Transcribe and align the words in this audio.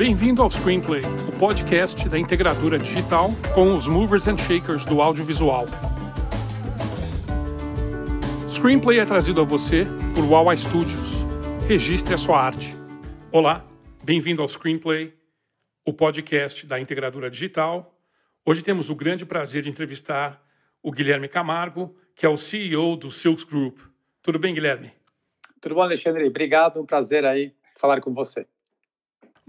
Bem-vindo 0.00 0.40
ao 0.40 0.48
Screenplay, 0.48 1.02
o 1.28 1.38
podcast 1.38 2.08
da 2.08 2.18
integradora 2.18 2.78
digital 2.78 3.28
com 3.54 3.74
os 3.74 3.86
movers 3.86 4.26
and 4.28 4.38
shakers 4.38 4.86
do 4.86 5.02
audiovisual. 5.02 5.66
Screenplay 8.48 8.98
é 8.98 9.04
trazido 9.04 9.42
a 9.42 9.44
você 9.44 9.84
por 10.14 10.24
Wawa 10.24 10.56
Studios. 10.56 11.22
Registre 11.68 12.14
a 12.14 12.16
sua 12.16 12.40
arte. 12.40 12.74
Olá, 13.30 13.62
bem-vindo 14.02 14.40
ao 14.40 14.48
Screenplay, 14.48 15.12
o 15.84 15.92
podcast 15.92 16.66
da 16.66 16.80
integradora 16.80 17.30
digital. 17.30 17.94
Hoje 18.42 18.62
temos 18.62 18.88
o 18.88 18.94
grande 18.94 19.26
prazer 19.26 19.64
de 19.64 19.68
entrevistar 19.68 20.42
o 20.82 20.90
Guilherme 20.90 21.28
Camargo, 21.28 21.94
que 22.16 22.24
é 22.24 22.28
o 22.30 22.38
CEO 22.38 22.96
do 22.96 23.10
Silks 23.10 23.44
Group. 23.44 23.78
Tudo 24.22 24.38
bem, 24.38 24.54
Guilherme? 24.54 24.92
Tudo 25.60 25.74
bom, 25.74 25.82
Alexandre? 25.82 26.26
Obrigado, 26.26 26.80
um 26.80 26.86
prazer 26.86 27.26
aí 27.26 27.52
falar 27.76 28.00
com 28.00 28.14
você. 28.14 28.46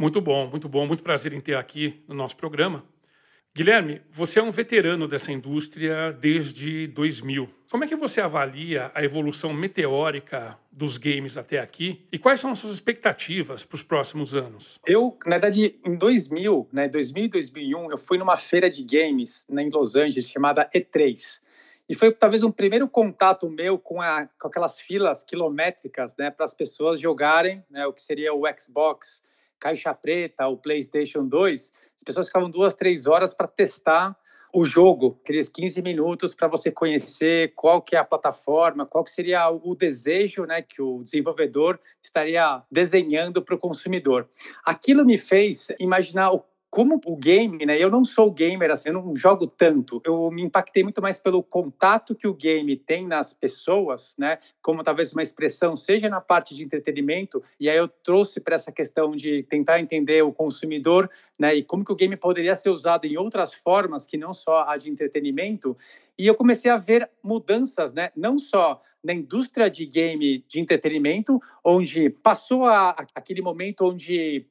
Muito 0.02 0.20
bom, 0.20 0.48
muito 0.48 0.68
bom, 0.68 0.88
muito 0.88 1.04
prazer 1.04 1.32
em 1.32 1.40
ter 1.40 1.54
aqui 1.54 2.04
no 2.08 2.16
nosso 2.16 2.36
programa. 2.36 2.84
Guilherme, 3.56 4.02
você 4.10 4.40
é 4.40 4.42
um 4.42 4.50
veterano 4.50 5.08
dessa 5.08 5.32
indústria 5.32 6.12
desde 6.12 6.88
2000. 6.88 7.48
Como 7.70 7.84
é 7.84 7.88
que 7.88 7.96
você 7.96 8.20
avalia 8.20 8.90
a 8.96 9.04
evolução 9.04 9.54
meteórica 9.54 10.58
dos 10.72 10.98
games 10.98 11.38
até 11.38 11.60
aqui 11.60 12.04
e 12.12 12.18
quais 12.18 12.40
são 12.40 12.52
as 12.52 12.58
suas 12.58 12.74
expectativas 12.74 13.64
para 13.64 13.76
os 13.76 13.84
próximos 13.84 14.34
anos? 14.34 14.80
Eu, 14.88 15.16
na 15.24 15.38
verdade, 15.38 15.80
em 15.86 15.96
2000, 15.96 16.68
né, 16.74 16.88
2000 16.90 17.26
e 17.26 17.30
2001, 17.30 17.92
eu 17.92 17.98
fui 18.00 18.18
numa 18.18 18.38
feira 18.38 18.72
de 18.72 18.84
games 18.84 19.46
né, 19.48 19.62
em 19.62 19.70
Los 19.70 19.96
Angeles 19.96 20.28
chamada 20.28 20.68
E3. 20.74 21.40
E 21.88 21.94
foi 21.94 22.12
talvez 22.12 22.42
um 22.42 22.52
primeiro 22.52 22.90
contato 22.90 23.48
meu 23.48 23.78
com, 23.78 24.02
a, 24.02 24.28
com 24.40 24.48
aquelas 24.48 24.80
filas 24.80 25.22
quilométricas 25.22 26.16
né, 26.18 26.32
para 26.32 26.46
as 26.46 26.56
pessoas 26.56 27.00
jogarem 27.00 27.64
né, 27.70 27.86
o 27.86 27.94
que 27.94 28.02
seria 28.02 28.34
o 28.34 28.42
Xbox, 28.60 29.22
caixa 29.62 29.94
preta, 29.94 30.48
o 30.48 30.58
PlayStation 30.58 31.26
2. 31.26 31.72
As 31.96 32.04
pessoas 32.04 32.26
ficavam 32.26 32.50
duas, 32.50 32.74
três 32.74 33.06
horas 33.06 33.34
para 33.34 33.48
testar 33.48 34.18
o 34.54 34.66
jogo, 34.66 35.18
aqueles 35.24 35.48
15 35.48 35.82
minutos 35.82 36.36
para 36.36 36.48
você 36.48 36.70
conhecer 36.70 37.54
qual 37.56 37.82
que 37.82 37.96
é 37.96 38.00
a 38.00 38.04
plataforma, 38.04 38.86
qual 38.86 39.04
que 39.04 39.12
seria 39.12 39.50
o 39.50 39.74
desejo 39.76 40.44
né, 40.44 40.62
que 40.62 40.82
o 40.82 41.02
desenvolvedor 41.02 41.80
estaria 42.04 42.62
desenhando 42.70 43.42
para 43.42 43.56
o 43.56 43.58
consumidor. 43.58 44.28
Aquilo 44.66 45.06
me 45.06 45.18
fez 45.18 45.70
imaginar 45.80 46.32
o 46.32 46.44
como 46.72 47.02
o 47.06 47.18
game, 47.18 47.66
né? 47.66 47.78
Eu 47.78 47.90
não 47.90 48.06
sou 48.06 48.32
gamer, 48.32 48.72
assim, 48.72 48.88
eu 48.88 48.94
não 48.94 49.14
jogo 49.14 49.46
tanto. 49.46 50.02
Eu 50.06 50.32
me 50.32 50.42
impactei 50.42 50.84
muito 50.84 51.02
mais 51.02 51.20
pelo 51.20 51.44
contato 51.44 52.16
que 52.16 52.26
o 52.26 52.34
game 52.34 52.78
tem 52.78 53.06
nas 53.06 53.34
pessoas, 53.34 54.16
né? 54.18 54.40
Como 54.62 54.82
talvez 54.82 55.12
uma 55.12 55.22
expressão 55.22 55.76
seja 55.76 56.08
na 56.08 56.22
parte 56.22 56.56
de 56.56 56.64
entretenimento. 56.64 57.44
E 57.60 57.70
aí 57.70 57.76
eu 57.76 57.90
trouxe 57.90 58.40
para 58.40 58.56
essa 58.56 58.72
questão 58.72 59.12
de 59.12 59.44
tentar 59.44 59.82
entender 59.82 60.24
o 60.24 60.32
consumidor, 60.32 61.10
né? 61.38 61.54
E 61.54 61.62
como 61.62 61.84
que 61.84 61.92
o 61.92 61.96
game 61.96 62.16
poderia 62.16 62.56
ser 62.56 62.70
usado 62.70 63.04
em 63.04 63.18
outras 63.18 63.54
formas 63.54 64.08
que 64.08 64.16
não 64.16 64.32
só 64.32 64.64
a 64.66 64.78
de 64.78 64.90
entretenimento. 64.90 65.78
E 66.18 66.26
eu 66.26 66.36
comecei 66.36 66.72
a 66.72 66.78
ver 66.78 67.10
mudanças, 67.22 67.92
né? 67.92 68.12
Não 68.16 68.40
só 68.40 68.82
na 69.04 69.14
indústria 69.14 69.70
de 69.70 69.86
game 69.86 70.46
de 70.48 70.62
entretenimento, 70.62 71.42
onde 71.66 72.10
passou 72.10 72.66
a, 72.66 72.92
aquele 73.14 73.42
momento 73.42 73.84
onde 73.84 74.46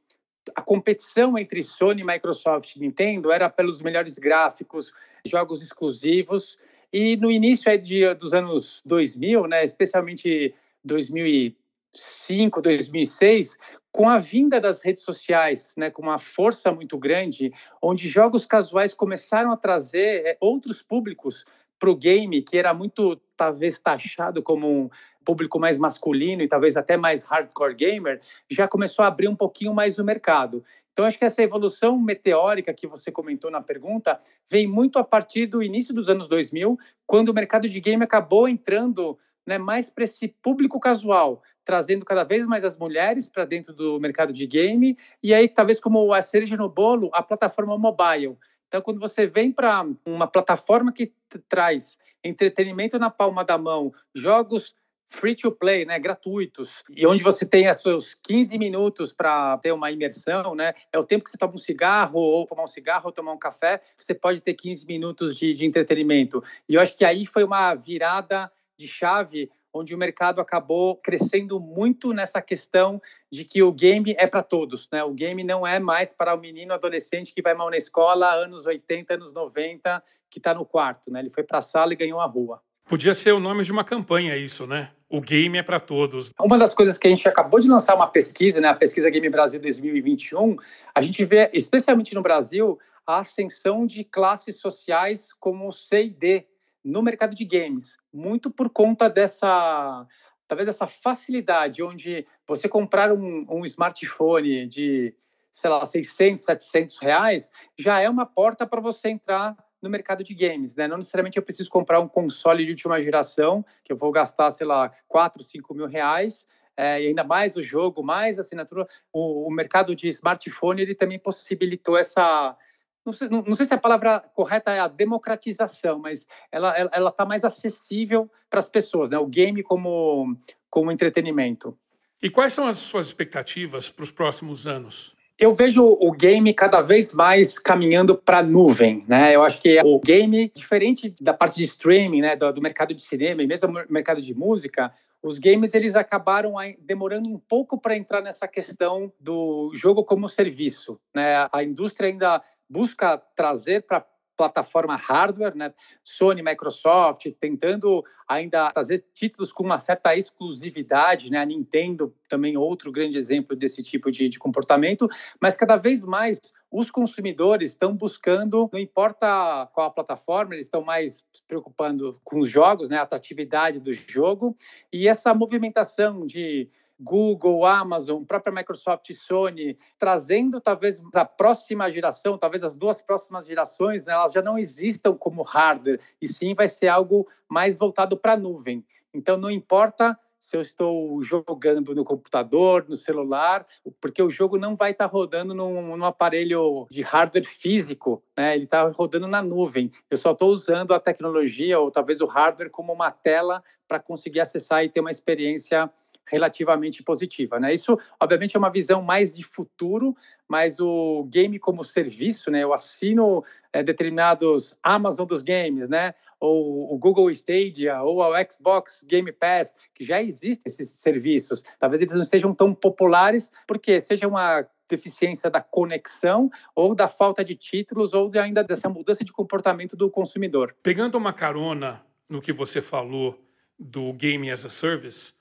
a 0.54 0.62
competição 0.62 1.36
entre 1.38 1.62
Sony, 1.62 2.04
Microsoft 2.04 2.76
e 2.76 2.80
Nintendo 2.80 3.30
era 3.30 3.48
pelos 3.48 3.82
melhores 3.82 4.18
gráficos, 4.18 4.92
jogos 5.24 5.62
exclusivos. 5.62 6.58
E 6.92 7.16
no 7.16 7.30
início 7.30 7.76
de, 7.78 8.12
dos 8.14 8.34
anos 8.34 8.82
2000, 8.84 9.46
né, 9.46 9.64
especialmente 9.64 10.54
2005, 10.84 12.60
2006, 12.60 13.56
com 13.92 14.08
a 14.08 14.18
vinda 14.18 14.60
das 14.60 14.80
redes 14.80 15.02
sociais, 15.02 15.74
né, 15.76 15.90
com 15.90 16.02
uma 16.02 16.18
força 16.18 16.72
muito 16.72 16.96
grande, 16.96 17.52
onde 17.82 18.08
jogos 18.08 18.46
casuais 18.46 18.94
começaram 18.94 19.52
a 19.52 19.56
trazer 19.56 20.26
é, 20.26 20.36
outros 20.40 20.82
públicos 20.82 21.44
para 21.78 21.90
o 21.90 21.96
game, 21.96 22.42
que 22.42 22.58
era 22.58 22.74
muito, 22.74 23.16
talvez, 23.36 23.78
taxado 23.78 24.42
como 24.42 24.68
um 24.68 24.90
público 25.24 25.58
mais 25.58 25.78
masculino 25.78 26.42
e 26.42 26.48
talvez 26.48 26.76
até 26.76 26.96
mais 26.96 27.22
hardcore 27.22 27.74
gamer, 27.74 28.20
já 28.50 28.66
começou 28.66 29.04
a 29.04 29.08
abrir 29.08 29.28
um 29.28 29.36
pouquinho 29.36 29.74
mais 29.74 29.98
o 29.98 30.04
mercado. 30.04 30.64
Então, 30.92 31.04
acho 31.04 31.18
que 31.18 31.24
essa 31.24 31.42
evolução 31.42 31.98
meteórica 31.98 32.74
que 32.74 32.86
você 32.86 33.10
comentou 33.10 33.50
na 33.50 33.62
pergunta 33.62 34.20
vem 34.50 34.66
muito 34.66 34.98
a 34.98 35.04
partir 35.04 35.46
do 35.46 35.62
início 35.62 35.94
dos 35.94 36.08
anos 36.08 36.28
2000, 36.28 36.78
quando 37.06 37.28
o 37.28 37.34
mercado 37.34 37.68
de 37.68 37.80
game 37.80 38.02
acabou 38.02 38.48
entrando 38.48 39.18
né, 39.46 39.56
mais 39.56 39.88
para 39.88 40.04
esse 40.04 40.28
público 40.28 40.78
casual, 40.78 41.42
trazendo 41.64 42.04
cada 42.04 42.24
vez 42.24 42.44
mais 42.44 42.64
as 42.64 42.76
mulheres 42.76 43.28
para 43.28 43.44
dentro 43.44 43.72
do 43.72 43.98
mercado 43.98 44.32
de 44.32 44.46
game, 44.46 44.96
e 45.22 45.32
aí, 45.32 45.48
talvez 45.48 45.80
como 45.80 46.12
a 46.12 46.20
cereja 46.20 46.56
no 46.56 46.68
bolo, 46.68 47.10
a 47.12 47.22
plataforma 47.22 47.78
mobile. 47.78 48.36
Então, 48.68 48.80
quando 48.82 49.00
você 49.00 49.26
vem 49.26 49.50
para 49.50 49.84
uma 50.06 50.28
plataforma 50.28 50.92
que 50.92 51.12
traz 51.48 51.98
entretenimento 52.22 52.98
na 52.98 53.10
palma 53.10 53.44
da 53.44 53.58
mão, 53.58 53.92
jogos 54.14 54.74
free 55.10 55.34
to 55.34 55.50
play, 55.50 55.84
né, 55.84 55.98
gratuitos, 55.98 56.84
e 56.96 57.04
onde 57.06 57.22
você 57.22 57.44
tem 57.44 57.68
os 57.68 57.78
seus 57.78 58.14
15 58.14 58.56
minutos 58.56 59.12
para 59.12 59.58
ter 59.58 59.72
uma 59.72 59.90
imersão, 59.90 60.54
né, 60.54 60.72
é 60.92 60.98
o 60.98 61.04
tempo 61.04 61.24
que 61.24 61.30
você 61.30 61.36
toma 61.36 61.54
um 61.54 61.58
cigarro, 61.58 62.20
ou 62.20 62.46
tomar 62.46 62.62
um 62.62 62.68
cigarro, 62.68 63.06
ou 63.06 63.12
tomar 63.12 63.32
um 63.32 63.38
café, 63.38 63.80
você 63.98 64.14
pode 64.14 64.40
ter 64.40 64.54
15 64.54 64.86
minutos 64.86 65.36
de, 65.36 65.52
de 65.52 65.66
entretenimento. 65.66 66.42
E 66.68 66.76
eu 66.76 66.80
acho 66.80 66.96
que 66.96 67.04
aí 67.04 67.26
foi 67.26 67.42
uma 67.42 67.74
virada 67.74 68.50
de 68.78 68.86
chave 68.86 69.50
onde 69.72 69.94
o 69.94 69.98
mercado 69.98 70.40
acabou 70.40 70.96
crescendo 70.96 71.60
muito 71.60 72.12
nessa 72.12 72.40
questão 72.40 73.00
de 73.30 73.44
que 73.44 73.62
o 73.62 73.72
game 73.72 74.14
é 74.18 74.26
para 74.26 74.42
todos, 74.42 74.88
né? 74.92 75.02
O 75.04 75.12
game 75.12 75.44
não 75.44 75.64
é 75.64 75.78
mais 75.78 76.12
para 76.12 76.34
o 76.34 76.40
menino 76.40 76.72
adolescente 76.74 77.32
que 77.32 77.42
vai 77.42 77.54
mal 77.54 77.70
na 77.70 77.76
escola, 77.76 78.34
anos 78.34 78.66
80, 78.66 79.14
anos 79.14 79.32
90, 79.32 80.02
que 80.28 80.38
está 80.38 80.54
no 80.54 80.64
quarto, 80.64 81.10
né? 81.10 81.20
Ele 81.20 81.30
foi 81.30 81.44
para 81.44 81.58
a 81.58 81.62
sala 81.62 81.92
e 81.92 81.96
ganhou 81.96 82.20
a 82.20 82.26
rua. 82.26 82.60
Podia 82.90 83.14
ser 83.14 83.30
o 83.30 83.38
nome 83.38 83.62
de 83.62 83.70
uma 83.70 83.84
campanha 83.84 84.36
isso, 84.36 84.66
né? 84.66 84.90
O 85.08 85.20
game 85.20 85.56
é 85.56 85.62
para 85.62 85.78
todos. 85.78 86.32
Uma 86.40 86.58
das 86.58 86.74
coisas 86.74 86.98
que 86.98 87.06
a 87.06 87.10
gente 87.10 87.28
acabou 87.28 87.60
de 87.60 87.68
lançar 87.68 87.94
uma 87.94 88.08
pesquisa, 88.08 88.60
né, 88.60 88.66
a 88.66 88.74
pesquisa 88.74 89.08
Game 89.08 89.28
Brasil 89.28 89.60
2021, 89.60 90.56
a 90.92 91.00
gente 91.00 91.24
vê, 91.24 91.48
especialmente 91.52 92.16
no 92.16 92.20
Brasil, 92.20 92.80
a 93.06 93.20
ascensão 93.20 93.86
de 93.86 94.02
classes 94.02 94.56
sociais 94.56 95.32
como 95.32 95.72
C 95.72 96.06
e 96.06 96.10
D, 96.10 96.46
no 96.84 97.00
mercado 97.00 97.32
de 97.32 97.44
games, 97.44 97.96
muito 98.12 98.50
por 98.50 98.68
conta 98.68 99.08
dessa 99.08 100.04
talvez 100.48 100.68
essa 100.68 100.88
facilidade 100.88 101.84
onde 101.84 102.26
você 102.44 102.68
comprar 102.68 103.12
um, 103.12 103.46
um 103.48 103.64
smartphone 103.66 104.66
de 104.66 105.14
sei 105.52 105.70
lá 105.70 105.86
600, 105.86 106.44
700 106.44 106.98
reais 106.98 107.52
já 107.78 108.00
é 108.00 108.10
uma 108.10 108.26
porta 108.26 108.66
para 108.66 108.80
você 108.80 109.10
entrar 109.10 109.56
no 109.82 109.88
mercado 109.88 110.22
de 110.22 110.34
games, 110.34 110.76
né? 110.76 110.86
Não 110.86 110.96
necessariamente 110.96 111.36
eu 111.36 111.42
preciso 111.42 111.70
comprar 111.70 112.00
um 112.00 112.08
console 112.08 112.64
de 112.64 112.72
última 112.72 113.00
geração, 113.00 113.64
que 113.84 113.92
eu 113.92 113.96
vou 113.96 114.10
gastar, 114.10 114.50
sei 114.50 114.66
lá, 114.66 114.92
4, 115.08 115.42
5 115.42 115.74
mil 115.74 115.86
reais, 115.86 116.46
é, 116.76 117.02
e 117.02 117.08
ainda 117.08 117.24
mais 117.24 117.56
o 117.56 117.62
jogo, 117.62 118.02
mais 118.02 118.38
assinatura. 118.38 118.86
O, 119.12 119.48
o 119.48 119.50
mercado 119.50 119.94
de 119.94 120.08
smartphone, 120.08 120.82
ele 120.82 120.94
também 120.94 121.18
possibilitou 121.18 121.96
essa, 121.96 122.56
não 123.04 123.12
sei, 123.12 123.28
não, 123.28 123.42
não 123.42 123.54
sei, 123.54 123.66
se 123.66 123.74
a 123.74 123.78
palavra 123.78 124.20
correta 124.34 124.70
é 124.72 124.80
a 124.80 124.88
democratização, 124.88 125.98
mas 125.98 126.26
ela 126.52 126.70
está 126.70 126.96
ela, 126.96 127.10
tá 127.10 127.24
mais 127.24 127.44
acessível 127.44 128.30
para 128.48 128.60
as 128.60 128.68
pessoas, 128.68 129.10
né? 129.10 129.18
O 129.18 129.26
game 129.26 129.62
como, 129.62 130.36
como 130.68 130.92
entretenimento. 130.92 131.76
E 132.22 132.28
quais 132.28 132.52
são 132.52 132.66
as 132.66 132.78
suas 132.78 133.06
expectativas 133.06 133.88
para 133.88 134.02
os 134.02 134.10
próximos 134.10 134.66
anos? 134.66 135.16
Eu 135.40 135.54
vejo 135.54 135.82
o 135.82 136.12
game 136.12 136.52
cada 136.52 136.82
vez 136.82 137.14
mais 137.14 137.58
caminhando 137.58 138.14
para 138.14 138.40
a 138.40 138.42
nuvem, 138.42 139.02
né? 139.08 139.34
Eu 139.34 139.42
acho 139.42 139.58
que 139.58 139.80
o 139.82 139.98
game, 139.98 140.52
diferente 140.54 141.14
da 141.18 141.32
parte 141.32 141.56
de 141.56 141.64
streaming, 141.64 142.20
né, 142.20 142.36
do, 142.36 142.52
do 142.52 142.60
mercado 142.60 142.92
de 142.92 143.00
cinema 143.00 143.42
e 143.42 143.46
mesmo 143.46 143.68
do 143.68 143.90
mercado 143.90 144.20
de 144.20 144.34
música, 144.34 144.92
os 145.22 145.38
games 145.38 145.72
eles 145.72 145.96
acabaram 145.96 146.56
demorando 146.78 147.26
um 147.26 147.38
pouco 147.38 147.80
para 147.80 147.96
entrar 147.96 148.20
nessa 148.20 148.46
questão 148.46 149.10
do 149.18 149.72
jogo 149.74 150.04
como 150.04 150.28
serviço, 150.28 151.00
né? 151.14 151.48
A 151.50 151.64
indústria 151.64 152.10
ainda 152.10 152.42
busca 152.68 153.16
trazer 153.34 153.86
para 153.86 154.04
plataforma 154.40 154.96
hardware, 154.96 155.54
né? 155.54 155.70
Sony, 156.02 156.42
Microsoft, 156.42 157.26
tentando 157.38 158.02
ainda 158.26 158.70
trazer 158.70 159.04
títulos 159.12 159.52
com 159.52 159.62
uma 159.62 159.76
certa 159.76 160.16
exclusividade, 160.16 161.28
né? 161.28 161.36
A 161.36 161.44
Nintendo 161.44 162.14
também 162.26 162.56
outro 162.56 162.90
grande 162.90 163.18
exemplo 163.18 163.54
desse 163.54 163.82
tipo 163.82 164.10
de, 164.10 164.30
de 164.30 164.38
comportamento, 164.38 165.06
mas 165.38 165.58
cada 165.58 165.76
vez 165.76 166.02
mais 166.02 166.40
os 166.70 166.90
consumidores 166.90 167.72
estão 167.72 167.94
buscando, 167.94 168.70
não 168.72 168.80
importa 168.80 169.68
qual 169.74 169.88
a 169.88 169.90
plataforma, 169.90 170.54
eles 170.54 170.64
estão 170.64 170.80
mais 170.80 171.22
preocupando 171.46 172.18
com 172.24 172.40
os 172.40 172.48
jogos, 172.48 172.88
né? 172.88 172.96
A 172.96 173.02
atratividade 173.02 173.78
do 173.78 173.92
jogo 173.92 174.56
e 174.90 175.06
essa 175.06 175.34
movimentação 175.34 176.24
de 176.24 176.70
Google, 177.00 177.64
Amazon, 177.64 178.22
própria 178.24 178.52
Microsoft 178.52 179.08
e 179.08 179.14
Sony, 179.14 179.76
trazendo 179.98 180.60
talvez 180.60 181.00
a 181.14 181.24
próxima 181.24 181.90
geração, 181.90 182.36
talvez 182.36 182.62
as 182.62 182.76
duas 182.76 183.00
próximas 183.00 183.46
gerações, 183.46 184.06
né, 184.06 184.12
elas 184.12 184.32
já 184.32 184.42
não 184.42 184.58
existam 184.58 185.14
como 185.16 185.42
hardware, 185.42 186.00
e 186.20 186.28
sim 186.28 186.54
vai 186.54 186.68
ser 186.68 186.88
algo 186.88 187.26
mais 187.48 187.78
voltado 187.78 188.16
para 188.16 188.34
a 188.34 188.36
nuvem. 188.36 188.84
Então, 189.14 189.36
não 189.36 189.50
importa 189.50 190.16
se 190.40 190.56
eu 190.56 190.62
estou 190.62 191.22
jogando 191.22 191.94
no 191.94 192.02
computador, 192.02 192.86
no 192.88 192.96
celular, 192.96 193.66
porque 194.00 194.22
o 194.22 194.30
jogo 194.30 194.56
não 194.56 194.74
vai 194.74 194.92
estar 194.92 195.04
rodando 195.04 195.54
num, 195.54 195.94
num 195.94 196.04
aparelho 196.04 196.86
de 196.90 197.02
hardware 197.02 197.44
físico, 197.44 198.22
né? 198.34 198.54
ele 198.54 198.64
está 198.64 198.88
rodando 198.88 199.28
na 199.28 199.42
nuvem. 199.42 199.92
Eu 200.10 200.16
só 200.16 200.32
estou 200.32 200.48
usando 200.48 200.94
a 200.94 200.98
tecnologia 200.98 201.78
ou 201.78 201.90
talvez 201.90 202.22
o 202.22 202.26
hardware 202.26 202.70
como 202.70 202.90
uma 202.90 203.10
tela 203.10 203.62
para 203.86 204.00
conseguir 204.00 204.40
acessar 204.40 204.82
e 204.82 204.88
ter 204.88 205.00
uma 205.00 205.10
experiência 205.10 205.90
relativamente 206.30 207.02
positiva. 207.02 207.58
Né? 207.58 207.74
Isso, 207.74 207.98
obviamente, 208.20 208.56
é 208.56 208.58
uma 208.58 208.70
visão 208.70 209.02
mais 209.02 209.34
de 209.34 209.42
futuro, 209.42 210.16
mas 210.48 210.80
o 210.80 211.24
game 211.24 211.58
como 211.58 211.84
serviço, 211.84 212.50
né? 212.50 212.62
eu 212.62 212.72
assino 212.72 213.44
é, 213.72 213.82
determinados 213.82 214.76
Amazon 214.82 215.26
dos 215.26 215.42
games, 215.42 215.88
né? 215.88 216.14
ou 216.38 216.92
o 216.92 216.98
Google 216.98 217.30
Stadia, 217.30 218.02
ou 218.02 218.22
o 218.22 218.32
Xbox 218.50 219.04
Game 219.06 219.30
Pass, 219.32 219.74
que 219.94 220.04
já 220.04 220.22
existem 220.22 220.62
esses 220.66 220.90
serviços. 220.90 221.62
Talvez 221.78 222.00
eles 222.00 222.14
não 222.14 222.24
sejam 222.24 222.54
tão 222.54 222.72
populares, 222.72 223.50
porque 223.66 224.00
seja 224.00 224.26
uma 224.26 224.66
deficiência 224.88 225.48
da 225.48 225.60
conexão 225.60 226.50
ou 226.74 226.94
da 226.94 227.06
falta 227.06 227.44
de 227.44 227.54
títulos 227.54 228.12
ou 228.12 228.28
de 228.28 228.38
ainda 228.38 228.64
dessa 228.64 228.88
mudança 228.88 229.24
de 229.24 229.32
comportamento 229.32 229.96
do 229.96 230.10
consumidor. 230.10 230.74
Pegando 230.82 231.16
uma 231.16 231.32
carona 231.32 232.04
no 232.28 232.40
que 232.40 232.52
você 232.52 232.82
falou 232.82 233.38
do 233.78 234.12
game 234.12 234.50
as 234.50 234.64
a 234.64 234.68
service, 234.68 235.32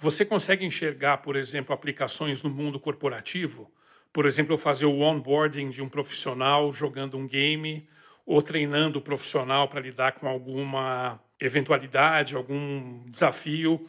você 0.00 0.24
consegue 0.24 0.64
enxergar, 0.64 1.18
por 1.18 1.34
exemplo, 1.34 1.74
aplicações 1.74 2.40
no 2.40 2.48
mundo 2.48 2.78
corporativo? 2.78 3.68
Por 4.12 4.26
exemplo, 4.26 4.56
fazer 4.56 4.86
o 4.86 5.00
onboarding 5.00 5.70
de 5.70 5.82
um 5.82 5.88
profissional 5.88 6.72
jogando 6.72 7.18
um 7.18 7.26
game 7.26 7.88
ou 8.24 8.40
treinando 8.40 9.00
o 9.00 9.02
profissional 9.02 9.66
para 9.66 9.80
lidar 9.80 10.12
com 10.12 10.28
alguma 10.28 11.20
eventualidade, 11.40 12.36
algum 12.36 13.02
desafio. 13.06 13.84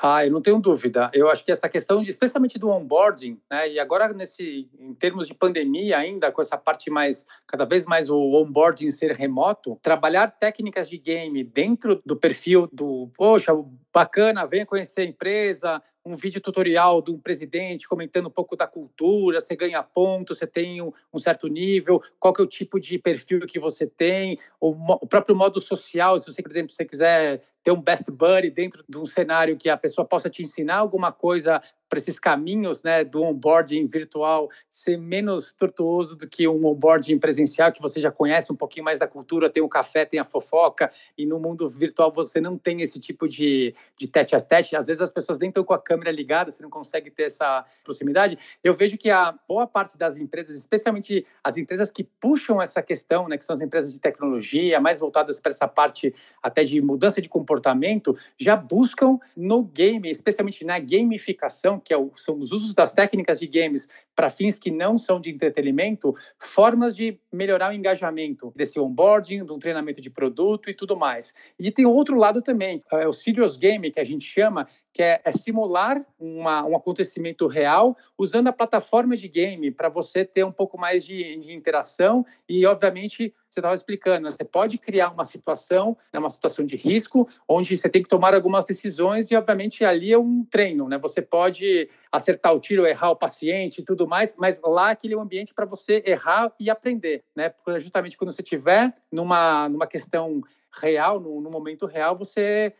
Ah, 0.00 0.24
eu 0.24 0.30
não 0.30 0.40
tenho 0.40 0.58
dúvida. 0.58 1.10
Eu 1.12 1.28
acho 1.28 1.44
que 1.44 1.52
essa 1.52 1.68
questão, 1.68 2.00
de, 2.00 2.10
especialmente 2.10 2.58
do 2.58 2.68
onboarding, 2.68 3.38
né, 3.50 3.70
e 3.70 3.78
agora 3.78 4.08
nesse, 4.12 4.68
em 4.78 4.94
termos 4.94 5.28
de 5.28 5.34
pandemia 5.34 5.98
ainda, 5.98 6.32
com 6.32 6.40
essa 6.40 6.56
parte 6.56 6.90
mais, 6.90 7.26
cada 7.46 7.64
vez 7.64 7.84
mais 7.84 8.08
o 8.08 8.16
onboarding 8.16 8.90
ser 8.90 9.12
remoto, 9.12 9.78
trabalhar 9.82 10.28
técnicas 10.38 10.88
de 10.88 10.96
game 10.96 11.44
dentro 11.44 12.00
do 12.06 12.16
perfil 12.16 12.68
do, 12.72 13.10
poxa, 13.16 13.52
bacana, 13.92 14.46
venha 14.46 14.64
conhecer 14.64 15.02
a 15.02 15.04
empresa, 15.04 15.82
um 16.04 16.16
vídeo 16.16 16.40
tutorial 16.40 17.00
de 17.00 17.10
um 17.10 17.18
presidente 17.18 17.88
comentando 17.88 18.26
um 18.26 18.30
pouco 18.30 18.56
da 18.56 18.66
cultura, 18.66 19.40
você 19.40 19.54
ganha 19.54 19.82
pontos, 19.82 20.38
você 20.38 20.46
tem 20.46 20.82
um, 20.82 20.92
um, 21.12 21.18
certo 21.18 21.46
nível, 21.46 22.02
qual 22.18 22.34
que 22.34 22.40
é 22.40 22.44
o 22.44 22.48
tipo 22.48 22.80
de 22.80 22.98
perfil 22.98 23.46
que 23.46 23.58
você 23.58 23.86
tem, 23.86 24.38
o, 24.60 24.70
o, 24.70 25.06
próprio 25.06 25.36
modo 25.36 25.60
social, 25.60 26.18
se 26.18 26.30
você, 26.30 26.42
por 26.42 26.50
exemplo, 26.50 26.72
você 26.72 26.84
quiser 26.84 27.40
ter 27.62 27.70
um 27.70 27.80
best 27.80 28.10
buddy 28.10 28.50
dentro 28.50 28.84
de 28.88 28.98
um 28.98 29.06
cenário 29.06 29.56
que 29.56 29.68
a 29.68 29.76
pessoa 29.76 30.04
possa 30.04 30.28
te 30.28 30.42
ensinar 30.42 30.76
alguma 30.76 31.12
coisa 31.12 31.62
para 31.92 31.98
esses 31.98 32.18
caminhos 32.18 32.82
né, 32.82 33.04
do 33.04 33.22
onboarding 33.22 33.84
virtual 33.84 34.48
ser 34.70 34.96
menos 34.96 35.52
tortuoso 35.52 36.16
do 36.16 36.26
que 36.26 36.48
um 36.48 36.64
onboarding 36.64 37.18
presencial, 37.18 37.70
que 37.70 37.82
você 37.82 38.00
já 38.00 38.10
conhece 38.10 38.50
um 38.50 38.56
pouquinho 38.56 38.82
mais 38.82 38.98
da 38.98 39.06
cultura, 39.06 39.50
tem 39.50 39.62
o 39.62 39.68
café, 39.68 40.06
tem 40.06 40.18
a 40.18 40.24
fofoca, 40.24 40.90
e 41.18 41.26
no 41.26 41.38
mundo 41.38 41.68
virtual 41.68 42.10
você 42.10 42.40
não 42.40 42.56
tem 42.56 42.80
esse 42.80 42.98
tipo 42.98 43.28
de, 43.28 43.74
de 43.98 44.08
tete 44.08 44.34
a 44.34 44.40
tete. 44.40 44.74
Às 44.74 44.86
vezes 44.86 45.02
as 45.02 45.12
pessoas 45.12 45.38
nem 45.38 45.50
estão 45.50 45.62
com 45.62 45.74
a 45.74 45.78
câmera 45.78 46.10
ligada, 46.10 46.50
você 46.50 46.62
não 46.62 46.70
consegue 46.70 47.10
ter 47.10 47.24
essa 47.24 47.62
proximidade. 47.84 48.38
Eu 48.64 48.72
vejo 48.72 48.96
que 48.96 49.10
a 49.10 49.38
boa 49.46 49.66
parte 49.66 49.98
das 49.98 50.18
empresas, 50.18 50.56
especialmente 50.56 51.26
as 51.44 51.58
empresas 51.58 51.90
que 51.92 52.04
puxam 52.04 52.62
essa 52.62 52.80
questão, 52.80 53.28
né, 53.28 53.36
que 53.36 53.44
são 53.44 53.54
as 53.54 53.60
empresas 53.60 53.92
de 53.92 54.00
tecnologia, 54.00 54.80
mais 54.80 54.98
voltadas 54.98 55.38
para 55.38 55.52
essa 55.52 55.68
parte 55.68 56.14
até 56.42 56.64
de 56.64 56.80
mudança 56.80 57.20
de 57.20 57.28
comportamento, 57.28 58.16
já 58.38 58.56
buscam 58.56 59.18
no 59.36 59.62
game, 59.62 60.10
especialmente 60.10 60.64
na 60.64 60.78
gamificação, 60.78 61.81
que 61.82 61.92
é 61.92 61.96
são 62.16 62.38
os 62.38 62.52
usos 62.52 62.74
das 62.74 62.92
técnicas 62.92 63.38
de 63.38 63.46
games 63.46 63.88
para 64.14 64.30
fins 64.30 64.58
que 64.58 64.70
não 64.70 64.96
são 64.96 65.20
de 65.20 65.30
entretenimento, 65.30 66.14
formas 66.38 66.94
de 66.94 67.18
melhorar 67.32 67.70
o 67.70 67.74
engajamento 67.74 68.52
desse 68.54 68.78
onboarding, 68.78 69.44
do 69.44 69.58
treinamento 69.58 70.00
de 70.00 70.10
produto 70.10 70.70
e 70.70 70.74
tudo 70.74 70.96
mais. 70.96 71.32
E 71.58 71.70
tem 71.70 71.86
outro 71.86 72.16
lado 72.16 72.42
também, 72.42 72.82
é 72.92 73.08
o 73.08 73.12
serious 73.12 73.56
game, 73.56 73.90
que 73.90 74.00
a 74.00 74.04
gente 74.04 74.24
chama, 74.24 74.66
que 74.92 75.02
é, 75.02 75.20
é 75.24 75.32
simular 75.32 76.04
uma, 76.18 76.64
um 76.64 76.76
acontecimento 76.76 77.46
real 77.46 77.96
usando 78.18 78.48
a 78.48 78.52
plataforma 78.52 79.16
de 79.16 79.26
game 79.26 79.70
para 79.70 79.88
você 79.88 80.24
ter 80.24 80.44
um 80.44 80.52
pouco 80.52 80.78
mais 80.78 81.04
de, 81.04 81.36
de 81.38 81.52
interação 81.52 82.24
e, 82.48 82.66
obviamente, 82.66 83.34
você 83.48 83.60
estava 83.60 83.74
explicando, 83.74 84.24
né? 84.24 84.30
você 84.30 84.44
pode 84.44 84.78
criar 84.78 85.10
uma 85.10 85.24
situação, 85.24 85.96
né, 86.12 86.18
uma 86.18 86.30
situação 86.30 86.64
de 86.64 86.76
risco, 86.76 87.28
onde 87.46 87.76
você 87.76 87.88
tem 87.88 88.02
que 88.02 88.08
tomar 88.08 88.34
algumas 88.34 88.64
decisões 88.64 89.30
e, 89.30 89.36
obviamente, 89.36 89.84
ali 89.84 90.12
é 90.12 90.18
um 90.18 90.44
treino, 90.44 90.88
né? 90.88 90.98
Você 90.98 91.20
pode 91.20 91.88
acertar 92.10 92.54
o 92.54 92.60
tiro, 92.60 92.86
errar 92.86 93.10
o 93.10 93.16
paciente 93.16 93.80
e 93.80 93.84
tudo 93.84 94.06
mais, 94.06 94.36
mas 94.36 94.60
lá 94.62 94.90
aquele 94.90 95.14
é 95.14 95.16
um 95.16 95.20
ambiente 95.20 95.52
para 95.52 95.66
você 95.66 96.02
errar 96.06 96.52
e 96.58 96.70
aprender, 96.70 97.24
né? 97.36 97.50
Porque 97.50 97.78
justamente 97.78 98.16
quando 98.16 98.32
você 98.32 98.42
estiver 98.42 98.92
numa, 99.10 99.68
numa 99.68 99.86
questão 99.86 100.42
real, 100.74 101.20
no, 101.20 101.40
no 101.40 101.50
momento 101.50 101.86
real, 101.86 102.16
você 102.16 102.72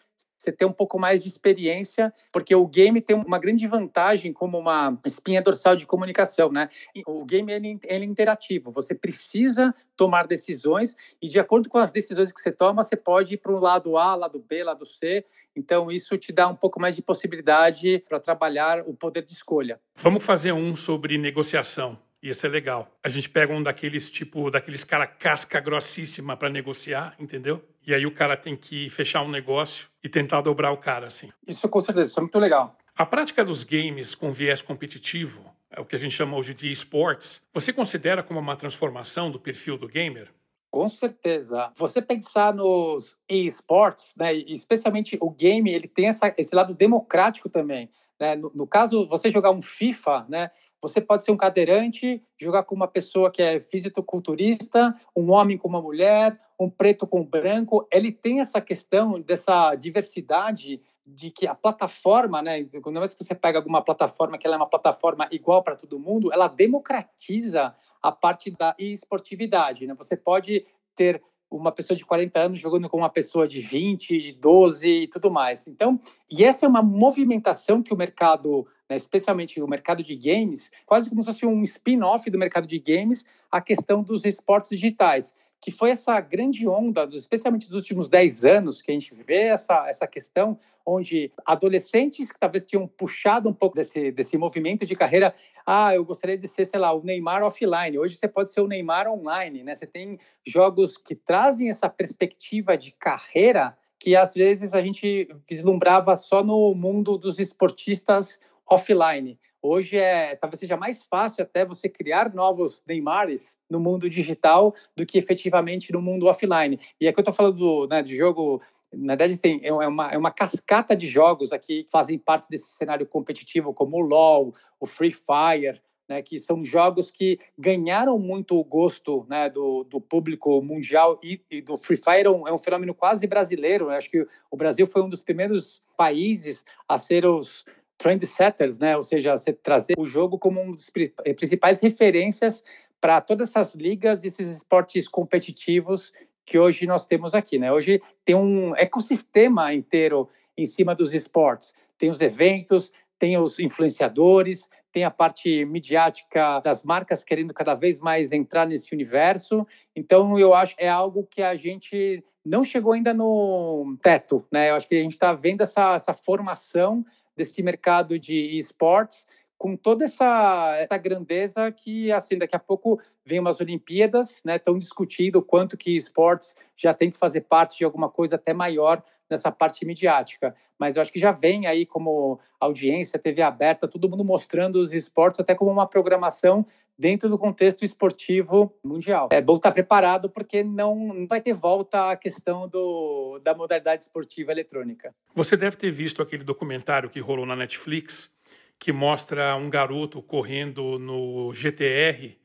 você 0.42 0.50
ter 0.50 0.64
um 0.64 0.72
pouco 0.72 0.98
mais 0.98 1.22
de 1.22 1.28
experiência, 1.28 2.12
porque 2.32 2.54
o 2.54 2.66
game 2.66 3.00
tem 3.00 3.16
uma 3.16 3.38
grande 3.38 3.66
vantagem 3.66 4.32
como 4.32 4.58
uma 4.58 4.98
espinha 5.06 5.40
dorsal 5.40 5.76
de 5.76 5.86
comunicação, 5.86 6.50
né? 6.50 6.68
O 7.06 7.24
game 7.24 7.52
ele, 7.52 7.78
ele 7.84 8.04
é 8.04 8.08
interativo, 8.08 8.72
você 8.72 8.94
precisa 8.94 9.74
tomar 9.96 10.26
decisões 10.26 10.96
e 11.20 11.28
de 11.28 11.38
acordo 11.38 11.68
com 11.68 11.78
as 11.78 11.92
decisões 11.92 12.32
que 12.32 12.40
você 12.40 12.50
toma, 12.50 12.82
você 12.82 12.96
pode 12.96 13.34
ir 13.34 13.38
para 13.38 13.52
o 13.52 13.60
lado 13.60 13.96
A, 13.96 14.14
lado 14.14 14.38
B, 14.40 14.64
lado 14.64 14.84
C. 14.84 15.24
Então 15.54 15.90
isso 15.90 16.18
te 16.18 16.32
dá 16.32 16.48
um 16.48 16.56
pouco 16.56 16.80
mais 16.80 16.96
de 16.96 17.02
possibilidade 17.02 18.02
para 18.08 18.18
trabalhar 18.18 18.82
o 18.86 18.94
poder 18.94 19.22
de 19.22 19.32
escolha. 19.32 19.80
Vamos 19.94 20.24
fazer 20.24 20.52
um 20.52 20.74
sobre 20.74 21.16
negociação. 21.18 21.98
Ia 22.22 22.34
ser 22.34 22.48
legal. 22.48 22.88
A 23.02 23.08
gente 23.08 23.28
pega 23.28 23.52
um 23.52 23.62
daqueles 23.62 24.08
tipo, 24.08 24.50
daqueles 24.50 24.84
cara 24.84 25.06
casca 25.06 25.58
grossíssima 25.58 26.36
para 26.36 26.48
negociar, 26.48 27.14
entendeu? 27.18 27.62
E 27.84 27.92
aí 27.92 28.06
o 28.06 28.14
cara 28.14 28.36
tem 28.36 28.56
que 28.56 28.88
fechar 28.90 29.22
um 29.22 29.28
negócio 29.28 29.88
e 30.04 30.08
tentar 30.08 30.40
dobrar 30.40 30.70
o 30.70 30.76
cara, 30.76 31.06
assim. 31.06 31.30
Isso 31.46 31.68
com 31.68 31.80
certeza, 31.80 32.10
isso 32.10 32.20
é 32.20 32.22
muito 32.22 32.38
legal. 32.38 32.76
A 32.96 33.04
prática 33.04 33.44
dos 33.44 33.64
games 33.64 34.14
com 34.14 34.30
viés 34.30 34.62
competitivo, 34.62 35.52
é 35.70 35.80
o 35.80 35.84
que 35.84 35.96
a 35.96 35.98
gente 35.98 36.14
chama 36.14 36.36
hoje 36.36 36.54
de 36.54 36.70
esports, 36.70 37.42
você 37.52 37.72
considera 37.72 38.22
como 38.22 38.38
uma 38.38 38.54
transformação 38.54 39.30
do 39.30 39.40
perfil 39.40 39.76
do 39.76 39.88
gamer? 39.88 40.28
Com 40.70 40.88
certeza. 40.88 41.72
Você 41.76 42.00
pensar 42.00 42.54
nos 42.54 43.16
esports, 43.28 44.14
né, 44.16 44.32
especialmente 44.32 45.18
o 45.20 45.28
game, 45.28 45.72
ele 45.72 45.88
tem 45.88 46.06
essa, 46.06 46.32
esse 46.38 46.54
lado 46.54 46.72
democrático 46.72 47.48
também. 47.48 47.90
Né? 48.20 48.36
No, 48.36 48.52
no, 48.54 48.66
caso, 48.66 49.08
você 49.08 49.30
jogar 49.30 49.50
um 49.50 49.62
FIFA, 49.62 50.26
né, 50.28 50.50
você 50.80 51.00
pode 51.00 51.24
ser 51.24 51.32
um 51.32 51.36
cadeirante, 51.36 52.22
jogar 52.40 52.64
com 52.64 52.74
uma 52.74 52.88
pessoa 52.88 53.30
que 53.30 53.42
é 53.42 53.60
fisiculturista, 53.60 54.94
um 55.14 55.30
homem 55.30 55.56
com 55.56 55.68
uma 55.68 55.80
mulher, 55.80 56.38
um 56.58 56.68
preto 56.68 57.06
com 57.06 57.24
branco. 57.24 57.86
Ele 57.90 58.10
tem 58.10 58.40
essa 58.40 58.60
questão 58.60 59.20
dessa 59.20 59.74
diversidade 59.74 60.80
de 61.06 61.30
que 61.30 61.46
a 61.46 61.54
plataforma, 61.54 62.40
né, 62.42 62.64
quando 62.82 63.00
você 63.00 63.34
pega 63.34 63.58
alguma 63.58 63.82
plataforma 63.82 64.38
que 64.38 64.46
ela 64.46 64.56
é 64.56 64.58
uma 64.58 64.68
plataforma 64.68 65.28
igual 65.30 65.62
para 65.62 65.76
todo 65.76 65.98
mundo, 65.98 66.32
ela 66.32 66.48
democratiza 66.48 67.74
a 68.00 68.12
parte 68.12 68.50
da 68.50 68.74
esportividade, 68.78 69.86
né? 69.86 69.94
Você 69.94 70.16
pode 70.16 70.64
ter 70.94 71.22
uma 71.56 71.72
pessoa 71.72 71.96
de 71.96 72.04
40 72.04 72.40
anos 72.40 72.58
jogando 72.58 72.88
com 72.88 72.96
uma 72.96 73.08
pessoa 73.08 73.46
de 73.46 73.60
20, 73.60 74.18
de 74.18 74.32
12 74.32 74.86
e 74.86 75.06
tudo 75.06 75.30
mais. 75.30 75.66
Então, 75.66 76.00
e 76.30 76.44
essa 76.44 76.66
é 76.66 76.68
uma 76.68 76.82
movimentação 76.82 77.82
que 77.82 77.92
o 77.92 77.96
mercado 77.96 78.66
né, 78.92 78.96
especialmente 78.96 79.60
o 79.60 79.66
mercado 79.66 80.02
de 80.02 80.14
games, 80.14 80.70
quase 80.84 81.08
como 81.08 81.22
se 81.22 81.26
fosse 81.26 81.46
um 81.46 81.62
spin-off 81.62 82.28
do 82.30 82.38
mercado 82.38 82.66
de 82.66 82.78
games, 82.78 83.24
a 83.50 83.60
questão 83.60 84.02
dos 84.02 84.24
esportes 84.24 84.70
digitais, 84.70 85.34
que 85.62 85.70
foi 85.70 85.90
essa 85.90 86.20
grande 86.20 86.66
onda, 86.66 87.08
especialmente 87.12 87.68
dos 87.68 87.76
últimos 87.76 88.08
10 88.08 88.44
anos, 88.44 88.82
que 88.82 88.90
a 88.90 88.94
gente 88.94 89.14
vê 89.14 89.42
essa, 89.42 89.88
essa 89.88 90.08
questão, 90.08 90.58
onde 90.84 91.30
adolescentes 91.46 92.32
que 92.32 92.40
talvez 92.40 92.64
tinham 92.64 92.84
puxado 92.88 93.48
um 93.48 93.54
pouco 93.54 93.76
desse, 93.76 94.10
desse 94.10 94.36
movimento 94.36 94.84
de 94.84 94.96
carreira, 94.96 95.32
ah, 95.64 95.94
eu 95.94 96.04
gostaria 96.04 96.36
de 96.36 96.48
ser, 96.48 96.64
sei 96.64 96.80
lá, 96.80 96.92
o 96.92 97.04
Neymar 97.04 97.44
offline, 97.44 97.96
hoje 97.96 98.16
você 98.16 98.26
pode 98.26 98.50
ser 98.50 98.60
o 98.60 98.66
Neymar 98.66 99.06
online, 99.06 99.62
né? 99.62 99.72
Você 99.72 99.86
tem 99.86 100.18
jogos 100.44 100.98
que 100.98 101.14
trazem 101.14 101.70
essa 101.70 101.88
perspectiva 101.88 102.76
de 102.76 102.90
carreira 102.90 103.78
que 104.00 104.16
às 104.16 104.34
vezes 104.34 104.74
a 104.74 104.82
gente 104.82 105.28
vislumbrava 105.48 106.16
só 106.16 106.42
no 106.42 106.74
mundo 106.74 107.16
dos 107.16 107.38
esportistas 107.38 108.40
offline. 108.68 109.38
Hoje 109.62 109.96
é 109.96 110.34
talvez 110.34 110.58
seja 110.58 110.76
mais 110.76 111.04
fácil 111.04 111.44
até 111.44 111.64
você 111.64 111.88
criar 111.88 112.34
novos 112.34 112.82
Neymares 112.86 113.56
no 113.70 113.78
mundo 113.78 114.10
digital 114.10 114.74
do 114.96 115.06
que 115.06 115.16
efetivamente 115.16 115.92
no 115.92 116.02
mundo 116.02 116.26
offline. 116.26 116.80
E 117.00 117.06
aqui 117.06 117.20
eu 117.20 117.22
estou 117.22 117.34
falando 117.34 117.56
do, 117.56 117.86
né, 117.86 118.02
de 118.02 118.16
jogo 118.16 118.60
na 118.94 119.14
verdade, 119.16 119.40
tem, 119.40 119.60
é, 119.62 119.72
uma, 119.72 120.10
é 120.10 120.18
uma 120.18 120.30
cascata 120.30 120.94
de 120.94 121.06
jogos 121.06 121.50
aqui 121.50 121.84
que 121.84 121.90
fazem 121.90 122.18
parte 122.18 122.46
desse 122.50 122.72
cenário 122.72 123.06
competitivo, 123.06 123.72
como 123.72 123.96
o 123.96 124.00
LoL, 124.00 124.54
o 124.78 124.84
Free 124.84 125.12
Fire, 125.12 125.80
né, 126.08 126.20
que 126.20 126.38
são 126.38 126.64
jogos 126.64 127.10
que 127.10 127.38
ganharam 127.58 128.18
muito 128.18 128.58
o 128.58 128.64
gosto 128.64 129.24
né, 129.28 129.48
do, 129.48 129.84
do 129.84 130.00
público 130.00 130.60
mundial 130.60 131.18
e, 131.22 131.40
e 131.50 131.62
do 131.62 131.78
Free 131.78 131.96
Fire 131.96 132.26
é 132.26 132.30
um, 132.30 132.46
é 132.46 132.52
um, 132.52 132.58
fenômeno 132.58 132.94
quase 132.94 133.26
brasileiro. 133.26 133.86
Eu 133.86 133.90
acho 133.90 134.10
que 134.10 134.26
o 134.50 134.56
Brasil 134.56 134.86
foi 134.86 135.02
um 135.02 135.08
dos 135.08 135.22
primeiros 135.22 135.82
países 135.96 136.64
a 136.86 136.98
ser 136.98 137.24
os 137.24 137.64
trendsetters, 138.02 138.78
né, 138.78 138.96
ou 138.96 139.02
seja, 139.02 139.34
trazer 139.62 139.94
o 139.96 140.04
jogo 140.04 140.38
como 140.38 140.60
um 140.60 140.72
dos 140.72 140.90
principais 140.90 141.80
referências 141.80 142.64
para 143.00 143.20
todas 143.20 143.50
essas 143.50 143.74
ligas 143.74 144.24
e 144.24 144.28
esses 144.28 144.48
esportes 144.48 145.08
competitivos 145.08 146.12
que 146.44 146.58
hoje 146.58 146.86
nós 146.86 147.04
temos 147.04 147.34
aqui, 147.34 147.58
né? 147.58 147.72
Hoje 147.72 148.02
tem 148.24 148.34
um 148.34 148.74
ecossistema 148.76 149.72
inteiro 149.72 150.28
em 150.56 150.66
cima 150.66 150.94
dos 150.94 151.14
esportes. 151.14 151.72
Tem 151.96 152.10
os 152.10 152.20
eventos, 152.20 152.90
tem 153.18 153.38
os 153.38 153.60
influenciadores, 153.60 154.68
tem 154.92 155.04
a 155.04 155.10
parte 155.10 155.64
midiática 155.64 156.58
das 156.60 156.82
marcas 156.82 157.24
querendo 157.24 157.54
cada 157.54 157.74
vez 157.74 158.00
mais 158.00 158.32
entrar 158.32 158.66
nesse 158.66 158.92
universo. 158.92 159.66
Então, 159.94 160.38
eu 160.38 160.52
acho 160.52 160.76
que 160.76 160.84
é 160.84 160.88
algo 160.88 161.26
que 161.30 161.42
a 161.42 161.54
gente 161.54 162.22
não 162.44 162.64
chegou 162.64 162.92
ainda 162.92 163.14
no 163.14 163.96
teto, 164.02 164.44
né? 164.52 164.70
Eu 164.70 164.74
acho 164.74 164.88
que 164.88 164.96
a 164.96 164.98
gente 164.98 165.12
está 165.12 165.32
vendo 165.32 165.62
essa, 165.62 165.94
essa 165.94 166.12
formação 166.12 167.04
desse 167.42 167.62
mercado 167.62 168.18
de 168.18 168.56
esportes 168.56 169.26
com 169.62 169.76
toda 169.76 170.04
essa, 170.04 170.74
essa 170.76 170.98
grandeza 170.98 171.70
que, 171.70 172.10
assim, 172.10 172.36
daqui 172.36 172.56
a 172.56 172.58
pouco 172.58 173.00
vem 173.24 173.38
umas 173.38 173.60
Olimpíadas, 173.60 174.40
né, 174.44 174.56
estão 174.56 174.76
discutindo 174.76 175.36
o 175.36 175.42
quanto 175.42 175.76
que 175.76 175.96
esportes 175.96 176.56
já 176.76 176.92
tem 176.92 177.12
que 177.12 177.16
fazer 177.16 177.42
parte 177.42 177.78
de 177.78 177.84
alguma 177.84 178.08
coisa 178.08 178.34
até 178.34 178.52
maior 178.52 179.00
nessa 179.30 179.52
parte 179.52 179.84
midiática. 179.84 180.52
Mas 180.76 180.96
eu 180.96 181.02
acho 181.02 181.12
que 181.12 181.20
já 181.20 181.30
vem 181.30 181.68
aí 181.68 181.86
como 181.86 182.40
audiência, 182.58 183.20
TV 183.20 183.40
aberta, 183.40 183.86
todo 183.86 184.10
mundo 184.10 184.24
mostrando 184.24 184.76
os 184.76 184.92
esportes 184.92 185.38
até 185.38 185.54
como 185.54 185.70
uma 185.70 185.86
programação 185.86 186.66
dentro 186.98 187.28
do 187.28 187.38
contexto 187.38 187.84
esportivo 187.84 188.74
mundial. 188.84 189.28
É 189.32 189.40
bom 189.40 189.56
estar 189.56 189.72
preparado 189.72 190.28
porque 190.30 190.62
não 190.62 191.26
vai 191.26 191.40
ter 191.40 191.52
volta 191.52 192.10
à 192.10 192.16
questão 192.16 192.68
do, 192.68 193.38
da 193.42 193.54
modalidade 193.54 194.02
esportiva 194.02 194.52
eletrônica. 194.52 195.14
Você 195.34 195.56
deve 195.56 195.76
ter 195.76 195.90
visto 195.90 196.22
aquele 196.22 196.44
documentário 196.44 197.10
que 197.10 197.20
rolou 197.20 197.46
na 197.46 197.56
Netflix, 197.56 198.30
que 198.78 198.92
mostra 198.92 199.56
um 199.56 199.70
garoto 199.70 200.22
correndo 200.22 200.98
no 200.98 201.52
GTR 201.52 202.36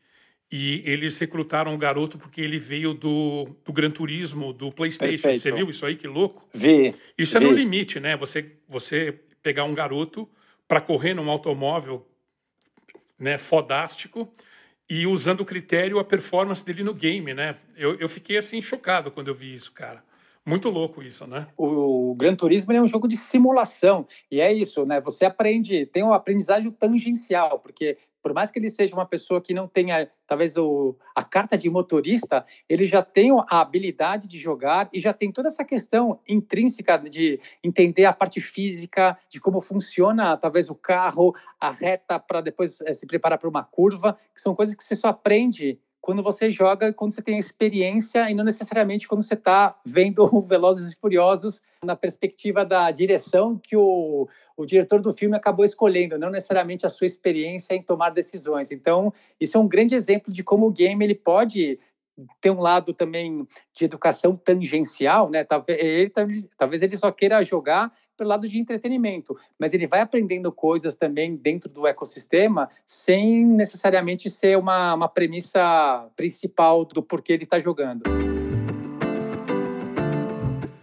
e 0.51 0.81
eles 0.85 1.17
recrutaram 1.19 1.75
o 1.75 1.77
garoto 1.77 2.17
porque 2.17 2.39
ele 2.39 2.57
veio 2.57 2.93
do, 2.93 3.49
do 3.65 3.73
Gran 3.73 3.91
Turismo, 3.91 4.53
do 4.53 4.71
PlayStation. 4.71 5.23
Perfeito. 5.23 5.41
Você 5.41 5.51
viu 5.51 5.69
isso 5.69 5.85
aí? 5.85 5.95
Que 5.95 6.07
louco. 6.07 6.47
Vi. 6.53 6.95
Isso 7.17 7.37
vi. 7.37 7.45
é 7.45 7.47
no 7.47 7.53
limite, 7.53 7.99
né? 7.99 8.15
Você, 8.15 8.53
você 8.67 9.19
pegar 9.43 9.65
um 9.65 9.73
garoto 9.73 10.27
para 10.67 10.79
correr 10.79 11.13
num 11.13 11.29
automóvel 11.29 12.07
né, 13.19 13.37
fodástico 13.37 14.31
e 14.89 15.05
usando 15.05 15.41
o 15.41 15.45
critério 15.45 15.99
a 15.99 16.03
performance 16.03 16.63
dele 16.63 16.83
no 16.83 16.93
game, 16.93 17.33
né? 17.33 17.57
Eu, 17.75 17.95
eu 17.95 18.07
fiquei 18.07 18.37
assim 18.37 18.61
chocado 18.61 19.11
quando 19.11 19.27
eu 19.27 19.35
vi 19.35 19.53
isso, 19.53 19.71
cara. 19.71 20.03
Muito 20.45 20.69
louco 20.69 21.03
isso, 21.03 21.27
né? 21.27 21.45
O, 21.57 22.15
Gran 22.15 22.33
Turismo 22.33 22.71
é 22.71 22.81
um 22.81 22.87
jogo 22.87 23.05
de 23.05 23.17
simulação 23.17 24.05
e 24.31 24.39
é 24.39 24.53
isso, 24.53 24.85
né? 24.85 25.01
Você 25.01 25.25
aprende, 25.25 25.85
tem 25.85 26.03
uma 26.03 26.15
aprendizagem 26.15 26.71
tangencial, 26.71 27.59
porque 27.59 27.97
por 28.21 28.33
mais 28.33 28.51
que 28.51 28.59
ele 28.59 28.69
seja 28.69 28.95
uma 28.95 29.05
pessoa 29.05 29.41
que 29.41 29.53
não 29.53 29.67
tenha 29.67 30.09
talvez 30.25 30.57
o, 30.57 30.97
a 31.15 31.23
carta 31.23 31.57
de 31.57 31.69
motorista, 31.69 32.43
ele 32.67 32.85
já 32.85 33.01
tem 33.01 33.31
a 33.31 33.61
habilidade 33.61 34.27
de 34.27 34.37
jogar 34.37 34.89
e 34.91 34.99
já 34.99 35.13
tem 35.13 35.31
toda 35.31 35.47
essa 35.47 35.63
questão 35.63 36.19
intrínseca 36.27 36.97
de 36.97 37.39
entender 37.63 38.05
a 38.05 38.13
parte 38.13 38.41
física, 38.41 39.17
de 39.29 39.39
como 39.39 39.61
funciona 39.61 40.35
talvez 40.35 40.69
o 40.69 40.75
carro, 40.75 41.33
a 41.59 41.71
reta 41.71 42.19
para 42.19 42.41
depois 42.41 42.81
é, 42.81 42.93
se 42.93 43.07
preparar 43.07 43.37
para 43.37 43.49
uma 43.49 43.63
curva, 43.63 44.17
que 44.33 44.41
são 44.41 44.53
coisas 44.53 44.75
que 44.75 44.83
você 44.83 44.95
só 44.95 45.07
aprende 45.07 45.79
quando 46.01 46.23
você 46.23 46.51
joga, 46.51 46.93
quando 46.93 47.11
você 47.11 47.21
tem 47.21 47.37
experiência 47.37 48.29
e 48.29 48.33
não 48.33 48.43
necessariamente 48.43 49.07
quando 49.07 49.21
você 49.21 49.33
está 49.33 49.77
vendo 49.85 50.23
o 50.33 50.41
Velozes 50.41 50.91
e 50.91 50.95
Furiosos 50.95 51.61
na 51.83 51.95
perspectiva 51.95 52.63
da 52.63 52.89
direção 52.91 53.57
que 53.57 53.75
o, 53.75 54.27
o 54.55 54.65
diretor 54.65 55.01
do 55.01 55.13
filme 55.13 55.35
acabou 55.35 55.65
escolhendo, 55.65 56.17
não 56.17 56.29
necessariamente 56.29 56.85
a 56.85 56.89
sua 56.89 57.07
experiência 57.07 57.73
em 57.73 57.81
tomar 57.81 58.11
decisões. 58.11 58.71
Então, 58.71 59.13
isso 59.39 59.57
é 59.57 59.59
um 59.59 59.67
grande 59.67 59.95
exemplo 59.95 60.31
de 60.31 60.43
como 60.43 60.67
o 60.67 60.71
game 60.71 61.03
ele 61.03 61.15
pode 61.15 61.79
ter 62.41 62.49
um 62.49 62.59
lado 62.59 62.93
também 62.93 63.47
de 63.73 63.85
educação 63.85 64.35
tangencial, 64.35 65.29
né? 65.29 65.43
Talvez 65.43 65.79
ele, 65.79 66.09
talvez 66.57 66.81
ele 66.81 66.97
só 66.97 67.11
queira 67.11 67.43
jogar 67.43 67.91
pelo 68.17 68.29
lado 68.29 68.47
de 68.47 68.59
entretenimento, 68.59 69.37
mas 69.59 69.73
ele 69.73 69.85
vai 69.85 70.01
aprendendo 70.01 70.51
coisas 70.51 70.95
também 70.95 71.35
dentro 71.35 71.69
do 71.69 71.85
ecossistema 71.85 72.67
sem 72.85 73.45
necessariamente 73.45 74.29
ser 74.29 74.57
uma, 74.57 74.95
uma 74.95 75.07
premissa 75.07 76.09
principal 76.15 76.83
do 76.83 77.03
porquê 77.03 77.33
ele 77.33 77.43
está 77.43 77.59
jogando. 77.59 78.03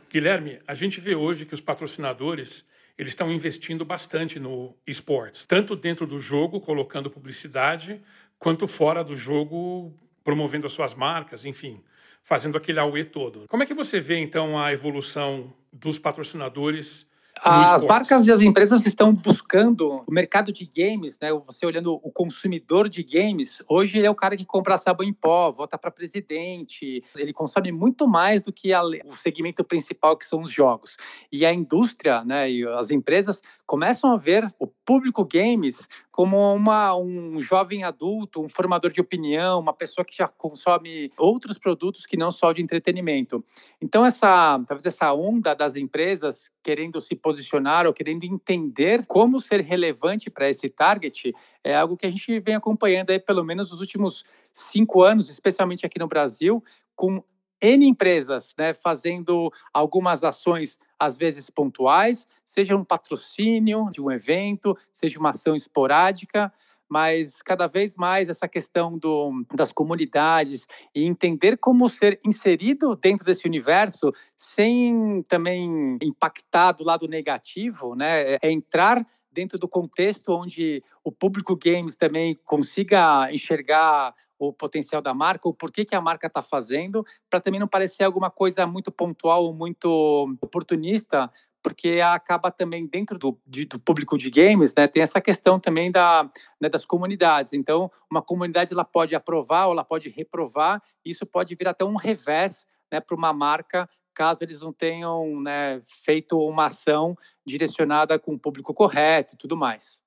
Guilherme, 0.08 0.60
a 0.64 0.76
gente 0.76 1.00
vê 1.00 1.16
hoje 1.16 1.44
que 1.44 1.54
os 1.54 1.60
patrocinadores 1.60 2.64
eles 2.96 3.10
estão 3.10 3.32
investindo 3.32 3.84
bastante 3.84 4.38
no 4.38 4.76
esportes, 4.86 5.44
tanto 5.44 5.74
dentro 5.74 6.06
do 6.06 6.20
jogo, 6.20 6.60
colocando 6.60 7.10
publicidade, 7.10 8.00
quanto 8.38 8.68
fora 8.68 9.02
do 9.02 9.16
jogo, 9.16 9.92
promovendo 10.24 10.66
as 10.66 10.72
suas 10.72 10.94
marcas, 10.94 11.44
enfim, 11.44 11.80
fazendo 12.22 12.56
aquele 12.56 12.80
auê 12.80 13.04
todo. 13.04 13.44
Como 13.48 13.62
é 13.62 13.66
que 13.66 13.74
você 13.74 14.00
vê, 14.00 14.18
então, 14.18 14.58
a 14.58 14.72
evolução 14.72 15.52
dos 15.70 15.98
patrocinadores 15.98 17.06
as 17.42 17.84
marcas 17.84 18.26
e 18.26 18.32
as 18.32 18.40
empresas 18.42 18.86
estão 18.86 19.12
buscando 19.12 20.02
o 20.06 20.12
mercado 20.12 20.52
de 20.52 20.64
games, 20.64 21.18
né? 21.20 21.32
Você 21.46 21.66
olhando 21.66 21.94
o 21.94 22.10
consumidor 22.10 22.88
de 22.88 23.02
games, 23.02 23.62
hoje 23.68 23.98
ele 23.98 24.06
é 24.06 24.10
o 24.10 24.14
cara 24.14 24.36
que 24.36 24.44
compra 24.44 24.78
sabão 24.78 25.06
em 25.06 25.12
pó, 25.12 25.50
vota 25.50 25.76
para 25.76 25.90
presidente, 25.90 27.02
ele 27.16 27.32
consome 27.32 27.72
muito 27.72 28.06
mais 28.06 28.40
do 28.40 28.52
que 28.52 28.72
a, 28.72 28.82
o 28.82 29.16
segmento 29.16 29.64
principal 29.64 30.16
que 30.16 30.26
são 30.26 30.42
os 30.42 30.50
jogos. 30.50 30.96
E 31.30 31.44
a 31.44 31.52
indústria, 31.52 32.24
né, 32.24 32.50
e 32.50 32.66
as 32.68 32.90
empresas 32.90 33.42
começam 33.66 34.12
a 34.12 34.16
ver 34.16 34.46
o 34.58 34.66
público 34.66 35.24
games 35.24 35.88
como 36.14 36.54
uma, 36.54 36.96
um 36.96 37.40
jovem 37.40 37.82
adulto, 37.82 38.40
um 38.40 38.48
formador 38.48 38.92
de 38.92 39.00
opinião, 39.00 39.58
uma 39.58 39.72
pessoa 39.72 40.04
que 40.04 40.16
já 40.16 40.28
consome 40.28 41.10
outros 41.18 41.58
produtos 41.58 42.06
que 42.06 42.16
não 42.16 42.30
só 42.30 42.52
de 42.52 42.62
entretenimento. 42.62 43.44
Então 43.82 44.06
essa, 44.06 44.62
talvez 44.64 44.86
essa 44.86 45.12
onda 45.12 45.54
das 45.54 45.74
empresas 45.74 46.52
querendo 46.62 47.00
se 47.00 47.16
posicionar 47.16 47.84
ou 47.84 47.92
querendo 47.92 48.22
entender 48.22 49.04
como 49.08 49.40
ser 49.40 49.60
relevante 49.62 50.30
para 50.30 50.48
esse 50.48 50.68
target 50.68 51.34
é 51.64 51.74
algo 51.74 51.96
que 51.96 52.06
a 52.06 52.10
gente 52.10 52.38
vem 52.38 52.54
acompanhando 52.54 53.10
aí 53.10 53.18
pelo 53.18 53.42
menos 53.42 53.72
nos 53.72 53.80
últimos 53.80 54.24
cinco 54.52 55.02
anos, 55.02 55.28
especialmente 55.28 55.84
aqui 55.84 55.98
no 55.98 56.06
Brasil, 56.06 56.62
com 56.94 57.24
N 57.64 57.86
empresas 57.86 58.54
né, 58.58 58.74
fazendo 58.74 59.50
algumas 59.72 60.22
ações, 60.22 60.78
às 60.98 61.16
vezes 61.16 61.48
pontuais, 61.48 62.28
seja 62.44 62.76
um 62.76 62.84
patrocínio 62.84 63.88
de 63.90 64.02
um 64.02 64.10
evento, 64.10 64.76
seja 64.92 65.18
uma 65.18 65.30
ação 65.30 65.56
esporádica, 65.56 66.52
mas 66.86 67.40
cada 67.40 67.66
vez 67.66 67.96
mais 67.96 68.28
essa 68.28 68.46
questão 68.46 68.98
do, 68.98 69.46
das 69.54 69.72
comunidades 69.72 70.66
e 70.94 71.04
entender 71.04 71.56
como 71.56 71.88
ser 71.88 72.20
inserido 72.22 72.94
dentro 72.94 73.24
desse 73.24 73.48
universo 73.48 74.12
sem 74.36 75.24
também 75.26 75.96
impactar 76.02 76.72
do 76.72 76.84
lado 76.84 77.08
negativo, 77.08 77.94
né? 77.94 78.36
É 78.42 78.52
entrar 78.52 79.06
dentro 79.32 79.58
do 79.58 79.66
contexto 79.66 80.32
onde 80.32 80.82
o 81.02 81.10
público 81.10 81.56
games 81.56 81.96
também 81.96 82.38
consiga 82.44 83.32
enxergar 83.32 84.14
o 84.38 84.52
potencial 84.52 85.00
da 85.00 85.14
marca, 85.14 85.48
o 85.48 85.54
porquê 85.54 85.84
que 85.84 85.94
a 85.94 86.00
marca 86.00 86.26
está 86.26 86.42
fazendo, 86.42 87.04
para 87.30 87.40
também 87.40 87.60
não 87.60 87.68
parecer 87.68 88.04
alguma 88.04 88.30
coisa 88.30 88.66
muito 88.66 88.90
pontual 88.90 89.44
ou 89.44 89.54
muito 89.54 90.36
oportunista, 90.40 91.30
porque 91.62 92.00
acaba 92.02 92.50
também 92.50 92.86
dentro 92.86 93.18
do, 93.18 93.40
de, 93.46 93.64
do 93.64 93.78
público 93.78 94.18
de 94.18 94.30
games, 94.30 94.74
né, 94.76 94.86
tem 94.86 95.02
essa 95.02 95.20
questão 95.20 95.58
também 95.58 95.90
da, 95.90 96.30
né, 96.60 96.68
das 96.68 96.84
comunidades. 96.84 97.54
Então, 97.54 97.90
uma 98.10 98.20
comunidade 98.20 98.72
ela 98.72 98.84
pode 98.84 99.14
aprovar 99.14 99.66
ou 99.66 99.72
ela 99.72 99.84
pode 99.84 100.10
reprovar, 100.10 100.82
e 101.04 101.10
isso 101.10 101.24
pode 101.24 101.54
vir 101.54 101.66
até 101.66 101.84
um 101.84 101.96
revés 101.96 102.66
né, 102.92 103.00
para 103.00 103.16
uma 103.16 103.32
marca 103.32 103.88
caso 104.14 104.44
eles 104.44 104.60
não 104.60 104.72
tenham 104.72 105.40
né, 105.40 105.82
feito 106.04 106.38
uma 106.38 106.66
ação 106.66 107.18
direcionada 107.44 108.18
com 108.18 108.34
o 108.34 108.38
público 108.38 108.72
correto 108.72 109.34
e 109.34 109.38
tudo 109.38 109.56
mais. 109.56 110.00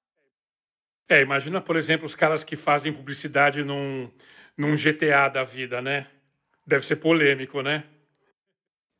É, 1.09 1.21
imagina, 1.21 1.61
por 1.61 1.77
exemplo, 1.77 2.05
os 2.05 2.15
caras 2.15 2.43
que 2.43 2.55
fazem 2.55 2.91
publicidade 2.93 3.63
num, 3.63 4.11
num 4.57 4.75
GTA 4.75 5.29
da 5.29 5.43
vida, 5.43 5.81
né? 5.81 6.07
Deve 6.65 6.85
ser 6.85 6.97
polêmico, 6.97 7.61
né? 7.61 7.83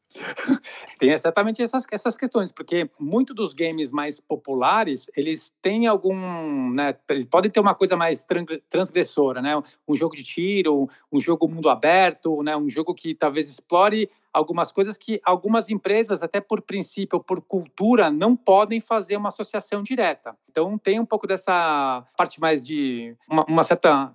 Tem 0.97 1.11
exatamente 1.11 1.61
essas, 1.61 1.85
essas 1.91 2.17
questões, 2.17 2.51
porque 2.51 2.89
muitos 2.99 3.35
dos 3.35 3.53
games 3.53 3.91
mais 3.91 4.19
populares, 4.19 5.09
eles 5.15 5.51
têm 5.61 5.87
algum, 5.87 6.71
né, 6.71 6.93
podem 7.29 7.51
ter 7.51 7.59
uma 7.59 7.75
coisa 7.75 7.95
mais 7.95 8.25
transgressora, 8.69 9.41
né, 9.41 9.61
um 9.87 9.95
jogo 9.95 10.15
de 10.15 10.23
tiro, 10.23 10.89
um 11.11 11.19
jogo 11.19 11.47
mundo 11.47 11.69
aberto, 11.69 12.41
né, 12.41 12.55
um 12.57 12.69
jogo 12.69 12.93
que 12.93 13.13
talvez 13.13 13.47
explore 13.47 14.09
algumas 14.33 14.71
coisas 14.71 14.97
que 14.97 15.19
algumas 15.23 15.69
empresas, 15.69 16.21
até 16.21 16.39
por 16.39 16.61
princípio 16.61 17.19
por 17.19 17.41
cultura, 17.41 18.09
não 18.09 18.35
podem 18.35 18.79
fazer 18.79 19.17
uma 19.17 19.29
associação 19.29 19.81
direta. 19.83 20.35
Então 20.49 20.77
tem 20.77 20.99
um 20.99 21.05
pouco 21.05 21.27
dessa 21.27 22.05
parte 22.17 22.39
mais 22.39 22.65
de 22.65 23.15
uma, 23.29 23.45
uma 23.45 23.63
certa 23.63 24.13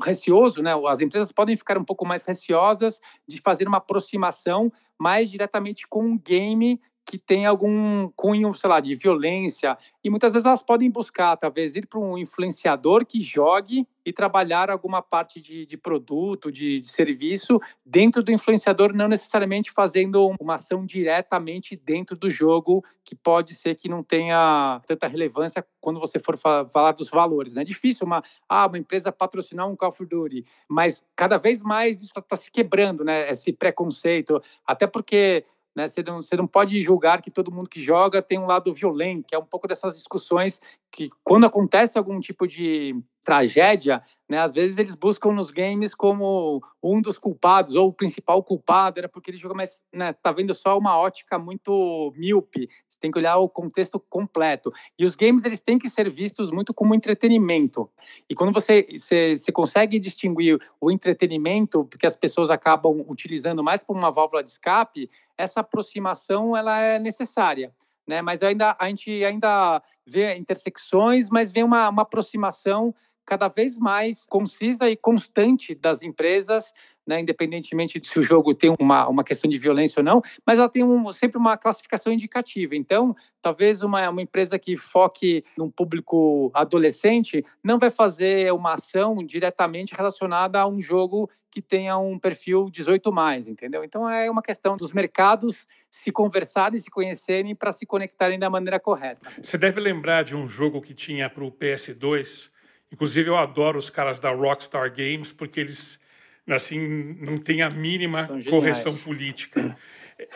receoso, 0.00 0.62
né? 0.62 0.72
As 0.86 1.00
empresas 1.00 1.30
podem 1.32 1.56
ficar 1.56 1.76
um 1.76 1.84
pouco 1.84 2.06
mais 2.06 2.24
receosas 2.24 3.00
de 3.26 3.40
fazer 3.40 3.68
uma 3.68 3.78
aproximação 3.78 4.72
mais 5.02 5.28
diretamente 5.28 5.84
com 5.88 6.04
um 6.04 6.16
game 6.16 6.80
que 7.04 7.18
tem 7.18 7.46
algum 7.46 8.08
cunho, 8.16 8.52
sei 8.54 8.70
lá, 8.70 8.80
de 8.80 8.94
violência. 8.94 9.76
E 10.02 10.08
muitas 10.08 10.32
vezes 10.32 10.46
elas 10.46 10.62
podem 10.62 10.90
buscar, 10.90 11.36
talvez, 11.36 11.74
ir 11.76 11.86
para 11.86 11.98
um 11.98 12.16
influenciador 12.16 13.04
que 13.04 13.22
jogue 13.22 13.86
e 14.04 14.12
trabalhar 14.12 14.70
alguma 14.70 15.00
parte 15.00 15.40
de, 15.40 15.64
de 15.64 15.76
produto, 15.76 16.50
de, 16.50 16.80
de, 16.80 16.88
serviço 16.88 17.60
dentro 17.84 18.22
do 18.22 18.32
influenciador, 18.32 18.92
não 18.92 19.08
necessariamente 19.08 19.70
fazendo 19.70 20.34
uma 20.40 20.56
ação 20.56 20.84
diretamente 20.84 21.76
dentro 21.76 22.16
do 22.16 22.28
jogo, 22.28 22.84
que 23.04 23.14
pode 23.14 23.54
ser 23.54 23.76
que 23.76 23.88
não 23.88 24.02
tenha 24.02 24.80
tanta 24.86 25.06
relevância 25.06 25.64
quando 25.80 26.00
você 26.00 26.18
for 26.18 26.36
falar 26.36 26.92
dos 26.92 27.10
valores. 27.10 27.56
É 27.56 27.64
difícil 27.64 28.06
uma, 28.06 28.22
ah, 28.48 28.66
uma 28.66 28.78
empresa 28.78 29.12
patrocinar 29.12 29.68
um 29.68 29.76
Call 29.76 29.90
of 29.90 30.04
Duty, 30.04 30.44
mas 30.68 31.04
cada 31.14 31.36
vez 31.36 31.62
mais 31.62 32.02
isso 32.02 32.18
está 32.18 32.36
se 32.36 32.50
quebrando, 32.50 33.04
né? 33.04 33.30
esse 33.30 33.52
preconceito, 33.52 34.42
até 34.66 34.86
porque 34.86 35.44
né? 35.74 35.88
Você, 35.88 36.02
não, 36.02 36.20
você 36.20 36.36
não 36.36 36.46
pode 36.46 36.80
julgar 36.80 37.22
que 37.22 37.30
todo 37.30 37.52
mundo 37.52 37.68
que 37.68 37.80
joga 37.80 38.22
tem 38.22 38.38
um 38.38 38.46
lado 38.46 38.72
violento, 38.72 39.26
que 39.26 39.34
é 39.34 39.38
um 39.38 39.44
pouco 39.44 39.66
dessas 39.66 39.94
discussões 39.96 40.60
que, 40.90 41.10
quando 41.24 41.46
acontece 41.46 41.98
algum 41.98 42.20
tipo 42.20 42.46
de 42.46 42.94
tragédia, 43.24 44.02
né, 44.28 44.38
às 44.38 44.52
vezes 44.52 44.78
eles 44.78 44.94
buscam 44.94 45.32
nos 45.32 45.50
games 45.50 45.94
como 45.94 46.60
um 46.82 47.00
dos 47.00 47.18
culpados 47.18 47.74
ou 47.74 47.88
o 47.88 47.92
principal 47.92 48.42
culpado, 48.42 48.98
era 48.98 49.08
porque 49.08 49.30
ele 49.30 49.38
joga, 49.38 49.54
mas 49.54 49.82
né, 49.92 50.12
tá 50.12 50.32
vendo 50.32 50.52
só 50.54 50.76
uma 50.76 50.98
ótica 50.98 51.38
muito 51.38 52.12
míope. 52.16 52.68
Você 52.88 52.98
tem 53.00 53.10
que 53.10 53.18
olhar 53.18 53.36
o 53.36 53.48
contexto 53.48 54.00
completo. 54.00 54.72
E 54.98 55.04
os 55.04 55.14
games 55.14 55.44
eles 55.44 55.60
têm 55.60 55.78
que 55.78 55.88
ser 55.88 56.10
vistos 56.10 56.50
muito 56.50 56.74
como 56.74 56.94
entretenimento. 56.94 57.88
E 58.28 58.34
quando 58.34 58.52
você, 58.52 58.86
você, 58.90 59.36
você 59.36 59.52
consegue 59.52 59.98
distinguir 59.98 60.58
o 60.80 60.90
entretenimento, 60.90 61.84
porque 61.84 62.06
as 62.06 62.16
pessoas 62.16 62.50
acabam 62.50 63.04
utilizando 63.08 63.62
mais 63.62 63.82
como 63.82 63.98
uma 63.98 64.10
válvula 64.10 64.42
de 64.42 64.50
escape, 64.50 65.08
essa 65.36 65.60
aproximação 65.60 66.56
ela 66.56 66.80
é 66.80 66.98
necessária 66.98 67.72
né? 68.06 68.20
Mas 68.20 68.42
ainda 68.42 68.76
a 68.78 68.88
gente 68.88 69.24
ainda 69.24 69.82
vê 70.06 70.34
intersecções, 70.34 71.28
mas 71.30 71.52
vê 71.52 71.62
uma, 71.62 71.88
uma 71.88 72.02
aproximação 72.02 72.94
cada 73.24 73.48
vez 73.48 73.78
mais 73.78 74.26
concisa 74.26 74.90
e 74.90 74.96
constante 74.96 75.74
das 75.74 76.02
empresas, 76.02 76.72
né, 77.06 77.20
independentemente 77.20 77.98
de 77.98 78.08
se 78.08 78.18
o 78.18 78.22
jogo 78.22 78.54
tem 78.54 78.72
uma, 78.78 79.08
uma 79.08 79.24
questão 79.24 79.50
de 79.50 79.58
violência 79.58 80.00
ou 80.00 80.04
não, 80.04 80.22
mas 80.46 80.58
ela 80.58 80.68
tem 80.68 80.84
um, 80.84 81.12
sempre 81.12 81.36
uma 81.36 81.56
classificação 81.56 82.12
indicativa. 82.12 82.76
Então, 82.76 83.14
talvez 83.40 83.82
uma, 83.82 84.08
uma 84.08 84.22
empresa 84.22 84.58
que 84.58 84.76
foque 84.76 85.44
num 85.56 85.70
público 85.70 86.50
adolescente 86.54 87.44
não 87.62 87.78
vai 87.78 87.90
fazer 87.90 88.52
uma 88.52 88.74
ação 88.74 89.16
diretamente 89.16 89.94
relacionada 89.94 90.60
a 90.60 90.66
um 90.66 90.80
jogo 90.80 91.28
que 91.50 91.60
tenha 91.60 91.98
um 91.98 92.18
perfil 92.18 92.70
18 92.70 93.12
mais, 93.12 93.46
entendeu? 93.46 93.84
Então 93.84 94.08
é 94.08 94.30
uma 94.30 94.42
questão 94.42 94.76
dos 94.76 94.92
mercados 94.92 95.66
se 95.90 96.10
conversarem, 96.10 96.78
se 96.78 96.90
conhecerem 96.90 97.54
para 97.54 97.72
se 97.72 97.84
conectarem 97.84 98.38
da 98.38 98.48
maneira 98.48 98.80
correta. 98.80 99.28
Você 99.40 99.58
deve 99.58 99.78
lembrar 99.80 100.22
de 100.22 100.34
um 100.34 100.48
jogo 100.48 100.80
que 100.80 100.94
tinha 100.94 101.28
para 101.28 101.44
o 101.44 101.52
PS2. 101.52 102.50
Inclusive 102.92 103.30
eu 103.30 103.36
adoro 103.36 103.78
os 103.78 103.88
caras 103.88 104.20
da 104.20 104.30
Rockstar 104.30 104.92
Games 104.94 105.32
porque 105.32 105.58
eles 105.58 106.00
assim 106.48 107.16
não 107.20 107.38
têm 107.38 107.62
a 107.62 107.70
mínima 107.70 108.28
correção 108.50 108.94
política. 108.98 109.76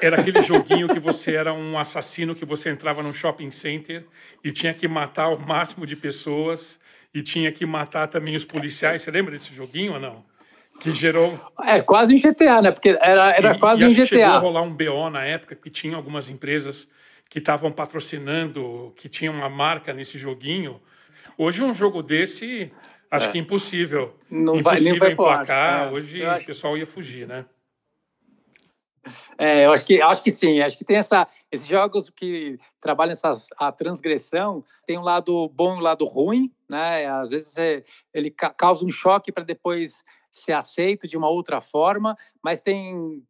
Era 0.01 0.21
aquele 0.21 0.41
joguinho 0.43 0.89
que 0.89 0.99
você 0.99 1.35
era 1.35 1.53
um 1.53 1.79
assassino 1.79 2.35
que 2.35 2.45
você 2.45 2.71
entrava 2.71 3.03
num 3.03 3.13
shopping 3.13 3.51
center 3.51 4.05
e 4.43 4.51
tinha 4.51 4.73
que 4.73 4.89
matar 4.89 5.29
o 5.29 5.39
máximo 5.39 5.87
de 5.87 5.95
pessoas 5.95 6.81
e 7.15 7.23
tinha 7.23 7.53
que 7.53 7.65
matar 7.65 8.09
também 8.09 8.35
os 8.35 8.45
policiais. 8.45 9.03
Você 9.03 9.11
lembra 9.11 9.33
desse 9.33 9.55
joguinho 9.55 9.95
ou 9.95 10.01
não? 10.01 10.25
Que 10.81 10.93
gerou. 10.93 11.39
É 11.65 11.81
quase 11.81 12.15
um 12.15 12.19
GTA, 12.19 12.61
né? 12.63 12.71
Porque 12.71 12.91
era, 13.01 13.31
era 13.31 13.55
e, 13.55 13.59
quase 13.59 13.85
e 13.85 13.87
um 13.87 13.91
GTA. 13.91 14.07
Chegou 14.07 14.25
a 14.25 14.39
rolar 14.39 14.63
um 14.63 14.73
BO 14.73 15.11
na 15.11 15.25
época 15.25 15.55
que 15.55 15.71
tinha 15.71 15.97
algumas 15.97 16.29
empresas 16.29 16.89
que 17.29 17.39
estavam 17.39 17.73
patrocinando, 17.73 18.93
que 18.97 19.09
tinham 19.09 19.35
uma 19.35 19.49
marca 19.49 19.93
nesse 19.93 20.19
joguinho. 20.19 20.81
Hoje, 21.37 21.63
um 21.63 21.75
jogo 21.75 22.03
desse, 22.03 22.73
acho 23.11 23.29
é. 23.29 23.33
que 23.33 23.39
impossível. 23.39 24.17
Não 24.31 24.57
impossível 24.57 24.99
vai, 24.99 25.13
emplacar. 25.13 25.89
É. 25.89 25.91
Hoje 25.93 26.27
o 26.27 26.47
pessoal 26.47 26.77
ia 26.77 26.87
fugir, 26.87 27.27
né? 27.27 27.45
É, 29.39 29.67
eu 29.67 29.73
acho 29.73 29.85
que, 29.85 30.01
acho 30.01 30.23
que 30.23 30.31
sim. 30.31 30.61
Acho 30.61 30.77
que 30.77 30.85
tem 30.85 30.97
essa, 30.97 31.29
esses 31.51 31.67
jogos 31.67 32.11
que 32.11 32.59
trabalham 32.81 33.13
essa, 33.13 33.35
a 33.59 33.71
transgressão, 33.71 34.65
tem 34.87 34.99
um 34.99 35.03
lado 35.03 35.49
bom 35.51 35.75
e 35.75 35.79
um 35.79 35.83
lado 35.83 36.05
ruim, 36.05 36.51
né? 36.69 37.07
Às 37.07 37.31
vezes 37.31 37.53
você, 37.53 37.83
ele 38.13 38.31
causa 38.31 38.85
um 38.85 38.91
choque 38.91 39.31
para 39.31 39.45
depois 39.45 40.03
ser 40.37 40.53
aceito 40.53 41.09
de 41.09 41.17
uma 41.17 41.29
outra 41.29 41.61
forma, 41.61 42.17
mas 42.43 42.61
tem, 42.61 43.23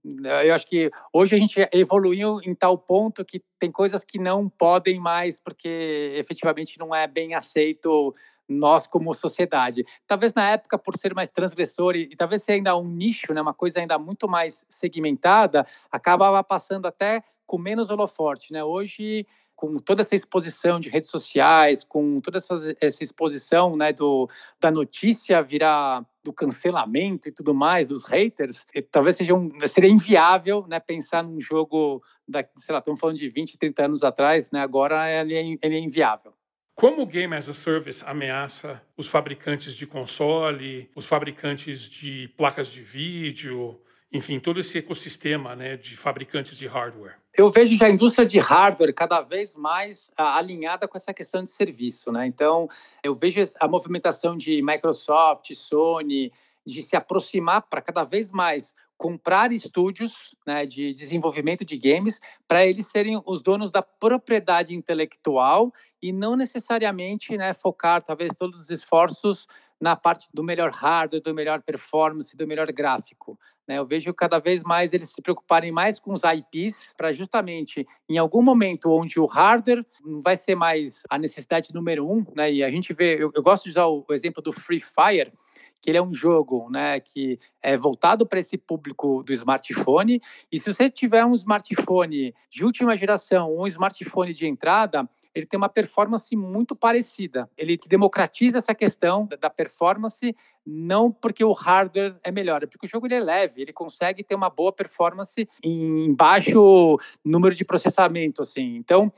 eu 0.45 0.55
acho 0.55 0.67
que 0.67 0.91
hoje 1.13 1.37
a 1.37 1.39
gente 1.39 1.69
evoluiu 1.73 2.41
em 2.43 2.55
tal 2.55 2.77
ponto 2.77 3.25
que 3.25 3.43
tem 3.59 3.71
coisas 3.71 4.05
que 4.05 4.19
não 4.19 4.49
podem 4.49 4.99
mais, 4.99 5.41
porque 5.41 6.13
efetivamente 6.17 6.79
não 6.79 6.95
é 6.95 7.07
bem 7.07 7.35
aceito 7.35 8.15
nós 8.49 8.87
como 8.87 9.15
sociedade. 9.15 9.85
Talvez 10.07 10.35
na 10.35 10.51
época, 10.51 10.79
por 10.79 10.97
ser 10.97 11.15
mais 11.15 11.29
transgressor 11.29 11.97
e, 11.97 12.03
e 12.03 12.17
talvez 12.17 12.43
ser 12.43 12.53
ainda 12.53 12.77
um 12.77 12.89
nicho, 12.89 13.33
né, 13.33 13.41
uma 13.41 13.55
coisa 13.55 13.81
ainda 13.81 13.99
muito 13.99 14.29
mais 14.29 14.65
segmentada, 14.69 15.67
acabava 15.91 16.43
passando 16.43 16.87
até 16.87 17.23
com 17.47 17.59
menos 17.59 17.91
holoforte. 17.91 18.53
Né? 18.53 18.63
Hoje 18.63 19.27
com 19.57 19.79
toda 19.79 20.03
essa 20.03 20.15
exposição 20.15 20.79
de 20.79 20.91
redes 20.91 21.09
sociais, 21.09 21.83
com 21.83 22.21
toda 22.21 22.37
essa, 22.37 22.57
essa 22.79 23.03
exposição 23.03 23.75
né, 23.75 23.91
do, 23.93 24.29
da 24.61 24.71
notícia 24.71 25.43
virar 25.43 26.05
do 26.23 26.33
cancelamento 26.33 27.29
e 27.29 27.33
tudo 27.33 27.55
mais, 27.55 27.89
dos 27.89 28.05
haters, 28.05 28.67
talvez 28.93 29.17
seja 29.17 29.35
um, 29.35 29.51
seria 29.67 29.89
inviável 29.91 30.67
né, 30.69 30.79
pensar 30.79 31.25
num 31.25 31.41
jogo, 31.41 32.03
da, 32.29 32.45
sei 32.57 32.73
lá, 32.73 32.81
estamos 32.81 33.01
falando 33.01 33.17
de 33.17 33.29
20, 33.31 33.57
30 33.57 33.85
anos 33.85 34.05
atrás, 34.05 34.51
né, 34.51 34.61
agora 34.61 35.11
ele 35.11 35.35
é, 35.35 35.41
ele 35.63 35.77
é 35.77 35.79
inviável. 35.79 36.35
Como 36.75 37.01
o 37.01 37.07
Game 37.07 37.35
as 37.35 37.49
a 37.49 37.55
Service 37.55 38.05
ameaça 38.07 38.83
os 38.99 39.09
fabricantes 39.09 39.75
de 39.75 39.87
console, 39.87 40.91
os 40.95 41.07
fabricantes 41.07 41.89
de 41.89 42.29
placas 42.37 42.69
de 42.69 42.83
vídeo, 42.83 43.81
enfim, 44.17 44.41
todo 44.41 44.59
esse 44.59 44.79
ecossistema 44.79 45.55
né, 45.55 45.77
de 45.77 45.97
fabricantes 45.97 46.57
de 46.57 46.67
hardware? 46.67 47.17
Eu 47.37 47.51
vejo 47.51 47.77
já 47.77 47.87
a 47.87 47.91
indústria 47.91 48.27
de 48.27 48.39
hardware 48.39 48.95
cada 48.95 49.21
vez 49.21 49.55
mais 49.55 50.11
ah, 50.17 50.37
alinhada 50.37 50.89
com 50.89 50.97
essa 50.97 51.13
questão 51.13 51.43
de 51.43 51.51
serviço. 51.51 52.11
Né? 52.11 52.27
Então, 52.27 52.69
eu 53.05 53.15
vejo 53.15 53.43
a 53.61 53.69
movimentação 53.69 54.37
de 54.37 54.63
Microsoft, 54.63 55.53
Sony, 55.55 56.33
de 56.67 56.83
se 56.83 56.97
aproximar 56.97 57.63
para 57.63 57.81
cada 57.81 58.03
vez 58.03 58.33
mais 58.33 58.75
comprar 58.97 59.53
estúdios 59.53 60.35
né, 60.47 60.65
de 60.65 60.95
desenvolvimento 60.95 61.65
de 61.65 61.77
games 61.77 62.19
para 62.49 62.67
eles 62.67 62.87
serem 62.87 63.21
os 63.27 63.43
donos 63.43 63.71
da 63.71 63.83
propriedade 63.83 64.75
intelectual 64.75 65.73
e 66.03 66.13
não 66.13 66.35
necessariamente 66.35 67.37
né, 67.37 67.53
focar 67.53 68.03
talvez 68.03 68.35
todos 68.35 68.61
os 68.61 68.71
esforços 68.71 69.47
na 69.81 69.95
parte 69.95 70.29
do 70.33 70.43
melhor 70.43 70.71
hardware, 70.71 71.23
do 71.23 71.35
melhor 71.35 71.63
performance, 71.63 72.37
do 72.37 72.47
melhor 72.47 72.73
gráfico. 72.73 73.39
Né? 73.67 73.79
Eu 73.79 73.87
vejo 73.87 74.13
cada 74.15 74.39
vez 74.39 74.63
mais 74.63 74.93
eles 74.93 75.11
se 75.11 75.21
preocuparem 75.21 75.73
mais 75.73 75.99
com 75.99 76.13
os 76.13 76.23
IPs 76.23 76.95
para 76.97 77.13
justamente, 77.13 77.87
em 78.09 78.19
algum 78.19 78.43
momento 78.43 78.91
onde 78.91 79.19
o 79.19 79.27
hardware 79.27 79.85
não 80.05 80.21
vai 80.21 80.37
ser 80.37 80.55
mais 80.55 81.03
a 81.11 81.19
necessidade 81.19 81.75
número 81.75 82.09
um, 82.09 82.25
né? 82.35 82.53
e 82.53 82.63
a 82.63 82.71
gente 82.71 82.93
vê, 82.93 83.23
eu, 83.23 83.31
eu 83.35 83.43
gosto 83.43 83.65
de 83.65 83.71
usar 83.71 83.87
o, 83.87 84.05
o 84.09 84.13
exemplo 84.13 84.43
do 84.43 84.53
Free 84.53 84.81
Fire, 84.81 85.33
que 85.81 85.91
ele 85.91 85.99
é 85.99 86.03
um 86.03 86.13
jogo 86.13 86.69
né, 86.71 86.99
que 86.99 87.39
é 87.63 87.77
voltado 87.77 88.27
para 88.27 88.41
esse 88.41 88.57
público 88.57 89.23
do 89.23 89.33
smartphone. 89.33 90.21
E 90.51 90.59
se 90.59 90.73
você 90.73 90.91
tiver 90.91 91.25
um 91.25 91.33
smartphone 91.33 92.35
de 92.51 92.65
última 92.65 92.97
geração, 92.97 93.57
um 93.57 93.67
smartphone 93.67 94.33
de 94.33 94.47
entrada, 94.47 95.09
ele 95.37 95.45
tem 95.45 95.59
uma 95.59 95.69
performance 95.69 96.35
muito 96.35 96.75
parecida. 96.75 97.47
Ele 97.59 97.79
democratiza 97.87 98.57
essa 98.57 98.75
questão 98.75 99.29
da 99.39 99.51
performance, 99.51 100.35
não 100.65 101.13
porque 101.13 101.45
o 101.45 101.53
hardware 101.53 102.17
é 102.25 102.33
melhor, 102.33 102.63
é 102.63 102.67
porque 102.67 102.87
o 102.87 102.89
jogo 102.89 103.07
ele 103.07 103.17
é 103.17 103.21
leve, 103.21 103.61
ele 103.61 103.73
consegue 103.73 104.25
ter 104.25 104.35
uma 104.35 104.49
boa 104.49 104.73
performance 104.73 105.47
em 105.63 106.15
baixo 106.15 106.99
número 107.23 107.55
de 107.55 107.67
processamento, 107.67 108.41
assim. 108.41 108.77
Então, 108.77 109.13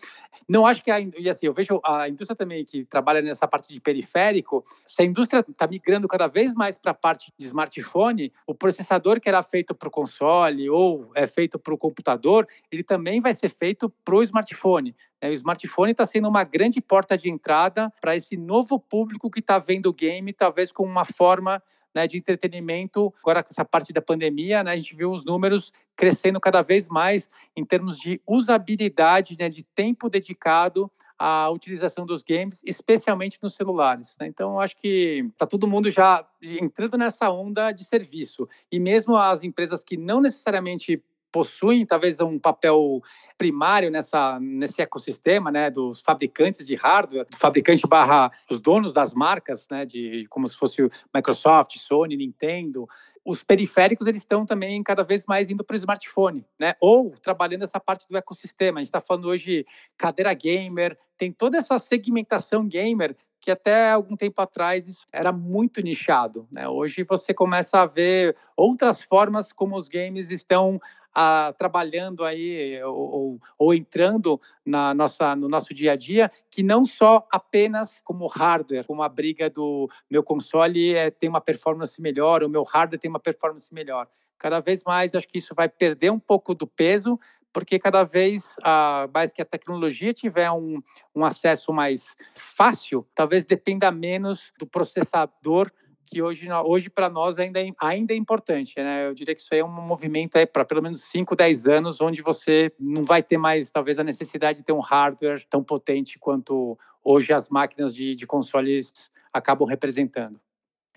não 0.48 0.66
acho 0.66 0.83
que 0.83 0.90
a, 0.90 0.98
e 0.98 1.28
assim, 1.28 1.46
eu 1.46 1.54
vejo 1.54 1.81
a 1.85 2.09
indústria 2.09 2.35
também 2.35 2.64
que 2.64 2.85
trabalha 2.85 3.22
nessa 3.22 3.46
parte 3.46 3.72
de 3.72 3.81
periférico, 3.81 4.64
se 4.85 5.02
a 5.02 5.04
indústria 5.04 5.44
está 5.48 5.68
migrando 5.68 6.09
cada 6.09 6.26
vez 6.26 6.52
mais 6.52 6.76
para 6.76 6.90
a 6.90 6.94
parte 6.94 7.33
de 7.38 7.46
smartphone, 7.46 8.33
o 8.44 8.54
processador 8.54 9.20
que 9.20 9.28
era 9.28 9.42
feito 9.44 9.72
para 9.72 9.88
o 9.88 9.90
console 9.90 10.68
ou 10.68 11.12
é 11.14 11.28
feito 11.28 11.61
para 11.61 11.72
o 11.72 11.78
computador, 11.78 12.44
ele 12.72 12.83
também 12.83 13.20
vai 13.20 13.35
ser 13.35 13.50
feito 13.50 13.88
para 14.04 14.16
o 14.16 14.22
smartphone. 14.22 14.96
É, 15.20 15.28
o 15.28 15.33
smartphone 15.33 15.92
está 15.92 16.07
sendo 16.07 16.28
uma 16.28 16.44
grande 16.44 16.81
porta 16.81 17.18
de 17.18 17.28
entrada 17.28 17.92
para 18.00 18.16
esse 18.16 18.37
novo 18.37 18.78
público 18.78 19.31
que 19.31 19.40
está 19.40 19.59
vendo 19.59 19.87
o 19.87 19.92
game, 19.92 20.33
talvez 20.33 20.70
com 20.70 20.85
uma 20.85 21.04
forma 21.04 21.62
né, 21.94 22.07
de 22.07 22.16
entretenimento. 22.16 23.12
Agora, 23.20 23.42
com 23.42 23.48
essa 23.50 23.64
parte 23.64 23.92
da 23.92 24.00
pandemia, 24.00 24.62
né, 24.62 24.72
a 24.72 24.76
gente 24.76 24.94
viu 24.94 25.11
os 25.11 25.24
números 25.24 25.72
crescendo 25.96 26.40
cada 26.40 26.62
vez 26.62 26.88
mais 26.88 27.28
em 27.57 27.64
termos 27.64 27.98
de 27.98 28.20
usabilidade, 28.26 29.37
né, 29.38 29.48
de 29.48 29.64
tempo 29.64 30.09
dedicado 30.09 30.90
à 31.18 31.50
utilização 31.50 32.07
dos 32.07 32.22
games, 32.22 32.62
especialmente 32.64 33.40
nos 33.42 33.57
celulares. 33.57 34.16
Né? 34.20 34.28
Então, 34.28 34.61
acho 34.61 34.76
que 34.76 35.26
está 35.33 35.46
todo 35.46 35.66
mundo 35.66 35.90
já 35.90 36.24
entrando 36.40 36.96
nessa 36.96 37.28
onda 37.28 37.72
de 37.72 37.85
serviço. 37.85 38.48
E 38.70 38.78
mesmo 38.78 39.16
as 39.16 39.42
empresas 39.42 39.83
que 39.83 39.96
não 39.96 40.20
necessariamente 40.20 41.02
possuem 41.31 41.85
talvez 41.87 42.21
um 42.21 42.38
papel 42.38 43.03
primário 43.37 43.91
nessa, 43.91 44.38
nesse 44.41 44.83
ecossistema, 44.83 45.51
né, 45.51 45.71
dos 45.71 46.01
fabricantes 46.01 46.67
de 46.67 46.75
hardware, 46.75 47.27
do 47.31 47.37
fabricante 47.37 47.87
barra 47.87 48.33
os 48.51 48.61
donos 48.61 48.93
das 48.93 49.14
marcas, 49.14 49.69
né, 49.71 49.85
de 49.85 50.27
como 50.29 50.49
se 50.49 50.57
fosse 50.57 50.83
Microsoft, 51.14 51.77
Sony, 51.79 52.17
Nintendo, 52.17 52.88
os 53.29 53.43
periféricos 53.43 54.07
eles 54.07 54.23
estão 54.23 54.47
também 54.47 54.83
cada 54.83 55.05
vez 55.05 55.27
mais 55.27 55.51
indo 55.51 55.62
para 55.62 55.75
o 55.75 55.77
smartphone, 55.77 56.47
né? 56.59 56.75
Ou 56.81 57.11
trabalhando 57.11 57.62
essa 57.62 57.79
parte 57.79 58.09
do 58.09 58.17
ecossistema. 58.17 58.79
A 58.79 58.81
gente 58.81 58.88
está 58.88 59.03
falando 59.03 59.29
hoje 59.29 59.67
cadeira 59.99 60.33
gamer, 60.33 60.97
tem 61.19 61.31
toda 61.31 61.59
essa 61.59 61.79
segmentação 61.79 62.67
gamer 62.67 63.14
que 63.38 63.51
até 63.51 63.91
algum 63.91 64.17
tempo 64.17 64.41
atrás 64.41 64.88
isso 64.88 65.05
era 65.12 65.31
muito 65.31 65.83
nichado. 65.83 66.49
Né? 66.51 66.67
Hoje 66.69 67.05
você 67.05 67.35
começa 67.35 67.81
a 67.81 67.87
ver 67.87 68.35
outras 68.57 69.03
formas 69.03 69.53
como 69.53 69.77
os 69.77 69.88
games 69.88 70.31
estão 70.31 70.81
a, 71.14 71.55
trabalhando 71.59 72.25
aí 72.25 72.83
ou, 72.85 73.40
ou, 73.59 73.75
entrando 73.75 74.40
na 74.64 74.94
nossa, 74.94 75.35
no 75.35 75.49
nosso 75.49 75.75
dia 75.75 75.92
a 75.92 75.97
dia, 75.97 76.31
que 76.51 76.62
não 76.62 76.85
só 76.85 77.27
apenas 77.31 78.01
como 78.05 78.27
hardware, 78.27 78.85
como 78.85 79.03
a 79.03 79.09
briga 79.09 79.51
do 79.51 79.88
meu 80.11 80.23
console 80.23 80.94
é, 80.94 81.11
tem 81.11 81.29
uma 81.29 81.40
performance 81.40 82.01
melhor, 82.01 82.42
o 82.42 82.49
meu 82.49 82.62
hardware 82.62 83.01
tem 83.01 83.11
uma 83.11 83.21
performance 83.21 83.73
melhor. 83.73 84.09
Cada 84.38 84.61
vez 84.61 84.85
mais, 84.85 85.14
acho 85.14 85.27
que 85.27 85.38
isso 85.38 85.55
vai 85.55 85.68
perder 85.68 86.12
um 86.12 86.18
pouco 86.18 86.55
do 86.55 86.66
peso, 86.66 87.18
porque 87.53 87.79
cada 87.79 88.05
vez 88.05 88.55
a, 88.62 89.09
mais 89.12 89.33
que 89.33 89.42
a 89.42 89.44
tecnologia 89.44 90.12
tiver 90.12 90.51
um, 90.51 90.81
um 91.14 91.25
acesso 91.25 91.73
mais 91.73 92.16
fácil, 92.35 93.07
talvez 93.14 93.44
dependa 93.44 93.90
menos 93.90 94.53
do 94.59 94.66
processador 94.66 95.71
que 96.09 96.23
hoje, 96.23 96.49
hoje 96.51 96.88
para 96.88 97.09
nós 97.09 97.38
ainda 97.38 97.61
é, 97.61 97.71
ainda 97.81 98.14
é 98.14 98.16
importante. 98.16 98.75
Né? 98.77 99.07
Eu 99.07 99.14
diria 99.14 99.35
que 99.35 99.40
isso 99.40 99.53
aí 99.53 99.61
é 99.61 99.64
um 99.64 99.68
movimento 99.71 100.38
para 100.53 100.64
pelo 100.64 100.83
menos 100.83 101.03
5, 101.05 101.37
10 101.37 101.68
anos, 101.68 102.01
onde 102.01 102.23
você 102.23 102.73
não 102.79 103.05
vai 103.05 103.23
ter 103.23 103.37
mais, 103.37 103.71
talvez, 103.71 103.99
a 103.99 104.05
necessidade 104.05 104.61
de 104.61 104.64
ter 104.64 104.73
um 104.73 104.81
hardware 104.81 105.44
tão 105.49 105.62
potente 105.62 106.18
quanto 106.18 106.79
hoje 107.05 107.33
as 107.33 107.49
máquinas 107.49 107.94
de, 107.94 108.14
de 108.14 108.27
consoles 108.27 109.11
acabam 109.33 109.68
representando. 109.68 110.40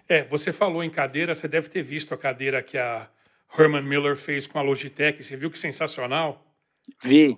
É, 0.08 0.24
você 0.24 0.52
falou 0.52 0.84
em 0.84 0.89
cadeira, 0.89 1.34
você 1.34 1.47
deve 1.47 1.69
ter 1.69 1.82
visto 1.82 2.13
a 2.13 2.17
cadeira 2.17 2.62
que 2.62 2.78
a 2.78 3.10
Herman 3.58 3.84
Miller 3.84 4.17
fez 4.17 4.47
com 4.47 4.60
a 4.60 4.62
Logitech. 4.62 5.24
Você 5.24 5.36
viu 5.36 5.50
que 5.50 5.58
sensacional? 5.58 6.45
Vi. 7.04 7.38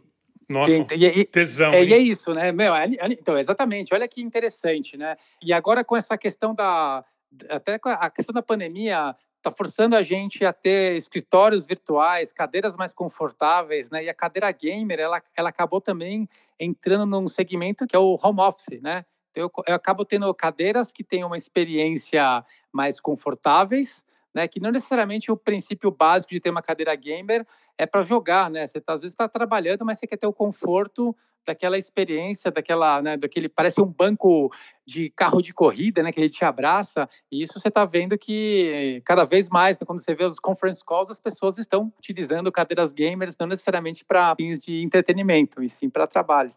Nossa, 0.49 0.85
e, 0.95 1.05
e, 1.05 1.25
tesão. 1.25 1.71
É, 1.71 1.83
e 1.83 1.93
é 1.93 1.97
isso, 1.97 2.33
né? 2.33 2.51
Meu, 2.51 2.73
então, 3.09 3.37
exatamente. 3.37 3.93
Olha 3.93 4.07
que 4.07 4.21
interessante, 4.21 4.97
né? 4.97 5.15
E 5.41 5.53
agora 5.53 5.83
com 5.83 5.95
essa 5.95 6.17
questão 6.17 6.53
da, 6.53 7.03
até 7.49 7.79
a 7.83 8.09
questão 8.09 8.33
da 8.33 8.41
pandemia 8.41 9.15
está 9.37 9.51
forçando 9.51 9.95
a 9.95 10.03
gente 10.03 10.45
a 10.45 10.53
ter 10.53 10.95
escritórios 10.95 11.65
virtuais, 11.65 12.31
cadeiras 12.31 12.75
mais 12.75 12.93
confortáveis, 12.93 13.89
né? 13.89 14.05
E 14.05 14.09
a 14.09 14.13
cadeira 14.13 14.49
gamer, 14.51 14.99
ela, 14.99 15.21
ela 15.35 15.49
acabou 15.49 15.81
também 15.81 16.29
entrando 16.57 17.05
num 17.05 17.27
segmento 17.27 17.85
que 17.85 17.95
é 17.95 17.99
o 17.99 18.17
home 18.21 18.39
office, 18.39 18.81
né? 18.81 19.03
Então, 19.31 19.43
eu, 19.43 19.51
eu 19.67 19.75
acabo 19.75 20.05
tendo 20.05 20.33
cadeiras 20.33 20.93
que 20.93 21.03
têm 21.03 21.23
uma 21.23 21.35
experiência 21.35 22.43
mais 22.71 22.99
confortáveis, 22.99 24.05
né? 24.33 24.47
Que 24.47 24.61
não 24.61 24.71
necessariamente 24.71 25.29
o 25.31 25.35
princípio 25.35 25.91
básico 25.91 26.33
de 26.33 26.39
ter 26.39 26.49
uma 26.49 26.61
cadeira 26.61 26.95
gamer 26.95 27.45
é 27.77 27.85
para 27.85 28.01
jogar, 28.01 28.49
né? 28.49 28.65
Você 28.65 28.79
tá, 28.79 28.93
às 28.93 29.01
vezes 29.01 29.13
está 29.13 29.27
trabalhando, 29.27 29.83
mas 29.83 29.99
você 29.99 30.07
quer 30.07 30.17
ter 30.17 30.27
o 30.27 30.33
conforto 30.33 31.15
daquela 31.45 31.77
experiência, 31.77 32.51
daquela, 32.51 33.01
né, 33.01 33.17
daquele 33.17 33.49
parece 33.49 33.81
um 33.81 33.85
banco 33.85 34.51
de 34.85 35.09
carro 35.11 35.41
de 35.41 35.53
corrida, 35.53 36.03
né, 36.03 36.11
que 36.11 36.19
ele 36.19 36.29
te 36.29 36.43
abraça. 36.43 37.09
E 37.31 37.41
isso 37.43 37.59
você 37.59 37.67
está 37.67 37.85
vendo 37.85 38.17
que 38.17 39.01
cada 39.05 39.23
vez 39.23 39.49
mais, 39.49 39.77
né, 39.77 39.85
quando 39.85 39.99
você 39.99 40.13
vê 40.13 40.25
os 40.25 40.39
conference 40.39 40.83
calls, 40.85 41.09
as 41.09 41.19
pessoas 41.19 41.57
estão 41.57 41.91
utilizando 41.97 42.51
cadeiras 42.51 42.93
gamers 42.93 43.37
não 43.37 43.47
necessariamente 43.47 44.03
para 44.03 44.35
fins 44.35 44.61
de 44.61 44.81
entretenimento, 44.81 45.63
e 45.63 45.69
sim 45.69 45.89
para 45.89 46.07
trabalho. 46.07 46.53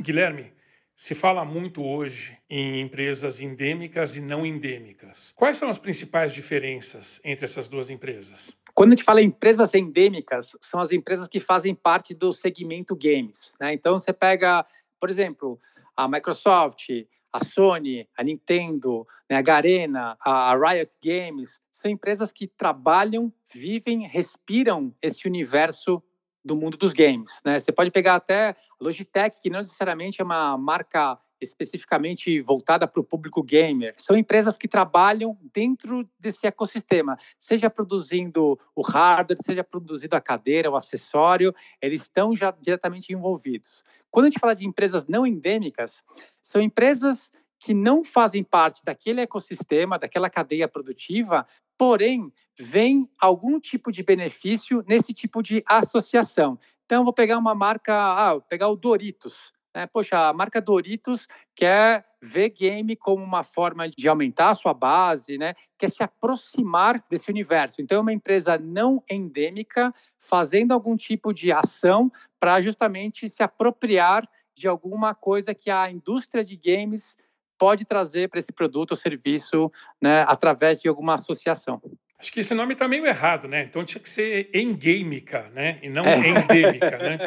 Guilherme, 0.00 0.52
se 0.94 1.14
fala 1.14 1.44
muito 1.44 1.84
hoje 1.84 2.36
em 2.50 2.80
empresas 2.80 3.40
endêmicas 3.40 4.16
e 4.16 4.20
não 4.20 4.44
endêmicas. 4.44 5.32
Quais 5.36 5.56
são 5.56 5.70
as 5.70 5.78
principais 5.78 6.32
diferenças 6.32 7.20
entre 7.24 7.44
essas 7.44 7.68
duas 7.68 7.88
empresas? 7.88 8.56
Quando 8.78 8.92
a 8.92 8.94
gente 8.94 9.02
fala 9.02 9.20
em 9.20 9.24
empresas 9.24 9.74
endêmicas, 9.74 10.56
são 10.62 10.80
as 10.80 10.92
empresas 10.92 11.26
que 11.26 11.40
fazem 11.40 11.74
parte 11.74 12.14
do 12.14 12.32
segmento 12.32 12.94
games. 12.94 13.52
Né? 13.60 13.72
Então, 13.72 13.98
você 13.98 14.12
pega, 14.12 14.64
por 15.00 15.10
exemplo, 15.10 15.58
a 15.96 16.06
Microsoft, 16.06 16.88
a 17.32 17.44
Sony, 17.44 18.08
a 18.16 18.22
Nintendo, 18.22 19.04
né, 19.28 19.36
a 19.36 19.42
Garena, 19.42 20.16
a 20.20 20.54
Riot 20.54 20.96
Games, 21.02 21.58
são 21.72 21.90
empresas 21.90 22.30
que 22.30 22.46
trabalham, 22.46 23.32
vivem, 23.52 24.06
respiram 24.06 24.94
esse 25.02 25.26
universo 25.26 26.00
do 26.44 26.54
mundo 26.54 26.76
dos 26.76 26.92
games. 26.92 27.40
Né? 27.44 27.58
Você 27.58 27.72
pode 27.72 27.90
pegar 27.90 28.14
até 28.14 28.50
a 28.50 28.56
Logitech, 28.80 29.40
que 29.42 29.50
não 29.50 29.58
necessariamente 29.58 30.20
é 30.20 30.24
uma 30.24 30.56
marca 30.56 31.18
especificamente 31.40 32.40
voltada 32.40 32.86
para 32.86 33.00
o 33.00 33.04
público 33.04 33.42
gamer. 33.42 33.94
São 33.96 34.16
empresas 34.16 34.56
que 34.56 34.68
trabalham 34.68 35.38
dentro 35.52 36.08
desse 36.18 36.46
ecossistema, 36.46 37.16
seja 37.38 37.70
produzindo 37.70 38.58
o 38.74 38.82
hardware, 38.82 39.42
seja 39.42 39.64
produzindo 39.64 40.16
a 40.16 40.20
cadeira, 40.20 40.70
o 40.70 40.76
acessório, 40.76 41.54
eles 41.80 42.02
estão 42.02 42.34
já 42.34 42.50
diretamente 42.50 43.12
envolvidos. 43.12 43.84
Quando 44.10 44.26
a 44.26 44.30
gente 44.30 44.40
fala 44.40 44.54
de 44.54 44.66
empresas 44.66 45.06
não 45.06 45.26
endêmicas, 45.26 46.02
são 46.42 46.60
empresas 46.60 47.30
que 47.58 47.74
não 47.74 48.04
fazem 48.04 48.44
parte 48.44 48.84
daquele 48.84 49.20
ecossistema, 49.20 49.98
daquela 49.98 50.30
cadeia 50.30 50.68
produtiva, 50.68 51.46
porém 51.76 52.32
vem 52.58 53.08
algum 53.20 53.60
tipo 53.60 53.90
de 53.92 54.02
benefício 54.02 54.84
nesse 54.86 55.12
tipo 55.12 55.42
de 55.42 55.62
associação. 55.66 56.58
Então, 56.84 57.04
vou 57.04 57.12
pegar 57.12 57.38
uma 57.38 57.54
marca, 57.54 57.94
ah, 57.94 58.32
vou 58.32 58.42
pegar 58.42 58.68
o 58.68 58.76
Doritos. 58.76 59.52
Né? 59.74 59.86
Poxa, 59.86 60.28
a 60.28 60.32
marca 60.32 60.60
Doritos 60.60 61.26
quer 61.54 62.06
ver 62.20 62.50
game 62.50 62.96
como 62.96 63.22
uma 63.22 63.44
forma 63.44 63.88
de 63.88 64.08
aumentar 64.08 64.50
a 64.50 64.54
sua 64.54 64.74
base, 64.74 65.38
né? 65.38 65.54
quer 65.78 65.90
se 65.90 66.02
aproximar 66.02 67.04
desse 67.08 67.30
universo. 67.30 67.80
Então, 67.80 67.98
é 67.98 68.00
uma 68.00 68.12
empresa 68.12 68.58
não 68.58 69.02
endêmica 69.08 69.94
fazendo 70.18 70.72
algum 70.72 70.96
tipo 70.96 71.32
de 71.32 71.52
ação 71.52 72.10
para 72.40 72.60
justamente 72.60 73.28
se 73.28 73.42
apropriar 73.42 74.28
de 74.54 74.66
alguma 74.66 75.14
coisa 75.14 75.54
que 75.54 75.70
a 75.70 75.88
indústria 75.90 76.42
de 76.42 76.56
games 76.56 77.16
pode 77.56 77.84
trazer 77.84 78.28
para 78.28 78.38
esse 78.38 78.52
produto 78.52 78.92
ou 78.92 78.96
serviço 78.96 79.70
né, 80.00 80.22
através 80.22 80.80
de 80.80 80.88
alguma 80.88 81.14
associação. 81.14 81.80
Acho 82.18 82.32
que 82.32 82.40
esse 82.40 82.52
nome 82.52 82.72
está 82.72 82.88
meio 82.88 83.06
errado, 83.06 83.46
né? 83.46 83.62
Então 83.62 83.84
tinha 83.84 84.02
que 84.02 84.10
ser 84.10 84.50
endêmica, 84.52 85.48
né? 85.50 85.78
E 85.80 85.88
não 85.88 86.04
é. 86.04 86.16
endêmica, 86.16 86.98
né? 86.98 87.18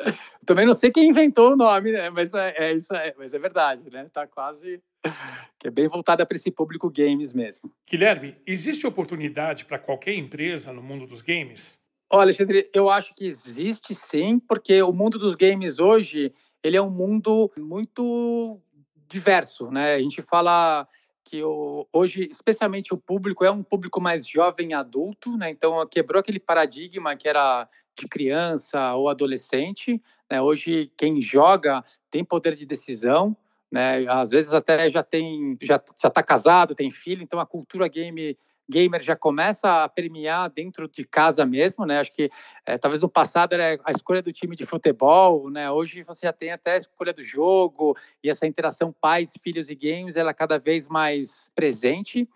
Também 0.46 0.64
não 0.64 0.72
sei 0.72 0.90
quem 0.90 1.10
inventou 1.10 1.52
o 1.52 1.56
nome, 1.56 1.92
né? 1.92 2.08
Mas 2.08 2.32
é, 2.32 2.54
é 2.56 2.72
isso, 2.72 2.94
é, 2.94 3.14
mas 3.18 3.34
é 3.34 3.38
verdade, 3.38 3.90
né? 3.90 4.08
Tá 4.10 4.26
quase 4.26 4.82
que 5.60 5.68
é 5.68 5.70
bem 5.70 5.86
voltada 5.86 6.24
para 6.24 6.36
esse 6.36 6.50
público 6.50 6.90
games 6.90 7.34
mesmo. 7.34 7.70
Guilherme, 7.86 8.36
existe 8.46 8.86
oportunidade 8.86 9.66
para 9.66 9.78
qualquer 9.78 10.14
empresa 10.14 10.72
no 10.72 10.82
mundo 10.82 11.06
dos 11.06 11.20
games? 11.20 11.78
Olha, 12.08 12.22
Alexandre, 12.22 12.68
eu 12.72 12.88
acho 12.88 13.14
que 13.14 13.26
existe 13.26 13.94
sim, 13.94 14.38
porque 14.38 14.82
o 14.82 14.92
mundo 14.92 15.18
dos 15.18 15.34
games 15.34 15.78
hoje 15.78 16.32
ele 16.62 16.78
é 16.78 16.82
um 16.82 16.90
mundo 16.90 17.52
muito 17.58 18.58
diverso, 19.06 19.70
né? 19.70 19.94
A 19.94 19.98
gente 19.98 20.22
fala 20.22 20.88
que 21.30 21.44
o, 21.44 21.86
hoje, 21.92 22.28
especialmente 22.28 22.92
o 22.92 22.96
público, 22.96 23.44
é 23.44 23.50
um 23.50 23.62
público 23.62 24.00
mais 24.00 24.26
jovem 24.26 24.74
adulto, 24.74 25.36
né? 25.36 25.48
Então, 25.48 25.86
quebrou 25.86 26.18
aquele 26.18 26.40
paradigma 26.40 27.14
que 27.14 27.28
era 27.28 27.68
de 27.96 28.08
criança 28.08 28.94
ou 28.94 29.08
adolescente. 29.08 30.02
Né? 30.28 30.42
Hoje, 30.42 30.90
quem 30.96 31.22
joga 31.22 31.84
tem 32.10 32.24
poder 32.24 32.56
de 32.56 32.66
decisão, 32.66 33.36
né? 33.70 34.04
Às 34.08 34.30
vezes 34.30 34.52
até 34.52 34.90
já 34.90 35.04
tem, 35.04 35.56
já 35.62 35.76
está 35.76 36.20
casado, 36.20 36.74
tem 36.74 36.90
filho, 36.90 37.22
então 37.22 37.38
a 37.38 37.46
cultura 37.46 37.86
game 37.86 38.36
gamer 38.70 39.02
já 39.02 39.16
começa 39.16 39.84
a 39.84 39.88
premiar 39.88 40.48
dentro 40.48 40.88
de 40.88 41.04
casa 41.04 41.44
mesmo, 41.44 41.84
né? 41.84 42.00
Acho 42.00 42.12
que 42.12 42.30
é, 42.64 42.78
talvez 42.78 43.00
no 43.00 43.08
passado 43.08 43.52
era 43.52 43.80
a 43.84 43.92
escolha 43.92 44.22
do 44.22 44.32
time 44.32 44.54
de 44.56 44.64
futebol, 44.64 45.50
né? 45.50 45.70
Hoje 45.70 46.02
você 46.04 46.26
já 46.26 46.32
tem 46.32 46.52
até 46.52 46.74
a 46.74 46.78
escolha 46.78 47.12
do 47.12 47.22
jogo 47.22 47.96
e 48.22 48.30
essa 48.30 48.46
interação 48.46 48.94
pais, 49.00 49.34
filhos 49.42 49.68
e 49.68 49.74
games, 49.74 50.16
ela 50.16 50.30
é 50.30 50.34
cada 50.34 50.58
vez 50.58 50.86
mais 50.86 51.50
presente. 51.54 52.28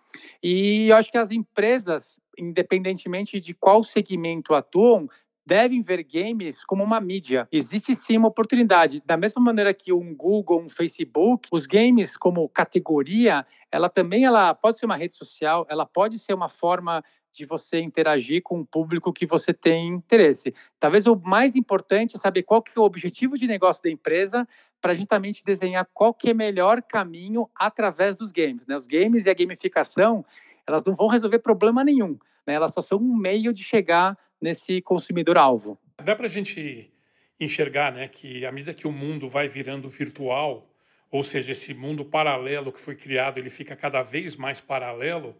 E 0.42 0.88
eu 0.88 0.96
acho 0.96 1.10
que 1.10 1.18
as 1.18 1.30
empresas, 1.30 2.20
independentemente 2.38 3.40
de 3.40 3.54
qual 3.54 3.82
segmento 3.82 4.54
atuam, 4.54 5.08
devem 5.46 5.82
ver 5.82 6.02
games 6.02 6.64
como 6.64 6.82
uma 6.82 7.00
mídia. 7.00 7.46
Existe 7.52 7.94
sim 7.94 8.16
uma 8.16 8.28
oportunidade. 8.28 9.02
Da 9.04 9.16
mesma 9.16 9.42
maneira 9.42 9.74
que 9.74 9.92
um 9.92 10.14
Google, 10.14 10.62
um 10.62 10.68
Facebook, 10.68 11.48
os 11.52 11.66
games 11.66 12.16
como 12.16 12.48
categoria, 12.48 13.46
ela 13.70 13.88
também 13.88 14.24
ela 14.24 14.54
pode 14.54 14.78
ser 14.78 14.86
uma 14.86 14.96
rede 14.96 15.14
social, 15.14 15.66
ela 15.68 15.84
pode 15.84 16.18
ser 16.18 16.32
uma 16.32 16.48
forma 16.48 17.02
de 17.32 17.44
você 17.44 17.80
interagir 17.80 18.42
com 18.42 18.60
um 18.60 18.64
público 18.64 19.12
que 19.12 19.26
você 19.26 19.52
tem 19.52 19.88
interesse. 19.88 20.54
Talvez 20.78 21.06
o 21.06 21.16
mais 21.16 21.56
importante 21.56 22.14
é 22.14 22.18
saber 22.18 22.44
qual 22.44 22.62
que 22.62 22.72
é 22.76 22.80
o 22.80 22.84
objetivo 22.84 23.36
de 23.36 23.46
negócio 23.46 23.82
da 23.82 23.90
empresa 23.90 24.46
para 24.80 24.94
justamente 24.94 25.42
desenhar 25.44 25.88
qual 25.92 26.14
que 26.14 26.30
é 26.30 26.32
o 26.32 26.36
melhor 26.36 26.80
caminho 26.80 27.50
através 27.56 28.14
dos 28.14 28.30
games. 28.30 28.66
Né? 28.66 28.76
Os 28.76 28.86
games 28.86 29.26
e 29.26 29.30
a 29.30 29.34
gamificação, 29.34 30.24
elas 30.66 30.84
não 30.84 30.94
vão 30.94 31.08
resolver 31.08 31.40
problema 31.40 31.82
nenhum. 31.82 32.16
Né? 32.46 32.54
Elas 32.54 32.72
só 32.72 32.80
são 32.80 32.98
um 32.98 33.16
meio 33.16 33.52
de 33.52 33.64
chegar 33.64 34.16
nesse 34.44 34.82
consumidor-alvo. 34.82 35.78
Dá 36.04 36.14
para 36.14 36.26
a 36.26 36.28
gente 36.28 36.92
enxergar 37.40 37.90
né, 37.90 38.06
que 38.06 38.44
à 38.44 38.52
medida 38.52 38.74
que 38.74 38.86
o 38.86 38.92
mundo 38.92 39.26
vai 39.26 39.48
virando 39.48 39.88
virtual, 39.88 40.70
ou 41.10 41.22
seja, 41.22 41.52
esse 41.52 41.72
mundo 41.72 42.04
paralelo 42.04 42.70
que 42.70 42.78
foi 42.78 42.94
criado, 42.94 43.38
ele 43.38 43.48
fica 43.48 43.74
cada 43.74 44.02
vez 44.02 44.36
mais 44.36 44.60
paralelo, 44.60 45.34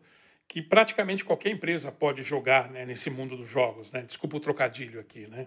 que 0.49 0.63
praticamente 0.63 1.23
qualquer 1.23 1.51
empresa 1.51 1.93
pode 1.93 2.23
jogar 2.23 2.71
né, 2.71 2.87
nesse 2.87 3.11
mundo 3.11 3.37
dos 3.37 3.49
jogos. 3.49 3.93
Né? 3.93 4.03
Desculpa 4.03 4.39
o 4.39 4.41
trocadilho 4.41 4.99
aqui, 4.99 5.27
né? 5.27 5.47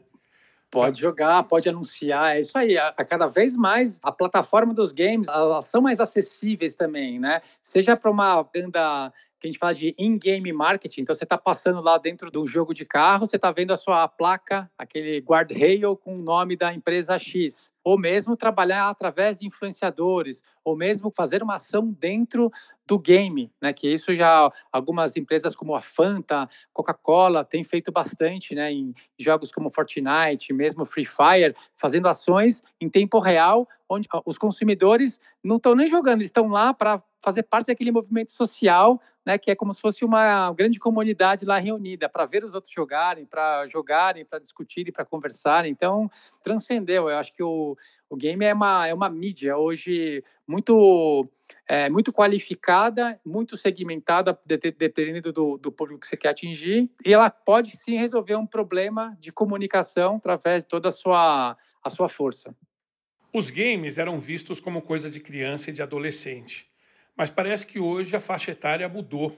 Pode 0.70 1.00
jogar, 1.00 1.43
pode 1.43 1.70
anunciar, 1.70 2.36
é 2.36 2.41
isso 2.41 2.58
aí. 2.58 2.78
A, 2.78 2.89
a, 2.89 3.06
cada 3.06 3.26
vez 3.28 3.56
mais 3.56 4.00
a 4.04 4.12
plataforma 4.12 4.74
dos 4.74 4.91
games, 4.91 5.30
elas 5.30 5.65
são 5.65 5.82
mais 5.82 6.02
acessíveis 6.02 6.76
também, 6.76 7.17
né? 7.17 7.41
Seja 7.62 7.96
para 7.96 8.12
uma 8.12 8.43
venda 8.43 9.13
que 9.39 9.47
a 9.47 9.52
gente 9.52 9.60
fala 9.60 9.73
de 9.73 9.93
in-game 9.97 10.52
marketing. 10.52 11.02
Então, 11.02 11.13
você 11.13 11.23
está 11.23 11.38
passando 11.38 11.82
lá 11.82 11.97
dentro 11.97 12.32
do 12.32 12.45
jogo 12.45 12.73
de 12.73 12.86
carro, 12.86 13.26
você 13.26 13.36
está 13.36 13.52
vendo 13.52 13.71
a 13.71 13.78
sua 13.78 14.08
placa, 14.08 14.69
aquele 14.78 15.19
guard-rail 15.19 15.95
com 15.95 16.17
o 16.17 16.21
nome 16.21 16.56
da 16.56 16.73
empresa 16.73 17.19
X. 17.19 17.71
Ou 17.84 17.97
mesmo 17.97 18.36
trabalhar 18.36 18.89
através 18.89 19.39
de 19.39 19.47
influenciadores, 19.47 20.43
ou 20.67 20.75
mesmo 20.75 21.10
fazer 21.15 21.41
uma 21.41 21.56
ação 21.56 21.95
dentro 21.97 22.51
do 22.86 22.99
game, 22.99 23.49
né? 23.62 23.71
Que 23.71 23.88
isso 23.88 24.13
já 24.13 24.51
algumas 24.69 25.15
empresas 25.15 25.56
como 25.56 25.73
a 25.73 25.80
Fanta, 25.80 26.49
Coca-Cola 26.73 27.45
têm 27.45 27.63
feito 27.63 27.89
bastante, 27.89 28.53
né? 28.53 28.69
Em 28.73 28.93
jogos 29.17 29.49
como 29.49 29.71
Fortnite, 29.71 30.51
mesmo 30.51 30.86
Free 30.86 31.06
Fire, 31.06 31.56
fazendo 31.77 32.10
ações 32.10 32.62
em 32.82 32.89
tempo 32.89 33.17
real, 33.19 33.65
onde 33.88 34.10
os 34.25 34.38
consumidores 34.38 35.21
não 35.41 35.56
estão 35.56 35.73
nem 35.73 35.88
jogando, 35.88 36.21
estão 36.21 36.49
lá 36.49 36.73
para 36.73 37.01
fazer 37.17 37.43
parte 37.43 37.67
daquele 37.67 37.91
movimento 37.91 38.32
social, 38.32 38.99
né? 39.25 39.38
Que 39.38 39.51
é 39.51 39.56
como 39.56 39.73
se 39.73 39.82
fosse 39.82 40.06
uma 40.06 40.53
grande 40.53 40.80
comunidade 40.80 41.45
lá 41.45 41.58
reunida 41.58 42.08
para 42.08 42.25
ver 42.25 42.45
os 42.45 42.53
outros 42.53 42.73
jogarem, 42.73 43.25
para 43.25 43.67
jogarem, 43.67 44.23
para 44.23 44.39
discutirem, 44.39 44.91
para 44.91 45.03
conversarem. 45.03 45.69
Então 45.71 46.10
transcendeu. 46.41 47.10
Eu 47.10 47.17
acho 47.17 47.34
que 47.34 47.43
o, 47.43 47.77
o 48.10 48.15
game 48.15 48.46
é 48.46 48.54
uma 48.54 48.88
é 48.88 48.93
uma 48.93 49.10
mídia 49.10 49.58
hoje 49.58 50.24
muito 50.48 51.30
é, 51.67 51.89
muito 51.89 52.13
qualificada, 52.13 53.20
muito 53.26 53.58
segmentada, 53.58 54.38
dependendo 54.46 55.34
do, 55.34 55.58
do 55.58 55.72
público 55.72 56.00
que 56.02 56.08
você 56.08 56.15
quer 56.15 56.30
atingir, 56.30 56.89
e 57.06 57.13
ela 57.13 57.30
pode 57.30 57.76
sim 57.76 57.98
resolver 57.98 58.36
um 58.36 58.46
problema 58.46 59.17
de 59.20 59.32
comunicação 59.32 60.15
através 60.15 60.63
de 60.63 60.70
toda 60.70 60.89
a 60.89 60.91
sua, 60.91 61.58
a 61.84 61.89
sua 61.89 62.08
força. 62.08 62.56
Os 63.34 63.50
games 63.50 63.98
eram 63.98 64.20
vistos 64.20 64.60
como 64.60 64.82
coisa 64.82 65.10
de 65.10 65.20
criança 65.20 65.70
e 65.70 65.74
de 65.74 65.82
adolescente, 65.82 66.70
mas 67.15 67.30
parece 67.30 67.67
que 67.67 67.80
hoje 67.80 68.15
a 68.15 68.20
faixa 68.20 68.52
etária 68.52 68.88
mudou. 68.88 69.38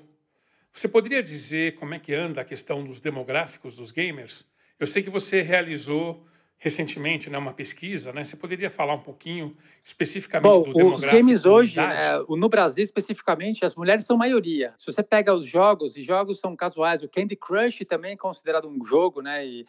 Você 0.72 0.88
poderia 0.88 1.24
dizer 1.24 1.76
como 1.76 1.96
é 1.96 2.00
que 2.00 2.14
anda 2.14 2.42
a 2.42 2.46
questão 2.46 2.84
dos 2.84 3.00
demográficos 3.00 3.76
dos 3.76 3.92
gamers? 3.92 4.46
Eu 4.80 4.86
sei 4.86 5.02
que 5.02 5.10
você 5.10 5.42
realizou 5.42 6.26
recentemente 6.60 7.30
né, 7.30 7.38
uma 7.38 7.54
pesquisa, 7.54 8.12
né? 8.12 8.22
Você 8.22 8.36
poderia 8.36 8.70
falar 8.70 8.94
um 8.94 9.00
pouquinho 9.00 9.56
especificamente 9.82 10.52
Bom, 10.52 10.64
do 10.64 10.74
demográfico? 10.74 11.16
Os 11.16 11.20
games 11.20 11.46
hoje, 11.46 11.80
é, 11.80 12.20
no 12.28 12.50
Brasil 12.50 12.84
especificamente, 12.84 13.64
as 13.64 13.76
mulheres 13.76 14.06
são 14.06 14.18
maioria. 14.18 14.74
Se 14.78 14.92
você 14.92 15.02
pega 15.02 15.34
os 15.34 15.48
jogos, 15.48 15.96
e 15.96 16.02
jogos 16.02 16.40
são 16.40 16.56
casuais, 16.58 17.02
o 17.02 17.08
Candy 17.08 17.38
Crush 17.38 17.80
também 17.88 18.12
é 18.12 18.18
considerado 18.18 18.68
um 18.68 18.84
jogo, 18.86 19.22
né? 19.22 19.46
E 19.46 19.66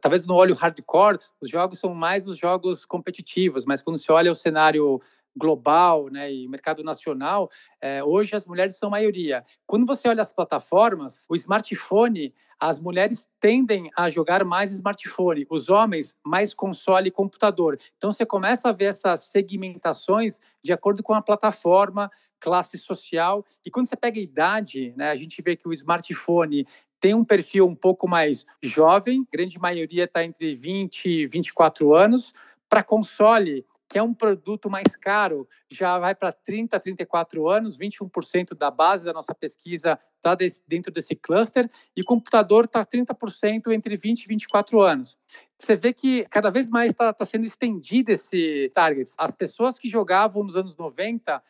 talvez 0.00 0.24
no 0.24 0.34
olho 0.34 0.54
hardcore, 0.54 1.18
os 1.40 1.50
jogos 1.50 1.78
são 1.78 1.94
mais 1.94 2.26
os 2.26 2.38
jogos 2.38 2.86
competitivos, 2.86 3.66
mas 3.66 3.82
quando 3.82 3.98
você 3.98 4.10
olha 4.10 4.32
o 4.32 4.34
cenário 4.34 5.00
global 5.36 6.08
né, 6.08 6.32
e 6.32 6.48
mercado 6.48 6.82
nacional, 6.82 7.50
é, 7.80 8.02
hoje 8.02 8.34
as 8.34 8.44
mulheres 8.44 8.76
são 8.76 8.90
maioria. 8.90 9.44
Quando 9.66 9.86
você 9.86 10.08
olha 10.08 10.22
as 10.22 10.32
plataformas, 10.32 11.24
o 11.28 11.36
smartphone, 11.36 12.34
as 12.58 12.78
mulheres 12.78 13.26
tendem 13.40 13.90
a 13.96 14.10
jogar 14.10 14.44
mais 14.44 14.70
smartphone, 14.70 15.46
os 15.48 15.70
homens 15.70 16.14
mais 16.24 16.52
console 16.52 17.08
e 17.08 17.10
computador. 17.10 17.78
Então 17.96 18.12
você 18.12 18.26
começa 18.26 18.68
a 18.68 18.72
ver 18.72 18.86
essas 18.86 19.20
segmentações 19.24 20.40
de 20.62 20.72
acordo 20.72 21.02
com 21.02 21.14
a 21.14 21.22
plataforma, 21.22 22.10
classe 22.38 22.76
social. 22.76 23.44
E 23.64 23.70
quando 23.70 23.88
você 23.88 23.96
pega 23.96 24.20
a 24.20 24.22
idade, 24.22 24.92
né, 24.96 25.10
a 25.10 25.16
gente 25.16 25.40
vê 25.40 25.56
que 25.56 25.66
o 25.66 25.72
smartphone 25.72 26.66
tem 27.00 27.14
um 27.14 27.24
perfil 27.24 27.66
um 27.66 27.74
pouco 27.74 28.06
mais 28.06 28.44
jovem, 28.62 29.26
grande 29.32 29.58
maioria 29.58 30.04
está 30.04 30.22
entre 30.22 30.54
20 30.54 31.08
e 31.08 31.26
24 31.26 31.94
anos. 31.94 32.34
Para 32.68 32.82
console, 32.82 33.64
que 33.90 33.98
é 33.98 34.02
um 34.02 34.14
produto 34.14 34.70
mais 34.70 34.94
caro, 34.94 35.48
já 35.68 35.98
vai 35.98 36.14
para 36.14 36.30
30, 36.30 36.78
34 36.78 37.48
anos, 37.48 37.76
21% 37.76 38.54
da 38.56 38.70
base 38.70 39.04
da 39.04 39.12
nossa 39.12 39.34
pesquisa 39.34 39.98
está 40.16 40.36
dentro 40.68 40.92
desse 40.92 41.16
cluster, 41.16 41.68
e 41.96 42.04
computador 42.04 42.66
está 42.66 42.86
30% 42.86 43.72
entre 43.72 43.96
20 43.96 44.22
e 44.22 44.28
24 44.28 44.80
anos. 44.80 45.18
Você 45.58 45.74
vê 45.74 45.92
que 45.92 46.24
cada 46.30 46.50
vez 46.50 46.68
mais 46.68 46.90
está 46.90 47.12
tá 47.12 47.24
sendo 47.24 47.44
estendido 47.44 48.12
esse 48.12 48.70
target. 48.74 49.10
As 49.18 49.34
pessoas 49.34 49.76
que 49.76 49.88
jogavam 49.88 50.44
nos 50.44 50.56
anos 50.56 50.76
90 50.76 51.42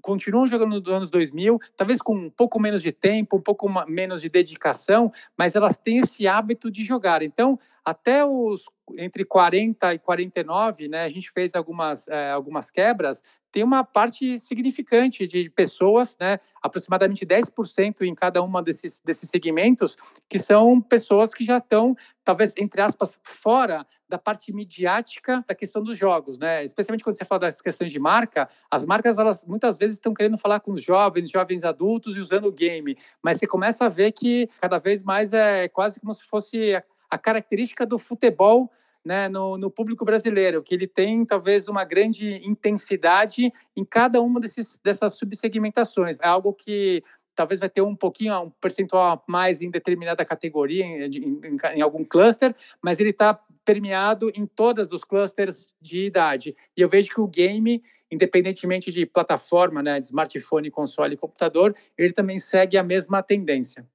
continuam 0.00 0.46
jogando 0.46 0.78
nos 0.78 0.92
anos 0.92 1.10
2000, 1.10 1.58
talvez 1.76 2.00
com 2.00 2.14
um 2.14 2.30
pouco 2.30 2.60
menos 2.60 2.82
de 2.82 2.92
tempo, 2.92 3.38
um 3.38 3.40
pouco 3.40 3.68
menos 3.88 4.20
de 4.20 4.28
dedicação, 4.28 5.10
mas 5.36 5.56
elas 5.56 5.76
têm 5.76 5.98
esse 5.98 6.28
hábito 6.28 6.70
de 6.70 6.84
jogar. 6.84 7.22
Então, 7.22 7.58
até 7.84 8.24
os 8.24 8.64
entre 8.98 9.24
40 9.24 9.94
e 9.94 9.98
49, 9.98 10.88
né, 10.88 11.04
a 11.04 11.08
gente 11.08 11.30
fez 11.30 11.54
algumas, 11.54 12.06
é, 12.08 12.30
algumas 12.30 12.70
quebras, 12.70 13.22
tem 13.50 13.62
uma 13.62 13.84
parte 13.84 14.38
significante 14.38 15.26
de 15.26 15.50
pessoas, 15.50 16.16
né, 16.18 16.38
aproximadamente 16.62 17.26
10% 17.26 18.02
em 18.02 18.14
cada 18.14 18.42
uma 18.42 18.62
desses, 18.62 19.00
desses 19.00 19.28
segmentos, 19.28 19.96
que 20.28 20.38
são 20.38 20.80
pessoas 20.80 21.34
que 21.34 21.44
já 21.44 21.58
estão, 21.58 21.94
talvez, 22.24 22.54
entre 22.56 22.80
aspas, 22.80 23.18
fora 23.24 23.86
da 24.08 24.18
parte 24.18 24.52
midiática 24.52 25.44
da 25.46 25.54
questão 25.54 25.82
dos 25.82 25.96
jogos, 25.96 26.38
né? 26.38 26.62
Especialmente 26.64 27.02
quando 27.02 27.16
você 27.16 27.24
fala 27.24 27.40
das 27.40 27.62
questões 27.62 27.90
de 27.90 27.98
marca, 27.98 28.48
as 28.70 28.84
marcas, 28.84 29.18
elas 29.18 29.42
muitas 29.44 29.76
vezes 29.76 29.94
estão 29.94 30.12
querendo 30.12 30.36
falar 30.36 30.60
com 30.60 30.72
os 30.72 30.82
jovens, 30.82 31.30
jovens 31.30 31.64
adultos 31.64 32.14
e 32.16 32.20
usando 32.20 32.46
o 32.46 32.52
game, 32.52 32.96
mas 33.22 33.38
você 33.38 33.46
começa 33.46 33.86
a 33.86 33.88
ver 33.88 34.12
que 34.12 34.48
cada 34.60 34.78
vez 34.78 35.02
mais 35.02 35.32
é 35.32 35.66
quase 35.68 35.98
como 35.98 36.14
se 36.14 36.24
fosse 36.24 36.82
a 37.12 37.18
característica 37.18 37.84
do 37.84 37.98
futebol 37.98 38.72
né, 39.04 39.28
no, 39.28 39.58
no, 39.58 39.70
público 39.70 40.02
brasileiro, 40.02 40.62
que 40.62 40.74
ele 40.74 40.86
tem 40.86 41.26
talvez 41.26 41.68
uma 41.68 41.84
grande 41.84 42.40
intensidade 42.42 43.52
em 43.76 43.84
cada 43.84 44.22
uma 44.22 44.40
desses, 44.40 44.80
dessas 44.82 45.12
subsegmentações. 45.18 46.18
É 46.22 46.26
algo 46.26 46.54
que 46.54 47.04
talvez 47.34 47.60
vai 47.60 47.68
ter 47.68 47.82
um 47.82 47.94
pouquinho, 47.94 48.44
um 48.44 48.50
percentual 48.50 49.22
mais 49.28 49.60
em 49.60 49.70
determinada 49.70 50.24
categoria, 50.24 50.86
em, 50.86 51.04
em, 51.04 51.56
em 51.74 51.82
algum 51.82 52.02
cluster, 52.02 52.54
mas 52.80 52.98
ele 52.98 53.10
está 53.10 53.38
permeado 53.62 54.32
em 54.34 54.46
todos 54.46 54.90
os 54.90 55.04
clusters 55.04 55.74
de 55.82 56.06
idade. 56.06 56.56
E 56.74 56.80
eu 56.80 56.88
vejo 56.88 57.10
que 57.10 57.20
o 57.20 57.26
game, 57.26 57.82
independentemente 58.10 58.90
de 58.90 59.04
plataforma, 59.04 59.82
né, 59.82 60.00
de 60.00 60.06
smartphone, 60.06 60.70
console 60.70 61.12
e 61.12 61.18
computador, 61.18 61.76
ele 61.98 62.12
também 62.12 62.38
segue 62.38 62.78
a 62.78 62.82
mesma 62.82 63.22
tendência. 63.22 63.86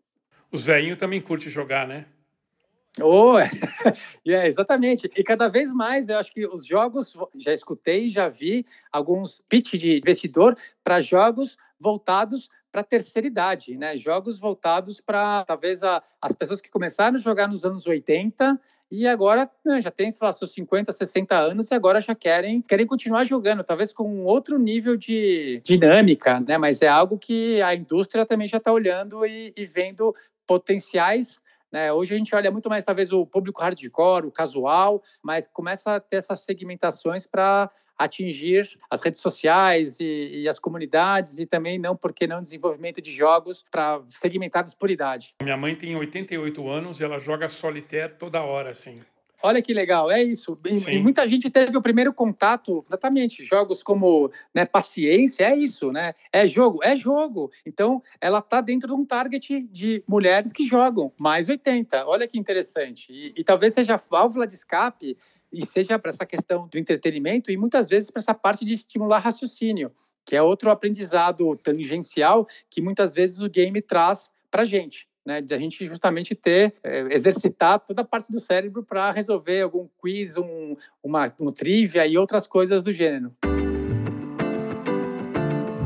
Os 0.51 0.63
velhinhos 0.63 0.99
também 0.99 1.19
curtem 1.19 1.49
jogar, 1.49 1.87
né? 1.87 2.05
Oh, 3.01 3.37
é, 4.27 4.47
exatamente. 4.47 5.09
E 5.15 5.23
cada 5.23 5.47
vez 5.47 5.71
mais 5.71 6.09
eu 6.09 6.17
acho 6.17 6.31
que 6.31 6.45
os 6.47 6.65
jogos, 6.65 7.13
já 7.35 7.53
escutei, 7.53 8.09
já 8.09 8.27
vi 8.27 8.65
alguns 8.91 9.41
pitch 9.47 9.73
de 9.73 9.97
investidor 9.97 10.57
para 10.83 11.01
jogos 11.01 11.57
voltados 11.79 12.49
para 12.71 12.81
a 12.81 12.83
terceira 12.83 13.27
idade, 13.27 13.77
né? 13.77 13.97
Jogos 13.97 14.39
voltados 14.39 14.99
para 14.99 15.43
talvez 15.45 15.83
a, 15.83 16.01
as 16.21 16.33
pessoas 16.33 16.61
que 16.61 16.69
começaram 16.69 17.15
a 17.15 17.19
jogar 17.19 17.47
nos 17.47 17.65
anos 17.65 17.87
80 17.87 18.59
e 18.89 19.05
agora 19.05 19.49
né, 19.65 19.81
já 19.81 19.91
tem, 19.91 20.09
sei 20.09 20.25
lá, 20.25 20.31
seus 20.31 20.51
50, 20.53 20.93
60 20.93 21.35
anos 21.37 21.69
e 21.69 21.73
agora 21.73 21.99
já 21.99 22.15
querem, 22.15 22.61
querem 22.61 22.87
continuar 22.87 23.25
jogando, 23.25 23.63
talvez 23.63 23.91
com 23.91 24.03
um 24.03 24.25
outro 24.25 24.57
nível 24.57 24.95
de 24.95 25.61
dinâmica, 25.63 26.39
né? 26.39 26.57
Mas 26.57 26.81
é 26.81 26.87
algo 26.87 27.17
que 27.17 27.61
a 27.61 27.75
indústria 27.75 28.25
também 28.25 28.47
já 28.47 28.57
está 28.57 28.71
olhando 28.71 29.25
e, 29.25 29.53
e 29.55 29.65
vendo 29.65 30.15
potenciais 30.45 31.41
né? 31.71 31.91
Hoje 31.91 32.13
a 32.13 32.17
gente 32.17 32.33
olha 32.35 32.51
muito 32.51 32.69
mais, 32.69 32.83
talvez, 32.83 33.11
o 33.11 33.25
público 33.25 33.61
hardcore, 33.61 34.25
o 34.25 34.31
casual, 34.31 35.01
mas 35.21 35.47
começa 35.47 35.95
a 35.95 35.99
ter 35.99 36.17
essas 36.17 36.41
segmentações 36.41 37.25
para 37.25 37.69
atingir 37.97 38.77
as 38.91 39.01
redes 39.01 39.19
sociais 39.19 39.99
e, 39.99 40.43
e, 40.43 40.49
as 40.49 40.59
comunidades 40.59 41.39
e 41.39 41.45
também 41.45 41.79
não, 41.79 41.95
porque 41.95 42.27
não, 42.27 42.41
desenvolvimento 42.41 43.01
de 43.01 43.11
jogos 43.11 43.65
para 43.71 44.01
segmentados 44.09 44.75
por 44.75 44.91
idade. 44.91 45.33
Minha 45.41 45.57
mãe 45.57 45.75
tem 45.75 45.95
88 45.95 46.69
anos 46.69 46.99
e 46.99 47.03
ela 47.03 47.17
joga 47.17 47.49
solitaire 47.49 48.13
toda 48.13 48.41
hora, 48.41 48.69
assim. 48.69 49.01
Olha 49.41 49.61
que 49.61 49.73
legal, 49.73 50.09
é 50.09 50.23
isso. 50.23 50.57
E, 50.65 50.97
muita 50.97 51.27
gente 51.27 51.49
teve 51.49 51.77
o 51.77 51.81
primeiro 51.81 52.11
contato, 52.11 52.83
exatamente, 52.87 53.45
jogos 53.45 53.83
como 53.83 54.31
né, 54.53 54.65
paciência, 54.65 55.45
é 55.45 55.55
isso, 55.55 55.91
né? 55.91 56.13
É 56.33 56.47
jogo, 56.47 56.79
é 56.83 56.95
jogo. 56.95 57.51
Então, 57.65 58.01
ela 58.19 58.39
está 58.39 58.61
dentro 58.61 58.87
de 58.87 58.95
um 58.95 59.05
target 59.05 59.61
de 59.71 60.03
mulheres 60.07 60.51
que 60.51 60.65
jogam, 60.65 61.11
mais 61.19 61.47
80. 61.47 62.07
Olha 62.07 62.27
que 62.27 62.39
interessante. 62.39 63.11
E, 63.11 63.33
e 63.37 63.43
talvez 63.43 63.73
seja 63.73 63.93
a 63.93 63.97
válvula 63.97 64.47
de 64.47 64.55
escape 64.55 65.15
e 65.51 65.65
seja 65.65 65.99
para 65.99 66.11
essa 66.11 66.25
questão 66.25 66.67
do 66.67 66.77
entretenimento 66.77 67.51
e 67.51 67.57
muitas 67.57 67.87
vezes 67.87 68.09
para 68.09 68.21
essa 68.21 68.33
parte 68.33 68.65
de 68.65 68.73
estimular 68.73 69.19
raciocínio, 69.19 69.91
que 70.25 70.35
é 70.35 70.41
outro 70.41 70.71
aprendizado 70.71 71.55
tangencial 71.57 72.47
que 72.69 72.81
muitas 72.81 73.13
vezes 73.13 73.39
o 73.39 73.49
game 73.49 73.81
traz 73.81 74.31
para 74.49 74.63
a 74.63 74.65
gente 74.65 75.07
né, 75.27 75.41
de 75.41 75.53
a 75.53 75.59
gente 75.59 75.85
justamente 75.85 76.33
ter, 76.33 76.73
é, 76.81 77.01
exercitar 77.11 77.81
toda 77.81 78.01
a 78.01 78.05
parte 78.05 78.31
do 78.31 78.39
cérebro 78.39 78.81
para 78.81 79.11
resolver 79.11 79.61
algum 79.61 79.85
quiz, 80.01 80.37
um, 80.37 80.77
uma 81.03 81.29
um 81.41 81.51
trivia 81.51 82.07
e 82.07 82.17
outras 82.17 82.47
coisas 82.47 82.81
do 82.81 82.93
gênero. 82.93 83.35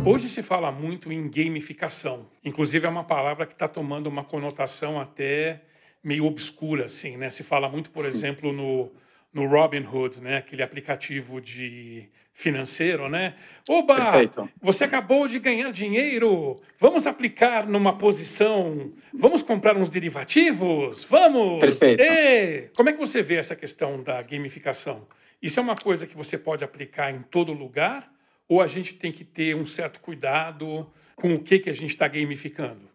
Hoje 0.06 0.28
se 0.28 0.44
fala 0.44 0.72
muito 0.72 1.12
em 1.12 1.28
gamificação. 1.28 2.28
Inclusive 2.46 2.86
é 2.86 2.90
uma 2.90 3.04
palavra 3.04 3.48
que 3.48 3.54
está 3.54 3.68
tomando 3.68 4.06
uma 4.06 4.24
conotação 4.24 5.00
até 5.00 5.64
meio 6.04 6.26
obscura, 6.26 6.86
assim, 6.86 7.18
né? 7.18 7.32
Se 7.32 7.42
fala 7.42 7.68
muito, 7.68 7.90
por 7.90 8.06
exemplo, 8.06 8.54
no 8.54 8.92
no 9.34 9.48
Robinhood, 9.48 10.20
né, 10.20 10.38
aquele 10.38 10.62
aplicativo 10.62 11.40
de 11.40 12.10
financeiro, 12.34 13.10
né? 13.10 13.36
Oba, 13.68 13.96
Perfeito. 13.96 14.50
você 14.62 14.86
acabou 14.86 15.28
de 15.28 15.38
ganhar 15.40 15.72
dinheiro, 15.72 16.60
vamos 16.80 17.06
aplicar 17.06 17.68
numa 17.68 17.98
posição, 17.98 18.92
vamos 19.14 19.44
comprar 19.44 19.78
uns 19.78 19.90
derivativos, 19.90 21.04
vamos. 21.04 21.60
Perfeito. 21.60 22.02
E, 22.02 22.70
como 22.76 22.90
é 22.90 22.94
que 22.94 23.00
você 23.00 23.22
vê 23.22 23.36
essa 23.36 23.56
questão 23.56 24.02
da 24.02 24.22
gamificação? 24.22 25.08
Isso 25.42 25.60
é 25.60 25.64
uma 25.64 25.76
coisa 25.76 26.08
que 26.08 26.16
você 26.16 26.38
pode 26.38 26.64
aplicar 26.64 27.12
em 27.12 27.22
todo 27.22 27.54
lugar 27.54 28.12
ou 28.48 28.62
a 28.62 28.68
gente 28.68 28.96
tem 28.96 29.12
que 29.12 29.24
ter 29.24 29.56
um 29.56 29.66
certo 29.66 30.00
cuidado 30.00 30.92
com 31.16 31.34
o 31.36 31.40
que 31.40 31.60
que 31.60 31.70
a 31.70 31.74
gente 31.74 31.92
está 31.92 32.08
gamificando? 32.08 32.90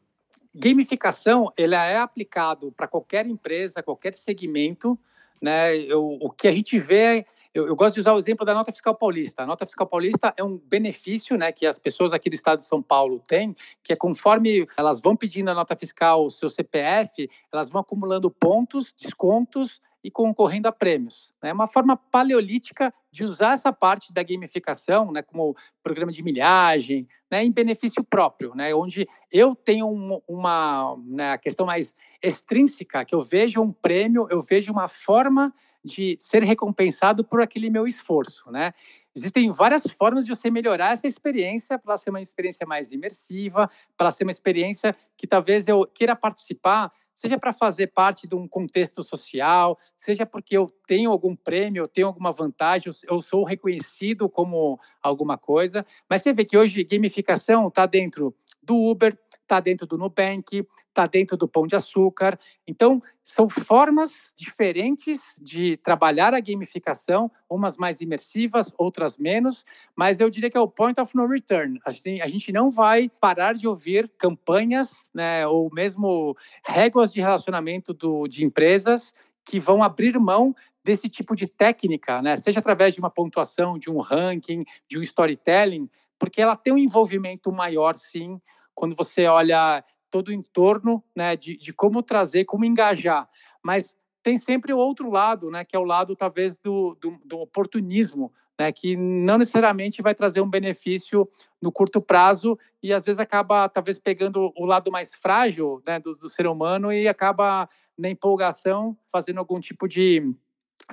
Gamificação, 0.54 1.52
ela 1.56 1.86
é 1.86 1.96
aplicado 1.96 2.72
para 2.72 2.88
qualquer 2.88 3.26
empresa, 3.26 3.82
qualquer 3.82 4.14
segmento 4.14 4.98
né? 5.40 5.76
Eu, 5.76 6.18
o 6.20 6.30
que 6.30 6.48
a 6.48 6.52
gente 6.52 6.78
vê, 6.78 7.26
eu, 7.52 7.66
eu, 7.66 7.74
gosto 7.74 7.94
de 7.94 8.00
usar 8.00 8.12
o 8.12 8.18
exemplo 8.18 8.44
da 8.44 8.54
nota 8.54 8.72
fiscal 8.72 8.94
paulista. 8.94 9.42
A 9.42 9.46
nota 9.46 9.64
fiscal 9.64 9.86
paulista 9.86 10.34
é 10.36 10.44
um 10.44 10.58
benefício 10.58 11.36
né, 11.36 11.50
que 11.52 11.66
as 11.66 11.78
pessoas 11.78 12.12
aqui 12.12 12.28
do 12.28 12.34
estado 12.34 12.58
de 12.58 12.64
São 12.64 12.82
Paulo 12.82 13.18
têm, 13.18 13.54
que 13.82 13.92
é 13.92 13.96
conforme 13.96 14.66
elas 14.76 15.00
vão 15.00 15.16
pedindo 15.16 15.50
a 15.50 15.54
nota 15.54 15.74
fiscal, 15.74 16.26
o 16.26 16.30
seu 16.30 16.50
CPF, 16.50 17.28
elas 17.52 17.70
vão 17.70 17.80
acumulando 17.80 18.30
pontos, 18.30 18.92
descontos 18.92 19.80
e 20.02 20.10
concorrendo 20.10 20.68
a 20.68 20.72
prêmios. 20.72 21.32
É 21.42 21.52
uma 21.52 21.66
forma 21.66 21.96
paleolítica 21.96 22.92
de 23.10 23.24
usar 23.24 23.52
essa 23.52 23.72
parte 23.72 24.12
da 24.12 24.22
gamificação, 24.22 25.10
né, 25.10 25.22
como 25.22 25.56
programa 25.82 26.12
de 26.12 26.22
milhagem, 26.22 27.08
né, 27.30 27.44
em 27.44 27.50
benefício 27.50 28.04
próprio, 28.04 28.54
né, 28.54 28.74
onde 28.74 29.08
eu 29.32 29.54
tenho 29.54 29.88
um, 29.88 30.20
uma 30.28 30.96
né, 31.04 31.36
questão 31.38 31.66
mais 31.66 31.94
extrínseca, 32.22 33.04
que 33.04 33.14
eu 33.14 33.22
vejo 33.22 33.60
um 33.60 33.72
prêmio, 33.72 34.26
eu 34.30 34.40
vejo 34.40 34.72
uma 34.72 34.88
forma 34.88 35.52
de 35.84 36.16
ser 36.18 36.42
recompensado 36.42 37.24
por 37.24 37.40
aquele 37.40 37.70
meu 37.70 37.86
esforço, 37.86 38.50
né? 38.50 38.72
Existem 39.16 39.50
várias 39.50 39.84
formas 39.84 40.26
de 40.26 40.30
você 40.30 40.50
melhorar 40.50 40.92
essa 40.92 41.06
experiência 41.06 41.78
para 41.78 41.96
ser 41.96 42.10
uma 42.10 42.20
experiência 42.20 42.66
mais 42.66 42.92
imersiva, 42.92 43.70
para 43.96 44.10
ser 44.10 44.24
uma 44.24 44.30
experiência 44.30 44.94
que 45.16 45.26
talvez 45.26 45.66
eu 45.66 45.86
queira 45.86 46.14
participar, 46.14 46.92
seja 47.14 47.38
para 47.38 47.50
fazer 47.50 47.86
parte 47.86 48.28
de 48.28 48.34
um 48.34 48.46
contexto 48.46 49.02
social, 49.02 49.78
seja 49.96 50.26
porque 50.26 50.54
eu 50.54 50.70
tenho 50.86 51.10
algum 51.10 51.34
prêmio, 51.34 51.80
eu 51.82 51.88
tenho 51.88 52.08
alguma 52.08 52.30
vantagem, 52.30 52.92
eu 53.08 53.22
sou 53.22 53.42
reconhecido 53.42 54.28
como 54.28 54.78
alguma 55.02 55.38
coisa. 55.38 55.86
Mas 56.10 56.20
você 56.20 56.34
vê 56.34 56.44
que 56.44 56.58
hoje 56.58 56.84
gamificação 56.84 57.68
está 57.68 57.86
dentro 57.86 58.36
do 58.62 58.76
Uber, 58.76 59.18
está 59.46 59.60
dentro 59.60 59.86
do 59.86 59.96
Nubank, 59.96 60.66
está 60.88 61.06
dentro 61.06 61.36
do 61.36 61.48
Pão 61.48 61.66
de 61.66 61.76
Açúcar. 61.76 62.38
Então, 62.66 63.02
são 63.24 63.48
formas 63.48 64.30
diferentes 64.36 65.40
de 65.40 65.76
trabalhar 65.78 66.34
a 66.34 66.40
gamificação, 66.40 67.30
umas 67.48 67.76
mais 67.76 68.00
imersivas, 68.00 68.72
outras 68.76 69.16
menos, 69.16 69.64
mas 69.94 70.20
eu 70.20 70.28
diria 70.28 70.50
que 70.50 70.58
é 70.58 70.60
o 70.60 70.68
point 70.68 71.00
of 71.00 71.16
no 71.16 71.26
return. 71.26 71.80
Assim, 71.84 72.20
a 72.20 72.28
gente 72.28 72.52
não 72.52 72.70
vai 72.70 73.08
parar 73.08 73.54
de 73.54 73.66
ouvir 73.66 74.10
campanhas, 74.18 75.08
né, 75.14 75.46
ou 75.46 75.70
mesmo 75.72 76.36
réguas 76.66 77.12
de 77.12 77.20
relacionamento 77.20 77.94
do, 77.94 78.26
de 78.26 78.44
empresas 78.44 79.14
que 79.44 79.60
vão 79.60 79.82
abrir 79.82 80.18
mão 80.18 80.54
desse 80.84 81.08
tipo 81.08 81.34
de 81.34 81.46
técnica, 81.46 82.22
né? 82.22 82.36
seja 82.36 82.60
através 82.60 82.94
de 82.94 83.00
uma 83.00 83.10
pontuação, 83.10 83.76
de 83.76 83.90
um 83.90 84.00
ranking, 84.00 84.64
de 84.88 84.98
um 84.98 85.02
storytelling, 85.02 85.88
porque 86.18 86.40
ela 86.40 86.56
tem 86.56 86.72
um 86.72 86.78
envolvimento 86.78 87.50
maior, 87.52 87.96
sim, 87.96 88.40
quando 88.76 88.94
você 88.94 89.26
olha 89.26 89.82
todo 90.10 90.28
o 90.28 90.32
entorno 90.32 91.02
né, 91.16 91.34
de, 91.34 91.56
de 91.56 91.72
como 91.72 92.02
trazer, 92.02 92.44
como 92.44 92.64
engajar. 92.64 93.28
Mas 93.60 93.96
tem 94.22 94.38
sempre 94.38 94.72
o 94.72 94.78
outro 94.78 95.10
lado, 95.10 95.50
né, 95.50 95.64
que 95.64 95.74
é 95.74 95.78
o 95.78 95.84
lado 95.84 96.14
talvez 96.14 96.58
do, 96.58 96.96
do, 97.00 97.18
do 97.24 97.38
oportunismo, 97.38 98.32
né, 98.58 98.70
que 98.70 98.96
não 98.96 99.38
necessariamente 99.38 100.02
vai 100.02 100.14
trazer 100.14 100.40
um 100.40 100.48
benefício 100.48 101.28
no 101.60 101.72
curto 101.72 102.00
prazo 102.00 102.58
e 102.82 102.92
às 102.92 103.02
vezes 103.02 103.18
acaba 103.18 103.68
talvez 103.68 103.98
pegando 103.98 104.52
o 104.56 104.64
lado 104.64 104.90
mais 104.92 105.14
frágil 105.14 105.82
né, 105.86 105.98
do, 105.98 106.10
do 106.12 106.28
ser 106.28 106.46
humano 106.46 106.92
e 106.92 107.08
acaba 107.08 107.68
na 107.98 108.08
empolgação 108.08 108.96
fazendo 109.10 109.38
algum 109.38 109.60
tipo 109.60 109.88
de 109.88 110.34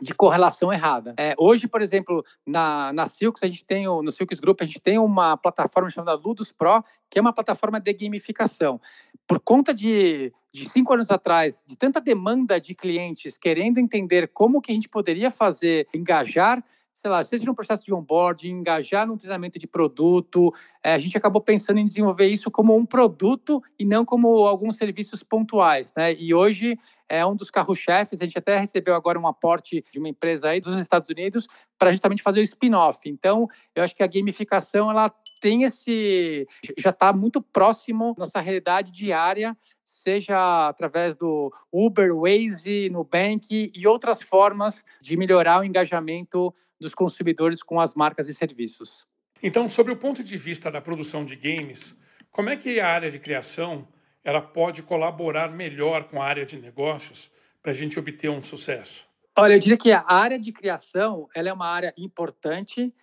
de 0.01 0.13
correlação 0.13 0.73
errada. 0.73 1.13
É, 1.17 1.35
hoje, 1.37 1.67
por 1.67 1.81
exemplo, 1.81 2.25
na, 2.45 2.91
na 2.93 3.05
Silks, 3.07 3.43
a 3.43 3.47
gente 3.47 3.63
tem, 3.63 3.85
no 3.85 4.11
Silks 4.11 4.39
Group, 4.39 4.61
a 4.61 4.65
gente 4.65 4.81
tem 4.81 4.97
uma 4.97 5.37
plataforma 5.37 5.89
chamada 5.89 6.19
Ludus 6.19 6.51
Pro, 6.51 6.83
que 7.09 7.19
é 7.19 7.21
uma 7.21 7.33
plataforma 7.33 7.79
de 7.79 7.93
gamificação. 7.93 8.81
Por 9.27 9.39
conta 9.39 9.73
de, 9.73 10.33
de 10.51 10.67
cinco 10.67 10.93
anos 10.93 11.11
atrás, 11.11 11.63
de 11.65 11.77
tanta 11.77 12.01
demanda 12.01 12.59
de 12.59 12.73
clientes 12.73 13.37
querendo 13.37 13.77
entender 13.77 14.29
como 14.33 14.61
que 14.61 14.71
a 14.71 14.75
gente 14.75 14.89
poderia 14.89 15.29
fazer, 15.29 15.87
engajar 15.93 16.63
sei 16.93 17.09
lá, 17.09 17.23
seja 17.23 17.43
no 17.45 17.55
processo 17.55 17.83
de 17.83 17.93
onboarding, 17.93 18.49
engajar 18.49 19.07
num 19.07 19.17
treinamento 19.17 19.57
de 19.57 19.65
produto, 19.65 20.53
é, 20.83 20.93
a 20.93 20.99
gente 20.99 21.17
acabou 21.17 21.41
pensando 21.41 21.79
em 21.79 21.85
desenvolver 21.85 22.27
isso 22.27 22.51
como 22.51 22.75
um 22.75 22.85
produto 22.85 23.61
e 23.79 23.83
não 23.83 24.05
como 24.05 24.45
alguns 24.45 24.77
serviços 24.77 25.23
pontuais, 25.23 25.91
né? 25.97 26.13
E 26.13 26.33
hoje 26.33 26.77
é 27.09 27.25
um 27.25 27.35
dos 27.35 27.49
carros-chefes, 27.49 28.21
a 28.21 28.25
gente 28.25 28.37
até 28.37 28.57
recebeu 28.57 28.95
agora 28.95 29.19
um 29.19 29.27
aporte 29.27 29.83
de 29.91 29.99
uma 29.99 30.09
empresa 30.09 30.49
aí 30.49 30.61
dos 30.61 30.79
Estados 30.79 31.09
Unidos 31.09 31.47
para 31.77 31.91
justamente 31.91 32.23
fazer 32.23 32.39
o 32.39 32.43
spin-off. 32.43 32.99
Então, 33.05 33.47
eu 33.75 33.83
acho 33.83 33.95
que 33.95 34.03
a 34.03 34.07
gamificação, 34.07 34.89
ela 34.89 35.11
tem 35.41 35.63
esse... 35.63 36.47
já 36.77 36.91
está 36.91 37.11
muito 37.11 37.41
próximo 37.41 38.15
nossa 38.17 38.39
realidade 38.39 38.91
diária, 38.91 39.57
seja 39.83 40.67
através 40.67 41.15
do 41.15 41.53
Uber, 41.71 42.15
Waze, 42.15 42.89
Nubank 42.89 43.71
e 43.73 43.87
outras 43.87 44.21
formas 44.21 44.83
de 45.01 45.17
melhorar 45.17 45.61
o 45.61 45.63
engajamento 45.63 46.53
dos 46.79 46.93
consumidores 46.93 47.61
com 47.61 47.79
as 47.79 47.93
marcas 47.93 48.27
e 48.27 48.33
serviços. 48.33 49.05
Então, 49.41 49.69
sobre 49.69 49.91
o 49.91 49.97
ponto 49.97 50.23
de 50.23 50.37
vista 50.37 50.71
da 50.71 50.81
produção 50.81 51.25
de 51.25 51.35
games, 51.35 51.95
como 52.31 52.49
é 52.49 52.55
que 52.55 52.79
a 52.79 52.87
área 52.87 53.11
de 53.11 53.19
criação 53.19 53.87
ela 54.23 54.41
pode 54.41 54.81
colaborar 54.81 55.51
melhor 55.51 56.05
com 56.05 56.21
a 56.21 56.25
área 56.25 56.45
de 56.45 56.57
negócios 56.57 57.29
para 57.61 57.71
a 57.71 57.75
gente 57.75 57.99
obter 57.99 58.29
um 58.29 58.41
sucesso? 58.41 59.07
Olha, 59.37 59.53
eu 59.53 59.59
diria 59.59 59.77
que 59.77 59.91
a 59.91 60.03
área 60.07 60.39
de 60.39 60.51
criação 60.51 61.27
ela 61.35 61.49
é 61.49 61.53
uma 61.53 61.67
área 61.67 61.93
importante, 61.97 62.93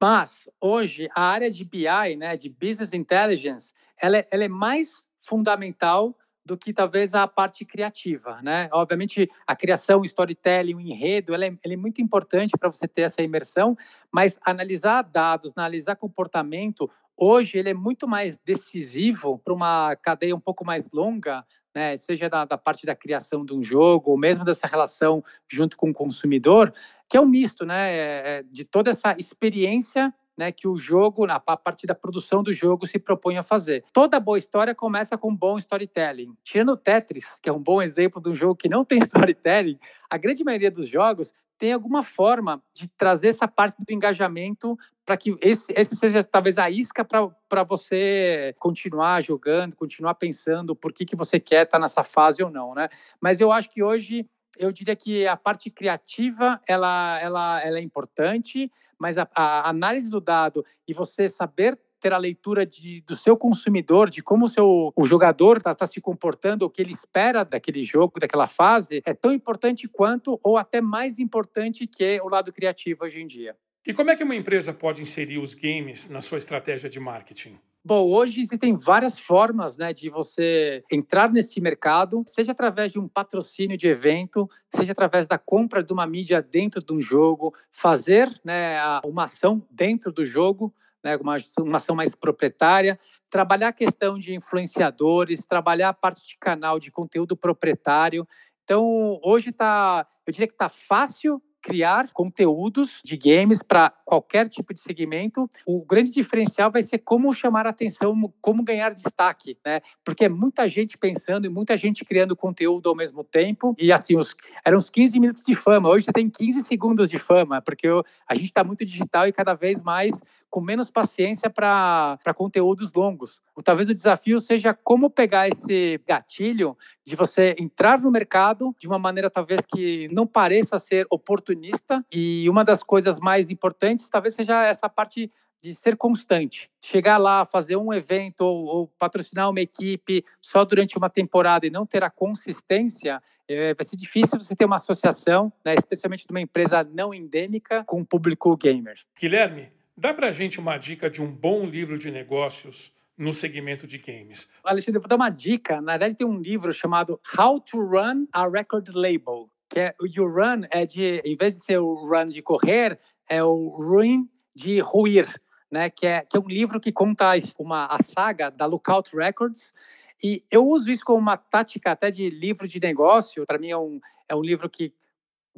mas 0.00 0.48
hoje 0.60 1.08
a 1.14 1.22
área 1.22 1.50
de 1.50 1.64
BI, 1.64 2.16
né, 2.16 2.36
de 2.36 2.48
Business 2.48 2.92
Intelligence, 2.92 3.72
ela 4.00 4.18
é, 4.18 4.28
ela 4.30 4.44
é 4.44 4.48
mais 4.48 5.04
fundamental 5.20 6.16
do 6.48 6.56
que 6.56 6.72
talvez 6.72 7.14
a 7.14 7.28
parte 7.28 7.62
criativa, 7.62 8.40
né? 8.42 8.70
Obviamente, 8.72 9.30
a 9.46 9.54
criação, 9.54 10.00
o 10.00 10.04
storytelling, 10.06 10.74
o 10.74 10.80
enredo, 10.80 11.34
ela 11.34 11.44
é, 11.44 11.54
ela 11.62 11.74
é 11.74 11.76
muito 11.76 12.00
importante 12.00 12.56
para 12.58 12.72
você 12.72 12.88
ter 12.88 13.02
essa 13.02 13.20
imersão, 13.20 13.76
mas 14.10 14.38
analisar 14.42 15.02
dados, 15.02 15.52
analisar 15.54 15.96
comportamento, 15.96 16.90
hoje 17.14 17.58
ele 17.58 17.68
é 17.68 17.74
muito 17.74 18.08
mais 18.08 18.38
decisivo 18.38 19.38
para 19.44 19.52
uma 19.52 19.94
cadeia 19.96 20.34
um 20.34 20.40
pouco 20.40 20.64
mais 20.64 20.90
longa, 20.90 21.44
né? 21.74 21.98
Seja 21.98 22.30
da, 22.30 22.46
da 22.46 22.56
parte 22.56 22.86
da 22.86 22.96
criação 22.96 23.44
de 23.44 23.52
um 23.52 23.62
jogo, 23.62 24.12
ou 24.12 24.16
mesmo 24.16 24.42
dessa 24.42 24.66
relação 24.66 25.22
junto 25.46 25.76
com 25.76 25.90
o 25.90 25.94
consumidor, 25.94 26.72
que 27.10 27.18
é 27.18 27.20
um 27.20 27.26
misto, 27.26 27.66
né? 27.66 27.92
É, 27.92 28.22
é 28.24 28.42
de 28.42 28.64
toda 28.64 28.88
essa 28.88 29.14
experiência 29.18 30.14
né, 30.38 30.52
que 30.52 30.68
o 30.68 30.78
jogo, 30.78 31.26
na 31.26 31.40
parte 31.40 31.84
da 31.84 31.96
produção 31.96 32.44
do 32.44 32.52
jogo, 32.52 32.86
se 32.86 32.96
propõe 32.96 33.36
a 33.36 33.42
fazer. 33.42 33.84
Toda 33.92 34.20
boa 34.20 34.38
história 34.38 34.72
começa 34.72 35.18
com 35.18 35.30
um 35.30 35.36
bom 35.36 35.58
storytelling. 35.58 36.32
Tirando 36.44 36.70
o 36.70 36.76
Tetris, 36.76 37.36
que 37.42 37.50
é 37.50 37.52
um 37.52 37.58
bom 37.58 37.82
exemplo 37.82 38.22
de 38.22 38.28
um 38.28 38.34
jogo 38.36 38.54
que 38.54 38.68
não 38.68 38.84
tem 38.84 38.98
storytelling, 39.02 39.78
a 40.08 40.16
grande 40.16 40.44
maioria 40.44 40.70
dos 40.70 40.88
jogos 40.88 41.34
tem 41.58 41.72
alguma 41.72 42.04
forma 42.04 42.62
de 42.72 42.86
trazer 42.86 43.30
essa 43.30 43.48
parte 43.48 43.76
do 43.84 43.92
engajamento 43.92 44.78
para 45.04 45.16
que 45.16 45.34
esse, 45.40 45.72
esse 45.76 45.96
seja 45.96 46.22
talvez 46.22 46.56
a 46.56 46.70
isca 46.70 47.04
para 47.04 47.64
você 47.64 48.54
continuar 48.60 49.20
jogando, 49.22 49.74
continuar 49.74 50.14
pensando 50.14 50.76
por 50.76 50.92
que, 50.92 51.04
que 51.04 51.16
você 51.16 51.40
quer 51.40 51.64
estar 51.64 51.78
tá 51.78 51.80
nessa 51.80 52.04
fase 52.04 52.44
ou 52.44 52.50
não, 52.50 52.74
né? 52.74 52.88
Mas 53.20 53.40
eu 53.40 53.50
acho 53.50 53.70
que 53.70 53.82
hoje 53.82 54.24
eu 54.58 54.72
diria 54.72 54.96
que 54.96 55.26
a 55.26 55.36
parte 55.36 55.70
criativa 55.70 56.60
ela, 56.66 57.18
ela, 57.20 57.62
ela 57.62 57.78
é 57.78 57.82
importante, 57.82 58.70
mas 58.98 59.16
a, 59.18 59.28
a 59.34 59.68
análise 59.68 60.10
do 60.10 60.20
dado 60.20 60.64
e 60.86 60.92
você 60.92 61.28
saber 61.28 61.78
ter 62.00 62.12
a 62.12 62.18
leitura 62.18 62.64
de, 62.64 63.00
do 63.02 63.16
seu 63.16 63.36
consumidor, 63.36 64.08
de 64.08 64.22
como 64.22 64.46
o 64.46 64.48
seu 64.48 64.92
o 64.94 65.04
jogador 65.04 65.58
está 65.58 65.74
tá 65.74 65.86
se 65.86 66.00
comportando, 66.00 66.64
o 66.64 66.70
que 66.70 66.80
ele 66.80 66.92
espera 66.92 67.44
daquele 67.44 67.82
jogo, 67.82 68.20
daquela 68.20 68.46
fase, 68.46 69.02
é 69.04 69.12
tão 69.12 69.32
importante 69.32 69.88
quanto 69.88 70.38
ou 70.42 70.56
até 70.56 70.80
mais 70.80 71.18
importante 71.18 71.86
que 71.86 72.20
o 72.20 72.28
lado 72.28 72.52
criativo 72.52 73.04
hoje 73.04 73.20
em 73.20 73.26
dia. 73.26 73.56
E 73.86 73.92
como 73.92 74.10
é 74.10 74.16
que 74.16 74.24
uma 74.24 74.36
empresa 74.36 74.72
pode 74.72 75.02
inserir 75.02 75.38
os 75.38 75.54
games 75.54 76.08
na 76.08 76.20
sua 76.20 76.38
estratégia 76.38 76.88
de 76.88 77.00
marketing? 77.00 77.58
Bom, 77.84 78.10
hoje 78.10 78.40
existem 78.40 78.76
várias 78.76 79.18
formas 79.18 79.76
né, 79.76 79.92
de 79.92 80.10
você 80.10 80.82
entrar 80.90 81.30
neste 81.30 81.60
mercado, 81.60 82.22
seja 82.26 82.52
através 82.52 82.92
de 82.92 82.98
um 82.98 83.08
patrocínio 83.08 83.78
de 83.78 83.88
evento, 83.88 84.48
seja 84.74 84.92
através 84.92 85.26
da 85.26 85.38
compra 85.38 85.82
de 85.82 85.92
uma 85.92 86.06
mídia 86.06 86.42
dentro 86.42 86.82
de 86.82 86.92
um 86.92 87.00
jogo, 87.00 87.54
fazer 87.72 88.28
né, 88.44 88.78
uma 89.04 89.24
ação 89.24 89.64
dentro 89.70 90.12
do 90.12 90.24
jogo, 90.24 90.74
né, 91.02 91.16
uma, 91.16 91.38
uma 91.60 91.76
ação 91.76 91.94
mais 91.94 92.14
proprietária, 92.14 92.98
trabalhar 93.30 93.68
a 93.68 93.72
questão 93.72 94.18
de 94.18 94.34
influenciadores, 94.34 95.44
trabalhar 95.46 95.90
a 95.90 95.94
parte 95.94 96.26
de 96.26 96.36
canal 96.36 96.78
de 96.78 96.90
conteúdo 96.90 97.36
proprietário. 97.36 98.26
Então, 98.64 99.18
hoje 99.22 99.50
está, 99.50 100.06
eu 100.26 100.32
diria 100.32 100.48
que 100.48 100.54
está 100.54 100.68
fácil 100.68 101.40
criar 101.68 102.10
conteúdos 102.14 103.02
de 103.04 103.14
games 103.14 103.62
para 103.62 103.90
qualquer 104.06 104.48
tipo 104.48 104.72
de 104.72 104.80
segmento. 104.80 105.50
O 105.66 105.84
grande 105.84 106.10
diferencial 106.10 106.72
vai 106.72 106.82
ser 106.82 106.96
como 106.96 107.30
chamar 107.34 107.66
a 107.66 107.70
atenção, 107.70 108.14
como 108.40 108.62
ganhar 108.62 108.94
destaque, 108.94 109.58
né? 109.62 109.80
Porque 110.02 110.24
é 110.24 110.30
muita 110.30 110.66
gente 110.66 110.96
pensando 110.96 111.44
e 111.44 111.50
muita 111.50 111.76
gente 111.76 112.06
criando 112.06 112.34
conteúdo 112.34 112.88
ao 112.88 112.96
mesmo 112.96 113.22
tempo. 113.22 113.76
E 113.78 113.92
assim, 113.92 114.16
os, 114.16 114.34
eram 114.64 114.78
uns 114.78 114.88
15 114.88 115.20
minutos 115.20 115.44
de 115.44 115.54
fama. 115.54 115.90
Hoje 115.90 116.06
você 116.06 116.12
tem 116.12 116.30
15 116.30 116.62
segundos 116.62 117.10
de 117.10 117.18
fama, 117.18 117.60
porque 117.60 117.86
eu, 117.86 118.02
a 118.26 118.34
gente 118.34 118.46
está 118.46 118.64
muito 118.64 118.82
digital 118.82 119.28
e 119.28 119.32
cada 119.32 119.52
vez 119.52 119.82
mais 119.82 120.22
com 120.50 120.60
menos 120.60 120.90
paciência 120.90 121.50
para 121.50 122.18
conteúdos 122.34 122.92
longos. 122.92 123.40
Talvez 123.64 123.88
o 123.88 123.94
desafio 123.94 124.40
seja 124.40 124.72
como 124.72 125.10
pegar 125.10 125.48
esse 125.48 126.00
gatilho 126.06 126.76
de 127.04 127.16
você 127.16 127.54
entrar 127.58 128.00
no 128.00 128.10
mercado 128.10 128.74
de 128.78 128.86
uma 128.86 128.98
maneira 128.98 129.30
talvez 129.30 129.66
que 129.66 130.08
não 130.12 130.26
pareça 130.26 130.78
ser 130.78 131.06
oportunista 131.10 132.04
e 132.12 132.48
uma 132.48 132.64
das 132.64 132.82
coisas 132.82 133.18
mais 133.18 133.50
importantes 133.50 134.08
talvez 134.08 134.34
seja 134.34 134.64
essa 134.64 134.88
parte 134.88 135.30
de 135.60 135.74
ser 135.74 135.96
constante. 135.96 136.70
Chegar 136.80 137.18
lá, 137.18 137.44
fazer 137.44 137.76
um 137.76 137.92
evento 137.92 138.42
ou, 138.42 138.64
ou, 138.66 138.88
patrocinar 138.98 139.50
uma 139.50 139.60
equipe 139.60 140.24
só 140.40 140.64
durante 140.64 140.96
uma 140.96 141.10
temporada 141.10 141.66
e 141.66 141.70
não 141.70 141.84
ter 141.84 142.04
a 142.04 142.10
consistência, 142.10 143.20
é, 143.48 143.74
vai 143.74 143.84
ser 143.84 143.96
difícil 143.96 144.40
você 144.40 144.54
ter 144.54 144.64
uma 144.64 144.76
associação, 144.76 145.52
né, 145.64 145.74
especialmente 145.76 146.26
de 146.26 146.32
uma 146.32 146.40
empresa 146.40 146.84
não 146.84 147.12
endêmica, 147.12 147.84
com 147.84 148.00
o 148.00 148.06
público 148.06 148.56
gamer. 148.56 148.96
Guilherme, 149.18 149.72
Dá 150.00 150.14
para 150.14 150.28
a 150.28 150.32
gente 150.32 150.60
uma 150.60 150.78
dica 150.78 151.10
de 151.10 151.20
um 151.20 151.28
bom 151.28 151.66
livro 151.66 151.98
de 151.98 152.08
negócios 152.08 152.92
no 153.16 153.32
segmento 153.32 153.84
de 153.84 153.98
games? 153.98 154.48
Alexandre, 154.62 155.00
vou 155.00 155.08
dar 155.08 155.16
uma 155.16 155.28
dica. 155.28 155.80
Na 155.80 155.94
verdade, 155.94 156.14
tem 156.14 156.24
um 156.24 156.38
livro 156.38 156.72
chamado 156.72 157.20
How 157.36 157.58
to 157.58 157.80
Run 157.80 158.24
a 158.32 158.48
Record 158.48 158.90
Label. 158.94 159.50
Que 159.68 159.80
é, 159.80 159.94
o 160.00 160.06
run 160.24 160.62
é 160.70 160.86
de, 160.86 161.20
em 161.24 161.34
vez 161.34 161.56
de 161.56 161.64
ser 161.64 161.78
o 161.78 162.06
run 162.06 162.26
de 162.26 162.40
correr, 162.40 162.96
é 163.28 163.42
o 163.42 163.70
ruin 163.70 164.28
de 164.54 164.78
ruir, 164.78 165.26
né? 165.68 165.90
Que 165.90 166.06
é, 166.06 166.20
que 166.20 166.36
é 166.36 166.40
um 166.40 166.46
livro 166.46 166.78
que 166.78 166.92
conta 166.92 167.32
uma, 167.58 167.86
a 167.86 168.00
saga 168.00 168.50
da 168.50 168.66
Lookout 168.66 169.16
Records. 169.16 169.74
E 170.22 170.44
eu 170.48 170.64
uso 170.64 170.92
isso 170.92 171.04
como 171.04 171.18
uma 171.18 171.36
tática 171.36 171.90
até 171.90 172.08
de 172.08 172.30
livro 172.30 172.68
de 172.68 172.78
negócio. 172.78 173.44
Para 173.44 173.58
mim, 173.58 173.70
é 173.70 173.76
um, 173.76 174.00
é 174.28 174.36
um 174.36 174.42
livro 174.42 174.70
que 174.70 174.94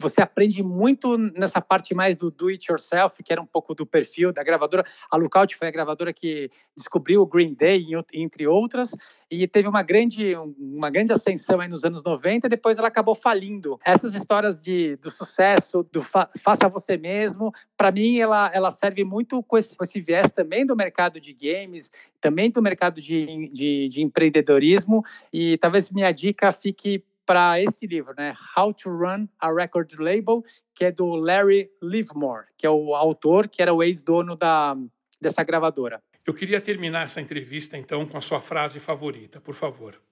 você 0.01 0.23
aprende 0.23 0.63
muito 0.63 1.19
nessa 1.19 1.61
parte 1.61 1.95
mais 1.95 2.17
do 2.17 2.31
do 2.31 2.49
it 2.49 2.71
yourself, 2.71 3.23
que 3.23 3.33
era 3.33 3.41
um 3.41 3.47
pouco 3.47 3.75
do 3.75 3.85
perfil 3.85 4.33
da 4.33 4.43
gravadora. 4.43 4.83
A 5.11 5.17
Lookout 5.17 5.55
foi 5.55 5.69
a 5.69 5.71
gravadora 5.71 6.13
que 6.13 6.51
descobriu 6.75 7.21
o 7.21 7.27
Green 7.27 7.55
Day, 7.55 7.87
entre 8.15 8.47
outras, 8.47 8.97
e 9.31 9.47
teve 9.47 9.69
uma 9.69 9.83
grande, 9.83 10.35
uma 10.59 10.89
grande 10.89 11.13
ascensão 11.13 11.61
aí 11.61 11.69
nos 11.69 11.85
anos 11.85 12.03
90, 12.03 12.47
e 12.47 12.51
depois 12.51 12.79
ela 12.79 12.89
acabou 12.89 13.15
falindo. 13.15 13.79
Essas 13.85 14.15
histórias 14.15 14.59
de, 14.59 14.97
do 14.97 15.11
sucesso, 15.11 15.87
do 15.93 16.03
fa, 16.03 16.29
faça 16.43 16.69
você 16.69 16.97
mesmo, 16.97 17.53
para 17.77 17.93
mim 17.93 18.19
ela, 18.19 18.51
ela 18.55 18.71
serve 18.71 19.05
muito 19.05 19.43
com 19.43 19.59
esse, 19.59 19.77
com 19.77 19.85
esse 19.85 20.01
viés 20.01 20.31
também 20.31 20.65
do 20.65 20.75
mercado 20.75 21.21
de 21.21 21.35
games, 21.35 21.91
também 22.21 22.51
do 22.51 22.63
mercado 22.63 23.01
de, 23.01 23.51
de, 23.53 23.89
de 23.89 24.03
empreendedorismo, 24.03 25.05
e 25.33 25.59
talvez 25.59 25.91
minha 25.91 26.11
dica 26.11 26.51
fique 26.53 27.05
para 27.31 27.61
esse 27.61 27.87
livro, 27.87 28.13
né? 28.19 28.35
How 28.59 28.75
to 28.75 28.91
Run 28.91 29.29
a 29.39 29.53
Record 29.53 29.93
Label, 30.01 30.43
que 30.75 30.87
é 30.87 30.91
do 30.91 31.15
Larry 31.15 31.71
Livermore, 31.81 32.47
que 32.59 32.67
é 32.67 32.71
o 32.71 32.93
autor, 32.93 33.47
que 33.47 33.63
era 33.63 33.73
o 33.73 33.85
ex-dono 33.85 34.35
da, 34.35 34.77
dessa 35.21 35.45
gravadora. 35.45 36.03
Eu 36.27 36.35
queria 36.35 36.61
terminar 36.61 37.05
essa 37.05 37.21
entrevista, 37.21 37.79
então, 37.79 38.05
com 38.05 38.19
a 38.19 38.21
sua 38.21 38.41
frase 38.41 38.81
favorita, 38.81 39.41
por 39.41 39.55
favor. 39.55 40.03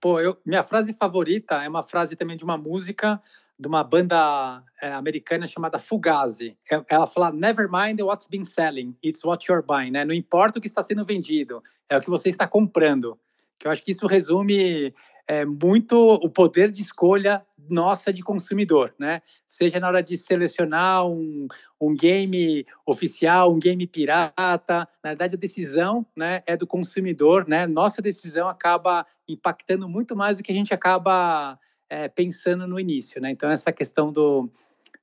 Pô, 0.00 0.18
eu, 0.18 0.36
minha 0.44 0.64
frase 0.64 0.92
favorita 0.92 1.62
é 1.62 1.68
uma 1.68 1.84
frase 1.84 2.16
também 2.16 2.36
de 2.36 2.42
uma 2.42 2.58
música 2.58 3.22
de 3.56 3.68
uma 3.68 3.84
banda 3.84 4.64
é, 4.82 4.90
americana 4.90 5.46
chamada 5.46 5.78
Fugazi. 5.78 6.56
É, 6.68 6.82
ela 6.88 7.06
fala: 7.06 7.30
Never 7.30 7.68
mind 7.70 8.00
what's 8.00 8.26
been 8.26 8.44
selling, 8.44 8.96
it's 9.04 9.22
what 9.22 9.46
you're 9.48 9.64
buying. 9.64 9.92
Né? 9.92 10.04
Não 10.04 10.14
importa 10.14 10.58
o 10.58 10.60
que 10.60 10.66
está 10.66 10.82
sendo 10.82 11.04
vendido, 11.04 11.62
é 11.88 11.96
o 11.96 12.00
que 12.00 12.10
você 12.10 12.28
está 12.28 12.48
comprando. 12.48 13.16
Que 13.56 13.68
eu 13.68 13.70
acho 13.70 13.84
que 13.84 13.92
isso 13.92 14.06
resume 14.08 14.92
é, 15.30 15.44
muito 15.44 15.96
o 15.96 16.28
poder 16.28 16.72
de 16.72 16.82
escolha 16.82 17.46
nossa 17.68 18.12
de 18.12 18.20
consumidor, 18.20 18.92
né? 18.98 19.22
Seja 19.46 19.78
na 19.78 19.86
hora 19.86 20.02
de 20.02 20.16
selecionar 20.16 21.06
um, 21.06 21.46
um 21.80 21.94
game 21.94 22.66
oficial, 22.84 23.52
um 23.52 23.60
game 23.60 23.86
pirata, 23.86 24.88
na 25.04 25.10
verdade 25.10 25.36
a 25.36 25.38
decisão, 25.38 26.04
né, 26.16 26.42
é 26.48 26.56
do 26.56 26.66
consumidor, 26.66 27.46
né? 27.46 27.64
Nossa 27.64 28.02
decisão 28.02 28.48
acaba 28.48 29.06
impactando 29.28 29.88
muito 29.88 30.16
mais 30.16 30.38
do 30.38 30.42
que 30.42 30.50
a 30.50 30.54
gente 30.54 30.74
acaba 30.74 31.56
é, 31.88 32.08
pensando 32.08 32.66
no 32.66 32.80
início, 32.80 33.22
né? 33.22 33.30
Então 33.30 33.48
essa 33.48 33.70
questão 33.70 34.10
do, 34.10 34.50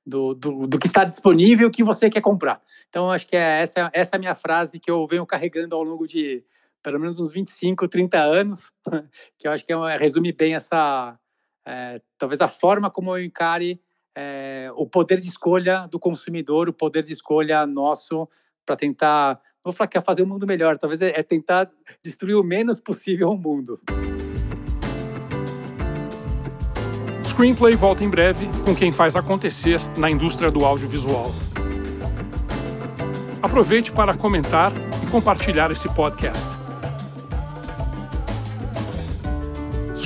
do, 0.04 0.34
do, 0.34 0.66
do, 0.66 0.78
que 0.78 0.86
está 0.86 1.04
disponível, 1.04 1.68
o 1.68 1.70
que 1.70 1.82
você 1.82 2.10
quer 2.10 2.20
comprar. 2.20 2.60
Então 2.90 3.10
acho 3.10 3.26
que 3.26 3.34
é 3.34 3.62
essa, 3.62 3.90
essa 3.94 4.14
é 4.14 4.18
a 4.18 4.20
minha 4.20 4.34
frase 4.34 4.78
que 4.78 4.90
eu 4.90 5.06
venho 5.06 5.24
carregando 5.24 5.74
ao 5.74 5.82
longo 5.82 6.06
de 6.06 6.44
pelo 6.88 7.00
menos 7.00 7.20
uns 7.20 7.30
25, 7.30 7.86
30 7.86 8.18
anos, 8.18 8.72
que 9.36 9.46
eu 9.46 9.52
acho 9.52 9.62
que 9.66 9.72
é 9.74 9.96
resume 9.98 10.32
bem 10.32 10.54
essa, 10.54 11.18
é, 11.66 12.00
talvez 12.16 12.40
a 12.40 12.48
forma 12.48 12.90
como 12.90 13.14
eu 13.14 13.22
encare 13.22 13.78
é, 14.16 14.70
o 14.74 14.86
poder 14.86 15.20
de 15.20 15.28
escolha 15.28 15.86
do 15.86 15.98
consumidor, 15.98 16.66
o 16.66 16.72
poder 16.72 17.02
de 17.02 17.12
escolha 17.12 17.66
nosso 17.66 18.26
para 18.64 18.74
tentar, 18.74 19.34
não 19.62 19.70
vou 19.70 19.72
falar 19.74 19.88
que 19.88 19.98
é 19.98 20.00
fazer 20.00 20.22
o 20.22 20.26
mundo 20.26 20.46
melhor, 20.46 20.78
talvez 20.78 21.02
é, 21.02 21.08
é 21.08 21.22
tentar 21.22 21.70
destruir 22.02 22.36
o 22.36 22.42
menos 22.42 22.80
possível 22.80 23.28
o 23.28 23.36
mundo. 23.36 23.78
Screenplay 27.22 27.74
volta 27.74 28.02
em 28.02 28.08
breve 28.08 28.48
com 28.64 28.74
quem 28.74 28.92
faz 28.92 29.14
acontecer 29.14 29.78
na 29.98 30.10
indústria 30.10 30.50
do 30.50 30.64
audiovisual. 30.64 31.30
Aproveite 33.42 33.92
para 33.92 34.16
comentar 34.16 34.72
e 35.06 35.10
compartilhar 35.10 35.70
esse 35.70 35.88
podcast. 35.94 36.57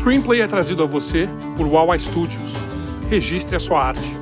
Screenplay 0.03 0.41
é 0.41 0.49
trazido 0.49 0.83
a 0.83 0.87
você 0.87 1.29
por 1.57 1.65
Wawa 1.65 1.97
Studios. 1.97 2.53
Registre 3.09 3.55
a 3.55 3.61
sua 3.61 3.85
arte. 3.85 4.22